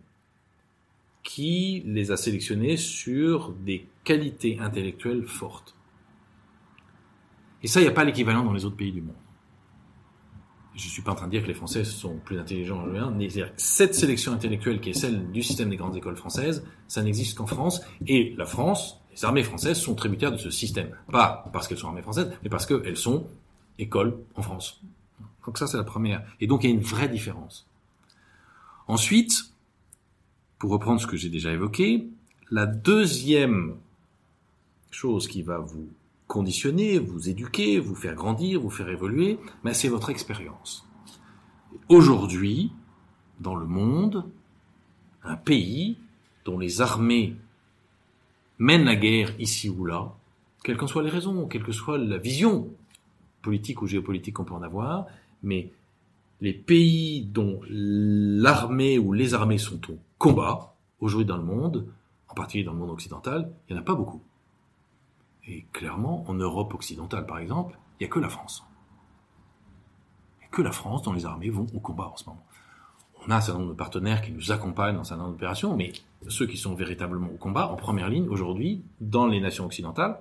qui 1.21 1.83
les 1.85 2.09
a 2.09 2.17
sélectionnés 2.17 2.77
sur 2.77 3.51
des 3.51 3.85
qualités 4.03 4.57
intellectuelles 4.59 5.27
fortes. 5.27 5.75
Et 7.61 7.67
ça, 7.67 7.79
il 7.79 7.83
n'y 7.83 7.89
a 7.89 7.93
pas 7.93 8.05
l'équivalent 8.05 8.43
dans 8.43 8.53
les 8.53 8.65
autres 8.65 8.75
pays 8.75 8.91
du 8.91 9.01
monde. 9.01 9.13
Je 10.81 10.87
ne 10.87 10.91
suis 10.91 11.03
pas 11.03 11.11
en 11.11 11.15
train 11.15 11.27
de 11.27 11.31
dire 11.31 11.43
que 11.43 11.47
les 11.47 11.53
Français 11.53 11.83
sont 11.83 12.15
plus 12.25 12.39
intelligents 12.39 12.83
mais 13.15 13.29
cette 13.55 13.93
sélection 13.93 14.33
intellectuelle 14.33 14.81
qui 14.81 14.89
est 14.89 14.93
celle 14.93 15.31
du 15.31 15.43
système 15.43 15.69
des 15.69 15.75
grandes 15.75 15.95
écoles 15.95 16.15
françaises, 16.15 16.65
ça 16.87 17.03
n'existe 17.03 17.37
qu'en 17.37 17.45
France. 17.45 17.81
Et 18.07 18.33
la 18.35 18.47
France, 18.47 18.99
les 19.11 19.23
armées 19.23 19.43
françaises 19.43 19.77
sont 19.77 19.93
tributaires 19.93 20.31
de 20.31 20.37
ce 20.37 20.49
système. 20.49 20.89
Pas 21.11 21.45
parce 21.53 21.67
qu'elles 21.67 21.77
sont 21.77 21.89
armées 21.89 22.01
françaises, 22.01 22.31
mais 22.41 22.49
parce 22.49 22.65
qu'elles 22.65 22.97
sont 22.97 23.27
écoles 23.77 24.17
en 24.33 24.41
France. 24.41 24.81
Donc 25.45 25.59
ça, 25.59 25.67
c'est 25.67 25.77
la 25.77 25.83
première. 25.83 26.23
Et 26.39 26.47
donc, 26.47 26.63
il 26.63 26.71
y 26.71 26.73
a 26.73 26.75
une 26.75 26.81
vraie 26.81 27.09
différence. 27.09 27.67
Ensuite, 28.87 29.53
pour 30.57 30.71
reprendre 30.71 30.99
ce 30.99 31.05
que 31.05 31.15
j'ai 31.15 31.29
déjà 31.29 31.51
évoqué, 31.51 32.07
la 32.49 32.65
deuxième 32.65 33.75
chose 34.89 35.27
qui 35.27 35.43
va 35.43 35.59
vous 35.59 35.89
conditionner, 36.31 36.97
vous 36.97 37.27
éduquer, 37.27 37.77
vous 37.77 37.93
faire 37.93 38.15
grandir, 38.15 38.61
vous 38.61 38.69
faire 38.69 38.87
évoluer, 38.87 39.37
ben 39.65 39.73
c'est 39.73 39.89
votre 39.89 40.09
expérience. 40.09 40.87
Aujourd'hui, 41.89 42.71
dans 43.41 43.55
le 43.55 43.65
monde, 43.65 44.23
un 45.23 45.35
pays 45.35 45.97
dont 46.45 46.57
les 46.57 46.79
armées 46.79 47.35
mènent 48.59 48.85
la 48.85 48.95
guerre 48.95 49.33
ici 49.39 49.67
ou 49.67 49.83
là, 49.83 50.15
quelles 50.63 50.77
qu'en 50.77 50.87
soient 50.87 51.03
les 51.03 51.09
raisons, 51.09 51.47
quelle 51.47 51.63
que 51.63 51.73
soit 51.73 51.97
la 51.97 52.17
vision 52.17 52.69
politique 53.41 53.81
ou 53.81 53.87
géopolitique 53.87 54.35
qu'on 54.35 54.45
peut 54.45 54.53
en 54.53 54.61
avoir, 54.61 55.07
mais 55.43 55.73
les 56.39 56.53
pays 56.53 57.23
dont 57.25 57.59
l'armée 57.67 58.97
ou 58.97 59.11
les 59.11 59.33
armées 59.33 59.57
sont 59.57 59.81
au 59.91 59.97
combat, 60.17 60.75
aujourd'hui 61.01 61.25
dans 61.25 61.37
le 61.37 61.43
monde, 61.43 61.87
en 62.29 62.35
particulier 62.35 62.63
dans 62.63 62.73
le 62.73 62.79
monde 62.79 62.91
occidental, 62.91 63.51
il 63.67 63.73
n'y 63.73 63.79
en 63.79 63.81
a 63.81 63.85
pas 63.85 63.95
beaucoup. 63.95 64.21
Et 65.47 65.65
clairement, 65.73 66.23
en 66.27 66.33
Europe 66.33 66.73
occidentale, 66.73 67.25
par 67.25 67.39
exemple, 67.39 67.77
il 67.99 68.03
n'y 68.03 68.09
a 68.09 68.13
que 68.13 68.19
la 68.19 68.29
France. 68.29 68.63
Il 70.37 70.41
n'y 70.41 70.45
a 70.45 70.49
que 70.49 70.61
la 70.61 70.71
France 70.71 71.01
dont 71.01 71.13
les 71.13 71.25
armées 71.25 71.49
vont 71.49 71.67
au 71.73 71.79
combat 71.79 72.07
en 72.07 72.17
ce 72.17 72.25
moment. 72.25 72.45
On 73.25 73.31
a 73.31 73.35
un 73.35 73.41
certain 73.41 73.59
nombre 73.59 73.73
de 73.73 73.77
partenaires 73.77 74.21
qui 74.21 74.31
nous 74.31 74.51
accompagnent 74.51 74.95
dans 74.95 75.01
un 75.01 75.05
certain 75.05 75.23
nombre 75.23 75.35
d'opérations, 75.35 75.75
mais 75.75 75.93
ceux 76.27 76.47
qui 76.47 76.57
sont 76.57 76.73
véritablement 76.73 77.27
au 77.27 77.37
combat, 77.37 77.67
en 77.67 77.75
première 77.75 78.09
ligne, 78.09 78.27
aujourd'hui, 78.27 78.83
dans 78.99 79.27
les 79.27 79.39
nations 79.39 79.65
occidentales, 79.65 80.19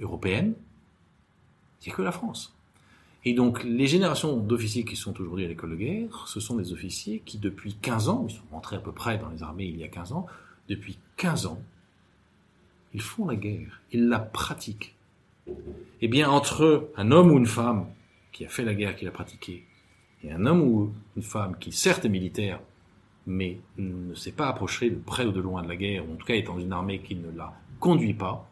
européennes, 0.00 0.54
il 1.80 1.88
n'y 1.88 1.92
a 1.92 1.96
que 1.96 2.02
la 2.02 2.12
France. 2.12 2.54
Et 3.24 3.34
donc, 3.34 3.62
les 3.62 3.86
générations 3.86 4.36
d'officiers 4.36 4.84
qui 4.84 4.96
sont 4.96 5.18
aujourd'hui 5.20 5.44
à 5.44 5.48
l'école 5.48 5.70
de 5.70 5.76
guerre, 5.76 6.26
ce 6.26 6.40
sont 6.40 6.56
des 6.56 6.72
officiers 6.72 7.22
qui, 7.24 7.38
depuis 7.38 7.74
15 7.74 8.08
ans, 8.08 8.26
ils 8.28 8.34
sont 8.34 8.42
rentrés 8.50 8.76
à 8.76 8.80
peu 8.80 8.92
près 8.92 9.18
dans 9.18 9.28
les 9.28 9.42
armées 9.42 9.66
il 9.66 9.76
y 9.76 9.84
a 9.84 9.88
15 9.88 10.12
ans, 10.12 10.26
depuis 10.68 10.98
15 11.16 11.46
ans, 11.46 11.60
ils 12.94 13.02
font 13.02 13.26
la 13.26 13.36
guerre, 13.36 13.80
ils 13.92 14.08
la 14.08 14.18
pratiquent. 14.18 14.94
Eh 16.00 16.08
bien, 16.08 16.30
entre 16.30 16.90
un 16.96 17.10
homme 17.10 17.30
ou 17.30 17.38
une 17.38 17.46
femme 17.46 17.86
qui 18.32 18.44
a 18.44 18.48
fait 18.48 18.64
la 18.64 18.74
guerre, 18.74 18.96
qui 18.96 19.04
l'a 19.04 19.10
pratiquée, 19.10 19.64
et 20.22 20.32
un 20.32 20.46
homme 20.46 20.62
ou 20.62 20.92
une 21.16 21.22
femme 21.22 21.56
qui 21.58 21.72
certes 21.72 22.04
est 22.04 22.08
militaire, 22.08 22.60
mais 23.26 23.60
ne 23.78 24.14
s'est 24.14 24.32
pas 24.32 24.48
approché 24.48 24.90
de 24.90 24.96
près 24.96 25.24
ou 25.24 25.32
de 25.32 25.40
loin 25.40 25.62
de 25.62 25.68
la 25.68 25.76
guerre, 25.76 26.08
ou 26.08 26.12
en 26.12 26.16
tout 26.16 26.26
cas 26.26 26.34
est 26.34 26.42
dans 26.42 26.58
une 26.58 26.72
armée 26.72 27.00
qui 27.00 27.14
ne 27.14 27.30
la 27.30 27.52
conduit 27.80 28.14
pas, 28.14 28.48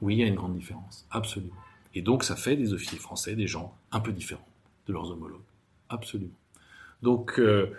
oui, 0.00 0.16
il 0.16 0.20
y 0.20 0.22
a 0.24 0.26
une 0.26 0.34
grande 0.34 0.56
différence, 0.56 1.06
absolument. 1.10 1.54
Et 1.94 2.02
donc 2.02 2.24
ça 2.24 2.36
fait 2.36 2.56
des 2.56 2.72
officiers 2.72 2.98
français 2.98 3.36
des 3.36 3.46
gens 3.46 3.76
un 3.92 4.00
peu 4.00 4.12
différents 4.12 4.46
de 4.86 4.92
leurs 4.92 5.10
homologues. 5.10 5.40
Absolument. 5.88 6.32
Donc 7.02 7.38
euh, 7.38 7.72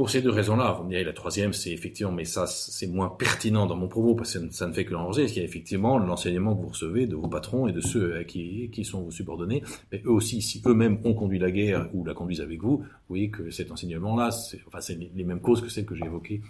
pour 0.00 0.08
ces 0.08 0.22
deux 0.22 0.30
raisons-là, 0.30 0.72
vous 0.78 0.84
me 0.84 0.88
direz 0.88 1.04
la 1.04 1.12
troisième, 1.12 1.52
c'est 1.52 1.72
effectivement, 1.72 2.10
mais 2.10 2.24
ça 2.24 2.46
c'est 2.46 2.86
moins 2.86 3.10
pertinent 3.10 3.66
dans 3.66 3.76
mon 3.76 3.86
propos 3.86 4.14
parce 4.14 4.32
que 4.32 4.50
ça 4.50 4.66
ne 4.66 4.72
fait 4.72 4.86
que 4.86 4.94
l'enregistrer, 4.94 5.26
qu'il 5.26 5.42
y 5.42 5.44
a 5.44 5.46
effectivement 5.46 5.98
l'enseignement 5.98 6.56
que 6.56 6.62
vous 6.62 6.68
recevez 6.68 7.06
de 7.06 7.14
vos 7.16 7.28
patrons 7.28 7.68
et 7.68 7.72
de 7.72 7.82
ceux 7.82 8.22
qui, 8.22 8.82
sont 8.82 9.02
vos 9.02 9.10
subordonnés. 9.10 9.62
Mais 9.92 10.00
eux 10.06 10.10
aussi, 10.10 10.40
si 10.40 10.62
eux-mêmes 10.64 11.00
ont 11.04 11.12
conduit 11.12 11.38
la 11.38 11.50
guerre 11.50 11.90
ou 11.92 12.02
la 12.02 12.14
conduisent 12.14 12.40
avec 12.40 12.62
vous, 12.62 12.78
vous 12.78 12.84
voyez 13.10 13.28
que 13.28 13.50
cet 13.50 13.70
enseignement-là, 13.72 14.30
c'est 14.30 14.60
enfin, 14.66 14.78
les 15.14 15.24
mêmes 15.24 15.40
causes 15.40 15.60
que 15.60 15.68
celles 15.68 15.84
que 15.84 15.94
j'ai 15.94 16.06
évoquées 16.06 16.40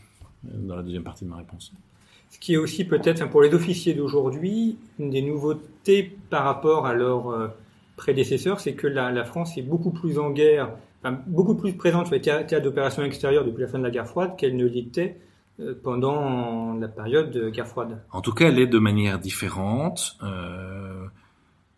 euh, 0.45 0.51
dans 0.57 0.77
la 0.77 0.85
deuxième 0.85 1.03
partie 1.03 1.25
de 1.25 1.31
ma 1.31 1.39
réponse. 1.39 1.73
Ce 2.31 2.39
qui 2.39 2.55
est 2.55 2.57
aussi 2.57 2.85
peut-être 2.85 3.29
pour 3.31 3.43
les 3.43 3.53
officiers 3.53 3.95
d'aujourd'hui 3.95 4.79
une 5.01 5.11
des 5.11 5.23
nouveautés 5.23 6.17
par 6.31 6.45
rapport 6.45 6.87
à 6.87 6.95
leurs 6.95 7.31
euh, 7.31 7.49
prédécesseurs, 7.97 8.61
c'est 8.61 8.75
que 8.75 8.87
la, 8.87 9.25
France 9.25 9.59
est 9.59 9.63
beaucoup 9.63 9.91
plus 9.91 10.21
en 10.21 10.31
guerre, 10.31 10.71
beaucoup 11.27 11.55
plus 11.55 11.73
présente 11.73 12.07
sur 12.07 12.15
les 12.15 12.21
théâtres 12.21 12.61
d'opérations 12.63 13.03
extérieures 13.03 13.45
depuis 13.45 13.63
la 13.63 13.69
fin 13.69 13.79
de 13.79 13.85
la 13.85 13.91
guerre 13.91 14.07
froide 14.07 14.37
qu'elle 14.37 14.57
ne 14.57 14.67
l'était 14.67 15.21
euh, 15.61 15.75
pendant 15.83 16.75
la 16.75 16.89
période 16.89 17.31
de 17.31 17.49
guerre 17.49 17.69
froide. 17.69 18.03
En 18.13 18.21
tout 18.21 18.33
cas, 18.33 18.49
elle 18.49 18.59
est 18.59 18.67
de 18.67 18.79
manière 18.79 19.19
différente. 19.19 20.19
Euh, 20.23 21.07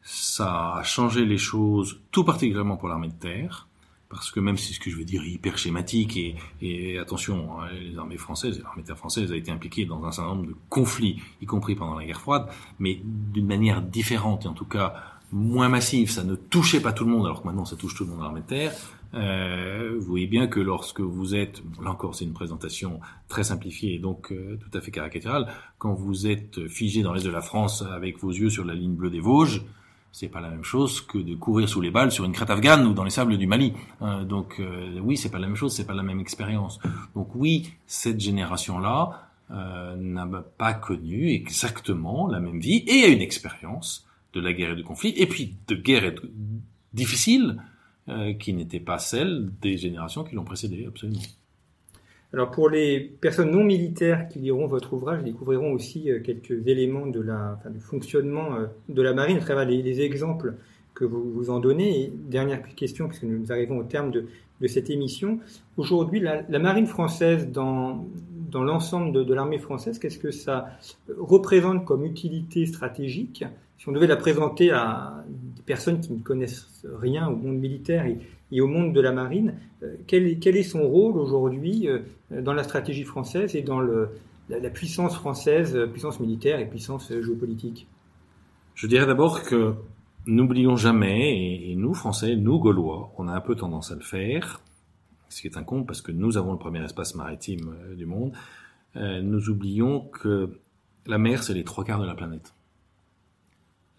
ça 0.02 0.74
a 0.76 0.82
changé 0.82 1.24
les 1.24 1.38
choses, 1.38 2.00
tout 2.10 2.24
particulièrement 2.24 2.76
pour 2.76 2.88
l'armée 2.88 3.08
de 3.08 3.14
terre 3.14 3.68
parce 4.12 4.30
que 4.30 4.40
même 4.40 4.58
si 4.58 4.74
ce 4.74 4.78
que 4.78 4.90
je 4.90 4.96
veux 4.96 5.06
dire 5.06 5.22
est 5.22 5.30
hyper 5.30 5.56
schématique 5.56 6.18
et, 6.18 6.36
et 6.60 6.98
attention, 6.98 7.58
hein, 7.58 7.68
les 7.80 7.96
armées 7.96 8.18
françaises, 8.18 8.60
l'armée 8.62 8.84
française 8.94 9.32
a 9.32 9.36
été 9.36 9.50
impliquée 9.50 9.86
dans 9.86 10.04
un 10.04 10.12
certain 10.12 10.34
nombre 10.34 10.48
de 10.48 10.54
conflits, 10.68 11.22
y 11.40 11.46
compris 11.46 11.74
pendant 11.74 11.98
la 11.98 12.04
guerre 12.04 12.20
froide, 12.20 12.46
mais 12.78 13.00
d'une 13.02 13.46
manière 13.46 13.80
différente 13.80 14.44
et 14.44 14.48
en 14.48 14.52
tout 14.52 14.66
cas 14.66 14.94
moins 15.32 15.70
massive. 15.70 16.10
Ça 16.10 16.24
ne 16.24 16.34
touchait 16.34 16.80
pas 16.80 16.92
tout 16.92 17.06
le 17.06 17.10
monde, 17.10 17.24
alors 17.24 17.40
que 17.40 17.46
maintenant 17.46 17.64
ça 17.64 17.76
touche 17.76 17.94
tout 17.94 18.04
le 18.04 18.10
monde 18.10 18.18
dans 18.18 18.24
l'armée 18.24 18.42
de 18.42 18.46
terre. 18.46 18.72
Euh, 19.14 19.96
vous 19.98 20.06
voyez 20.06 20.26
bien 20.26 20.46
que 20.46 20.60
lorsque 20.60 21.00
vous 21.00 21.34
êtes, 21.34 21.62
là 21.82 21.90
encore 21.90 22.14
c'est 22.14 22.24
une 22.24 22.32
présentation 22.32 23.00
très 23.28 23.44
simplifiée 23.44 23.94
et 23.94 23.98
donc 23.98 24.32
euh, 24.32 24.58
tout 24.58 24.76
à 24.76 24.80
fait 24.80 24.90
caricaturale, 24.90 25.48
quand 25.78 25.92
vous 25.92 26.26
êtes 26.26 26.66
figé 26.68 27.02
dans 27.02 27.12
l'est 27.12 27.24
de 27.24 27.30
la 27.30 27.42
France 27.42 27.82
avec 27.82 28.18
vos 28.18 28.30
yeux 28.30 28.48
sur 28.48 28.64
la 28.64 28.74
ligne 28.74 28.94
bleue 28.94 29.10
des 29.10 29.20
Vosges, 29.20 29.62
c'est 30.12 30.28
pas 30.28 30.40
la 30.40 30.50
même 30.50 30.62
chose 30.62 31.00
que 31.00 31.16
de 31.16 31.34
courir 31.34 31.68
sous 31.68 31.80
les 31.80 31.90
balles 31.90 32.12
sur 32.12 32.24
une 32.24 32.32
crête 32.32 32.50
afghane 32.50 32.86
ou 32.86 32.92
dans 32.92 33.02
les 33.02 33.10
sables 33.10 33.38
du 33.38 33.46
Mali. 33.46 33.72
Euh, 34.02 34.24
donc 34.24 34.56
euh, 34.60 35.00
oui, 35.00 35.16
c'est 35.16 35.30
pas 35.30 35.38
la 35.38 35.46
même 35.46 35.56
chose, 35.56 35.74
c'est 35.74 35.86
pas 35.86 35.94
la 35.94 36.02
même 36.02 36.20
expérience. 36.20 36.78
Donc 37.14 37.34
oui, 37.34 37.72
cette 37.86 38.20
génération-là 38.20 39.28
euh, 39.50 39.96
n'a 39.96 40.26
pas 40.58 40.74
connu 40.74 41.30
exactement 41.30 42.28
la 42.28 42.40
même 42.40 42.60
vie 42.60 42.84
et 42.86 43.04
a 43.04 43.08
une 43.08 43.22
expérience 43.22 44.06
de 44.34 44.40
la 44.40 44.52
guerre 44.52 44.72
et 44.72 44.76
du 44.76 44.84
conflit, 44.84 45.14
et 45.16 45.26
puis 45.26 45.56
de 45.66 45.74
guerre 45.74 46.12
difficile 46.92 47.56
qui 48.38 48.52
n'était 48.52 48.80
pas 48.80 48.98
celle 48.98 49.50
des 49.60 49.76
générations 49.76 50.24
qui 50.24 50.34
l'ont 50.34 50.44
précédé, 50.44 50.84
absolument. 50.86 51.20
Alors 52.34 52.50
pour 52.50 52.70
les 52.70 53.00
personnes 53.00 53.50
non 53.50 53.62
militaires 53.62 54.26
qui 54.28 54.38
liront 54.38 54.66
votre 54.66 54.94
ouvrage, 54.94 55.22
découvriront 55.22 55.72
aussi 55.72 56.10
euh, 56.10 56.20
quelques 56.20 56.66
éléments 56.66 57.06
de 57.06 57.20
la, 57.20 57.56
enfin, 57.58 57.70
du 57.70 57.80
fonctionnement 57.80 58.54
euh, 58.54 58.66
de 58.88 59.02
la 59.02 59.12
marine 59.12 59.36
à 59.36 59.40
travers 59.40 59.66
les, 59.66 60.00
exemples 60.00 60.54
que 60.94 61.04
vous, 61.04 61.30
vous 61.30 61.50
en 61.50 61.58
donnez. 61.60 62.04
Et 62.04 62.12
dernière 62.30 62.62
question, 62.74 63.08
puisque 63.08 63.24
nous 63.24 63.52
arrivons 63.52 63.78
au 63.78 63.84
terme 63.84 64.10
de, 64.10 64.28
de 64.62 64.66
cette 64.66 64.88
émission. 64.88 65.40
Aujourd'hui, 65.76 66.20
la, 66.20 66.42
la, 66.48 66.58
marine 66.58 66.86
française, 66.86 67.48
dans, 67.48 68.06
dans 68.50 68.64
l'ensemble 68.64 69.12
de, 69.12 69.22
de 69.24 69.34
l'armée 69.34 69.58
française, 69.58 69.98
qu'est-ce 69.98 70.18
que 70.18 70.30
ça 70.30 70.70
représente 71.18 71.84
comme 71.84 72.06
utilité 72.06 72.64
stratégique 72.64 73.44
Si 73.82 73.88
on 73.88 73.92
devait 73.92 74.06
la 74.06 74.16
présenter 74.16 74.70
à 74.70 75.24
des 75.28 75.62
personnes 75.62 75.98
qui 76.00 76.12
ne 76.12 76.20
connaissent 76.20 76.86
rien 77.00 77.26
au 77.26 77.34
monde 77.34 77.56
militaire 77.56 78.06
et, 78.06 78.60
au 78.60 78.68
monde 78.68 78.92
de 78.92 79.00
la 79.00 79.10
marine. 79.10 79.54
Euh, 79.82 79.96
quel 80.06 80.56
est, 80.56 80.62
son 80.62 80.86
rôle 80.86 81.18
aujourd'hui 81.18 81.88
euh, 81.88 81.98
dans 82.30 82.52
la 82.52 82.62
stratégie 82.62 83.02
française 83.02 83.56
et 83.56 83.62
dans 83.62 83.80
la, 83.80 84.70
puissance 84.70 85.16
française, 85.16 85.74
euh, 85.74 85.88
puissance 85.88 86.20
militaire 86.20 86.60
et 86.60 86.70
puissance 86.70 87.08
géopolitique? 87.08 87.88
Je 88.76 88.86
dirais 88.86 89.04
d'abord 89.04 89.42
que 89.42 89.74
n'oublions 90.26 90.76
jamais, 90.76 91.68
et, 91.68 91.74
nous 91.74 91.92
Français, 91.92 92.36
nous 92.36 92.60
Gaulois, 92.60 93.12
on 93.18 93.26
a 93.26 93.32
un 93.32 93.40
peu 93.40 93.56
tendance 93.56 93.90
à 93.90 93.96
le 93.96 94.02
faire, 94.02 94.60
ce 95.28 95.40
qui 95.40 95.48
est 95.48 95.56
un 95.56 95.64
compte 95.64 95.88
parce 95.88 96.02
que 96.02 96.12
nous 96.12 96.36
avons 96.36 96.52
le 96.52 96.58
premier 96.58 96.84
espace 96.84 97.16
maritime 97.16 97.74
du 97.96 98.06
monde, 98.06 98.32
nous 98.94 99.48
oublions 99.48 99.98
que 99.98 100.60
la 101.06 101.18
mer, 101.18 101.42
c'est 101.42 101.54
les 101.54 101.64
trois 101.64 101.82
quarts 101.82 102.00
de 102.00 102.06
la 102.06 102.14
planète 102.14 102.54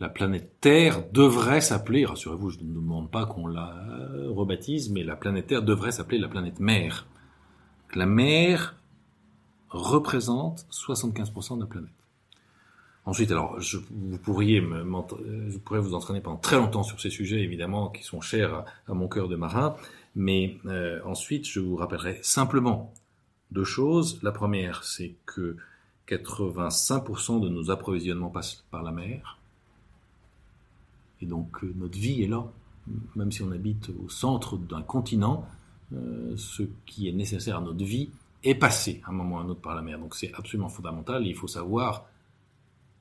la 0.03 0.09
planète 0.09 0.59
Terre 0.59 1.01
devrait 1.13 1.61
s'appeler, 1.61 2.03
rassurez-vous, 2.03 2.49
je 2.49 2.59
ne 2.59 2.73
demande 2.73 3.09
pas 3.09 3.25
qu'on 3.25 3.47
la 3.47 3.73
rebaptise, 4.35 4.91
mais 4.91 5.01
la 5.01 5.15
planète 5.15 5.47
Terre 5.47 5.61
devrait 5.61 5.93
s'appeler 5.93 6.17
la 6.17 6.27
planète 6.27 6.59
mer. 6.59 7.07
La 7.95 8.05
mer 8.05 8.75
représente 9.69 10.65
75% 10.71 11.55
de 11.55 11.61
la 11.61 11.67
planète. 11.67 11.89
Ensuite, 13.05 13.31
alors, 13.31 13.57
vous 13.91 14.17
pourriez 14.17 14.61
pourrais 15.63 15.79
vous 15.79 15.93
entraîner 15.93 16.19
pendant 16.19 16.35
très 16.35 16.57
longtemps 16.57 16.83
sur 16.83 16.99
ces 16.99 17.09
sujets, 17.09 17.39
évidemment, 17.39 17.87
qui 17.87 18.03
sont 18.03 18.19
chers 18.19 18.65
à, 18.87 18.93
mon 18.93 19.07
cœur 19.07 19.29
de 19.29 19.37
marin. 19.37 19.77
Mais 20.17 20.57
euh, 20.65 20.99
ensuite, 21.05 21.47
je 21.47 21.61
vous 21.61 21.77
rappellerai 21.77 22.19
simplement 22.23 22.93
deux 23.51 23.63
choses. 23.63 24.19
La 24.21 24.33
première, 24.33 24.83
c'est 24.83 25.15
que 25.25 25.55
85% 26.09 27.39
de 27.39 27.47
nos 27.47 27.71
approvisionnements 27.71 28.31
passent 28.31 28.65
par 28.69 28.83
la 28.83 28.91
mer. 28.91 29.37
Et 31.23 31.25
donc, 31.25 31.63
euh, 31.63 31.73
notre 31.77 31.97
vie 31.97 32.21
est 32.21 32.27
là. 32.27 32.45
Même 33.15 33.31
si 33.31 33.41
on 33.43 33.51
habite 33.51 33.89
au 34.03 34.09
centre 34.09 34.57
d'un 34.57 34.81
continent, 34.81 35.47
euh, 35.93 36.33
ce 36.35 36.63
qui 36.85 37.07
est 37.07 37.13
nécessaire 37.13 37.57
à 37.57 37.61
notre 37.61 37.85
vie 37.85 38.09
est 38.43 38.55
passé 38.55 39.01
à 39.05 39.11
un 39.11 39.13
moment 39.13 39.35
ou 39.35 39.39
à 39.39 39.41
un 39.43 39.47
autre 39.47 39.61
par 39.61 39.73
la 39.73 39.81
mer. 39.81 39.97
Donc, 39.99 40.15
c'est 40.15 40.33
absolument 40.33 40.67
fondamental. 40.67 41.25
il 41.25 41.33
faut 41.33 41.47
savoir 41.47 42.05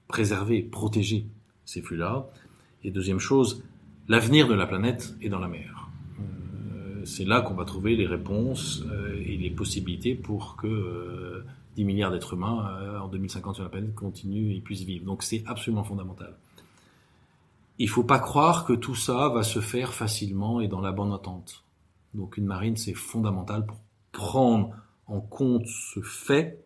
préserver, 0.06 0.62
protéger 0.62 1.26
ces 1.64 1.82
flux-là. 1.82 2.28
Et 2.84 2.92
deuxième 2.92 3.18
chose, 3.18 3.64
l'avenir 4.06 4.46
de 4.46 4.54
la 4.54 4.68
planète 4.68 5.16
est 5.20 5.28
dans 5.28 5.40
la 5.40 5.48
mer. 5.48 5.88
Euh, 6.20 7.04
c'est 7.04 7.24
là 7.24 7.40
qu'on 7.40 7.54
va 7.54 7.64
trouver 7.64 7.96
les 7.96 8.06
réponses 8.06 8.84
et 9.24 9.36
les 9.36 9.50
possibilités 9.50 10.14
pour 10.14 10.54
que 10.54 11.42
10 11.74 11.82
euh, 11.82 11.86
milliards 11.86 12.12
d'êtres 12.12 12.34
humains 12.34 13.00
en 13.00 13.08
2050 13.08 13.56
sur 13.56 13.64
la 13.64 13.70
planète 13.70 13.96
continuent 13.96 14.54
et 14.54 14.60
puissent 14.60 14.84
vivre. 14.84 15.06
Donc 15.06 15.24
c'est 15.24 15.42
absolument 15.46 15.82
fondamental. 15.82 16.36
Il 17.82 17.88
faut 17.88 18.04
pas 18.04 18.20
croire 18.20 18.64
que 18.64 18.74
tout 18.74 18.94
ça 18.94 19.28
va 19.28 19.42
se 19.42 19.58
faire 19.58 19.92
facilement 19.92 20.60
et 20.60 20.68
dans 20.68 20.80
la 20.80 20.92
bonne 20.92 21.10
entente. 21.10 21.64
Donc 22.14 22.36
une 22.36 22.46
marine, 22.46 22.76
c'est 22.76 22.94
fondamental 22.94 23.66
pour 23.66 23.80
prendre 24.12 24.70
en 25.08 25.20
compte 25.20 25.66
ce 25.66 26.00
fait. 26.00 26.64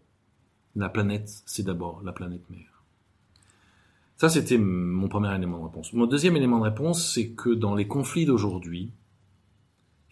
La 0.74 0.90
planète, 0.90 1.42
c'est 1.46 1.62
d'abord 1.62 2.02
la 2.02 2.12
planète 2.12 2.42
mer. 2.50 2.82
Ça, 4.18 4.28
c'était 4.28 4.58
mon 4.58 5.08
premier 5.08 5.34
élément 5.34 5.58
de 5.60 5.64
réponse. 5.64 5.94
Mon 5.94 6.04
deuxième 6.04 6.36
élément 6.36 6.58
de 6.58 6.64
réponse, 6.64 7.10
c'est 7.14 7.30
que 7.30 7.48
dans 7.48 7.74
les 7.74 7.88
conflits 7.88 8.26
d'aujourd'hui, 8.26 8.92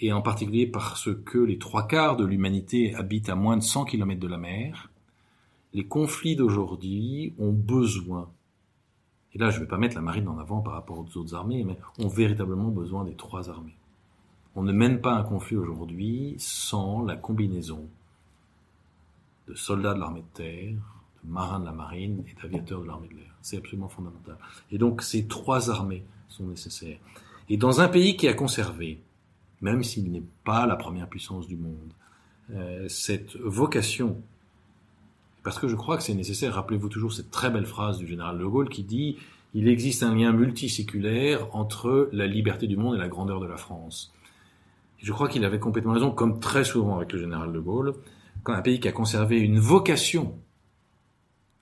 et 0.01 0.11
en 0.11 0.23
particulier 0.23 0.67
parce 0.67 1.11
que 1.27 1.37
les 1.37 1.59
trois 1.59 1.87
quarts 1.87 2.17
de 2.17 2.25
l'humanité 2.25 2.95
habitent 2.95 3.29
à 3.29 3.35
moins 3.35 3.59
de 3.59 3.63
100 3.63 3.85
km 3.85 4.19
de 4.19 4.29
la 4.29 4.39
mer, 4.39 4.91
les 5.75 5.85
conflits 5.85 6.35
d'aujourd'hui 6.35 7.35
ont 7.39 7.53
besoin, 7.53 8.31
et 9.35 9.39
là 9.39 9.51
je 9.51 9.57
ne 9.57 9.63
vais 9.63 9.69
pas 9.69 9.79
mettre 9.79 9.97
la 9.97 10.03
marine 10.03 10.29
en 10.29 10.39
avant 10.39 10.61
par 10.61 10.75
rapport 10.75 10.99
aux 10.99 11.17
autres 11.19 11.35
armées, 11.35 11.65
mais 11.65 11.79
ont 11.99 12.09
véritablement 12.09 12.69
besoin 12.69 13.05
des 13.05 13.15
trois 13.15 13.51
armées. 13.51 13.77
On 14.57 14.63
ne 14.63 14.73
mène 14.73 15.01
pas 15.01 15.13
un 15.13 15.25
conflit 15.25 15.57
aujourd'hui 15.57 16.37
sans 16.39 17.03
la 17.03 17.17
combinaison 17.17 17.89
de 19.49 19.55
soldats 19.55 19.95
de 19.95 20.01
l'armée 20.01 20.23
de 20.23 20.37
terre, 20.37 20.75
de 21.25 21.31
marins 21.31 21.61
de 21.61 21.65
la 21.65 21.73
marine 21.73 22.25
et 22.29 22.41
d'aviateurs 22.41 22.83
de 22.83 22.87
l'armée 22.87 23.09
de 23.09 23.15
l'air. 23.15 23.35
C'est 23.43 23.59
absolument 23.59 23.89
fondamental. 23.89 24.39
Et 24.71 24.79
donc 24.79 25.03
ces 25.03 25.27
trois 25.27 25.71
armées 25.71 26.05
sont 26.29 26.45
nécessaires. 26.45 26.99
Et 27.49 27.57
dans 27.57 27.81
un 27.81 27.89
pays 27.89 28.17
qui 28.17 28.29
a 28.29 28.35
conservé, 28.35 29.03
même 29.61 29.83
s'il 29.83 30.11
n'est 30.11 30.23
pas 30.45 30.67
la 30.67 30.77
première 30.77 31.09
puissance 31.09 31.47
du 31.47 31.57
monde, 31.57 31.93
euh, 32.51 32.89
cette 32.89 33.37
vocation, 33.37 34.23
parce 35.45 35.59
que 35.59 35.69
je 35.69 35.77
crois 35.77 35.97
que 35.97 36.03
c'est 36.03 36.15
nécessaire, 36.15 36.55
rappelez-vous 36.55 36.89
toujours 36.89 37.13
cette 37.13 37.31
très 37.31 37.51
belle 37.51 37.67
phrase 37.67 37.99
du 37.99 38.07
général 38.07 38.39
de 38.39 38.45
Gaulle 38.45 38.69
qui 38.69 38.83
dit 38.83 39.19
il 39.53 39.69
existe 39.69 40.03
un 40.03 40.15
lien 40.15 40.33
multiséculaire 40.33 41.55
entre 41.55 42.09
la 42.13 42.27
liberté 42.27 42.67
du 42.67 42.77
monde 42.77 42.97
et 42.97 42.99
la 42.99 43.09
grandeur 43.09 43.39
de 43.41 43.47
la 43.47 43.57
France. 43.57 44.13
Je 44.99 45.13
crois 45.13 45.29
qu'il 45.29 45.45
avait 45.45 45.61
complètement 45.61 45.93
raison, 45.93 46.11
comme 46.11 46.41
très 46.41 46.65
souvent 46.65 46.97
avec 46.97 47.13
le 47.13 47.21
général 47.21 47.53
de 47.53 47.61
Gaulle, 47.61 47.95
quand 48.43 48.55
un 48.55 48.63
pays 48.63 48.81
qui 48.81 48.89
a 48.89 48.93
conservé 48.93 49.39
une 49.39 49.61
vocation 49.61 50.37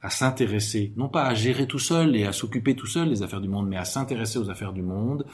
à 0.01 0.11
s'intéresser, 0.11 0.93
non 0.97 1.09
pas 1.09 1.25
à 1.25 1.35
gérer 1.35 1.67
tout 1.67 1.79
seul 1.79 2.17
et 2.17 2.25
à 2.25 2.33
s'occuper 2.33 2.75
tout 2.75 2.87
seul 2.87 3.09
des 3.09 3.23
affaires 3.23 3.41
du 3.41 3.49
monde, 3.49 3.69
mais 3.69 3.77
à 3.77 3.85
s'intéresser 3.85 4.39
aux 4.39 4.49
affaires 4.49 4.73
du 4.73 4.83
monde, 4.83 5.27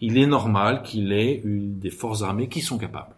il 0.00 0.18
est 0.18 0.26
normal 0.26 0.82
qu'il 0.82 1.12
ait 1.12 1.40
des 1.44 1.90
forces 1.90 2.22
armées 2.22 2.48
qui 2.48 2.60
sont 2.60 2.78
capables 2.78 3.14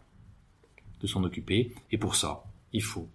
de 1.00 1.06
s'en 1.06 1.24
occuper. 1.24 1.74
Et 1.90 1.98
pour 1.98 2.14
ça, 2.16 2.44
il 2.72 2.82
faut 2.82 3.08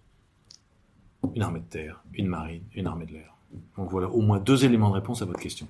une 1.34 1.42
armée 1.42 1.60
de 1.60 1.64
terre, 1.70 2.02
une 2.14 2.26
marine, 2.26 2.62
une 2.74 2.86
armée 2.86 3.06
de 3.06 3.12
l'air. 3.12 3.36
Donc 3.76 3.90
voilà 3.90 4.08
au 4.08 4.20
moins 4.20 4.38
deux 4.38 4.64
éléments 4.64 4.90
de 4.90 4.94
réponse 4.94 5.22
à 5.22 5.24
votre 5.24 5.40
question. 5.40 5.66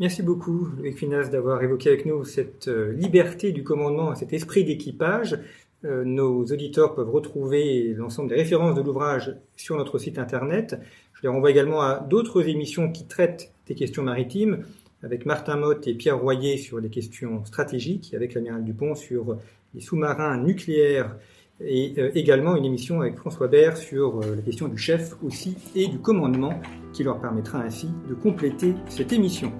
Merci 0.00 0.22
beaucoup, 0.22 0.68
Louis 0.78 0.94
d'avoir 1.30 1.62
évoqué 1.62 1.88
avec 1.88 2.06
nous 2.06 2.24
cette 2.24 2.68
euh, 2.68 2.92
liberté 2.92 3.50
du 3.50 3.64
commandement, 3.64 4.14
cet 4.14 4.32
esprit 4.32 4.62
d'équipage. 4.64 5.38
Euh, 5.84 6.04
nos 6.04 6.44
auditeurs 6.44 6.94
peuvent 6.94 7.10
retrouver 7.10 7.94
l'ensemble 7.94 8.28
des 8.28 8.36
références 8.36 8.76
de 8.76 8.80
l'ouvrage 8.80 9.36
sur 9.56 9.76
notre 9.76 9.98
site 9.98 10.18
internet. 10.18 10.78
Je 11.14 11.22
les 11.22 11.28
renvoie 11.28 11.50
également 11.50 11.80
à 11.80 11.98
d'autres 11.98 12.48
émissions 12.48 12.92
qui 12.92 13.06
traitent 13.06 13.52
des 13.66 13.74
questions 13.74 14.04
maritimes, 14.04 14.64
avec 15.02 15.26
Martin 15.26 15.56
Motte 15.56 15.88
et 15.88 15.94
Pierre 15.94 16.18
Royer 16.18 16.58
sur 16.58 16.78
les 16.78 16.90
questions 16.90 17.44
stratégiques, 17.44 18.14
avec 18.14 18.34
l'amiral 18.34 18.62
Dupont 18.62 18.94
sur 18.94 19.36
les 19.74 19.80
sous-marins 19.80 20.38
nucléaires, 20.38 21.16
et 21.60 21.94
euh, 21.98 22.10
également 22.14 22.56
une 22.56 22.64
émission 22.64 23.00
avec 23.00 23.16
François 23.16 23.48
Bert 23.48 23.76
sur 23.76 24.20
euh, 24.20 24.36
la 24.36 24.42
question 24.42 24.68
du 24.68 24.78
chef 24.78 25.14
aussi 25.22 25.56
et 25.74 25.88
du 25.88 25.98
commandement, 25.98 26.60
qui 26.92 27.04
leur 27.04 27.20
permettra 27.20 27.58
ainsi 27.58 27.88
de 28.08 28.14
compléter 28.14 28.74
cette 28.88 29.12
émission. 29.12 29.52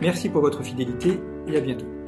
Merci 0.00 0.28
pour 0.28 0.40
votre 0.40 0.62
fidélité 0.62 1.18
et 1.48 1.56
à 1.56 1.60
bientôt. 1.60 2.01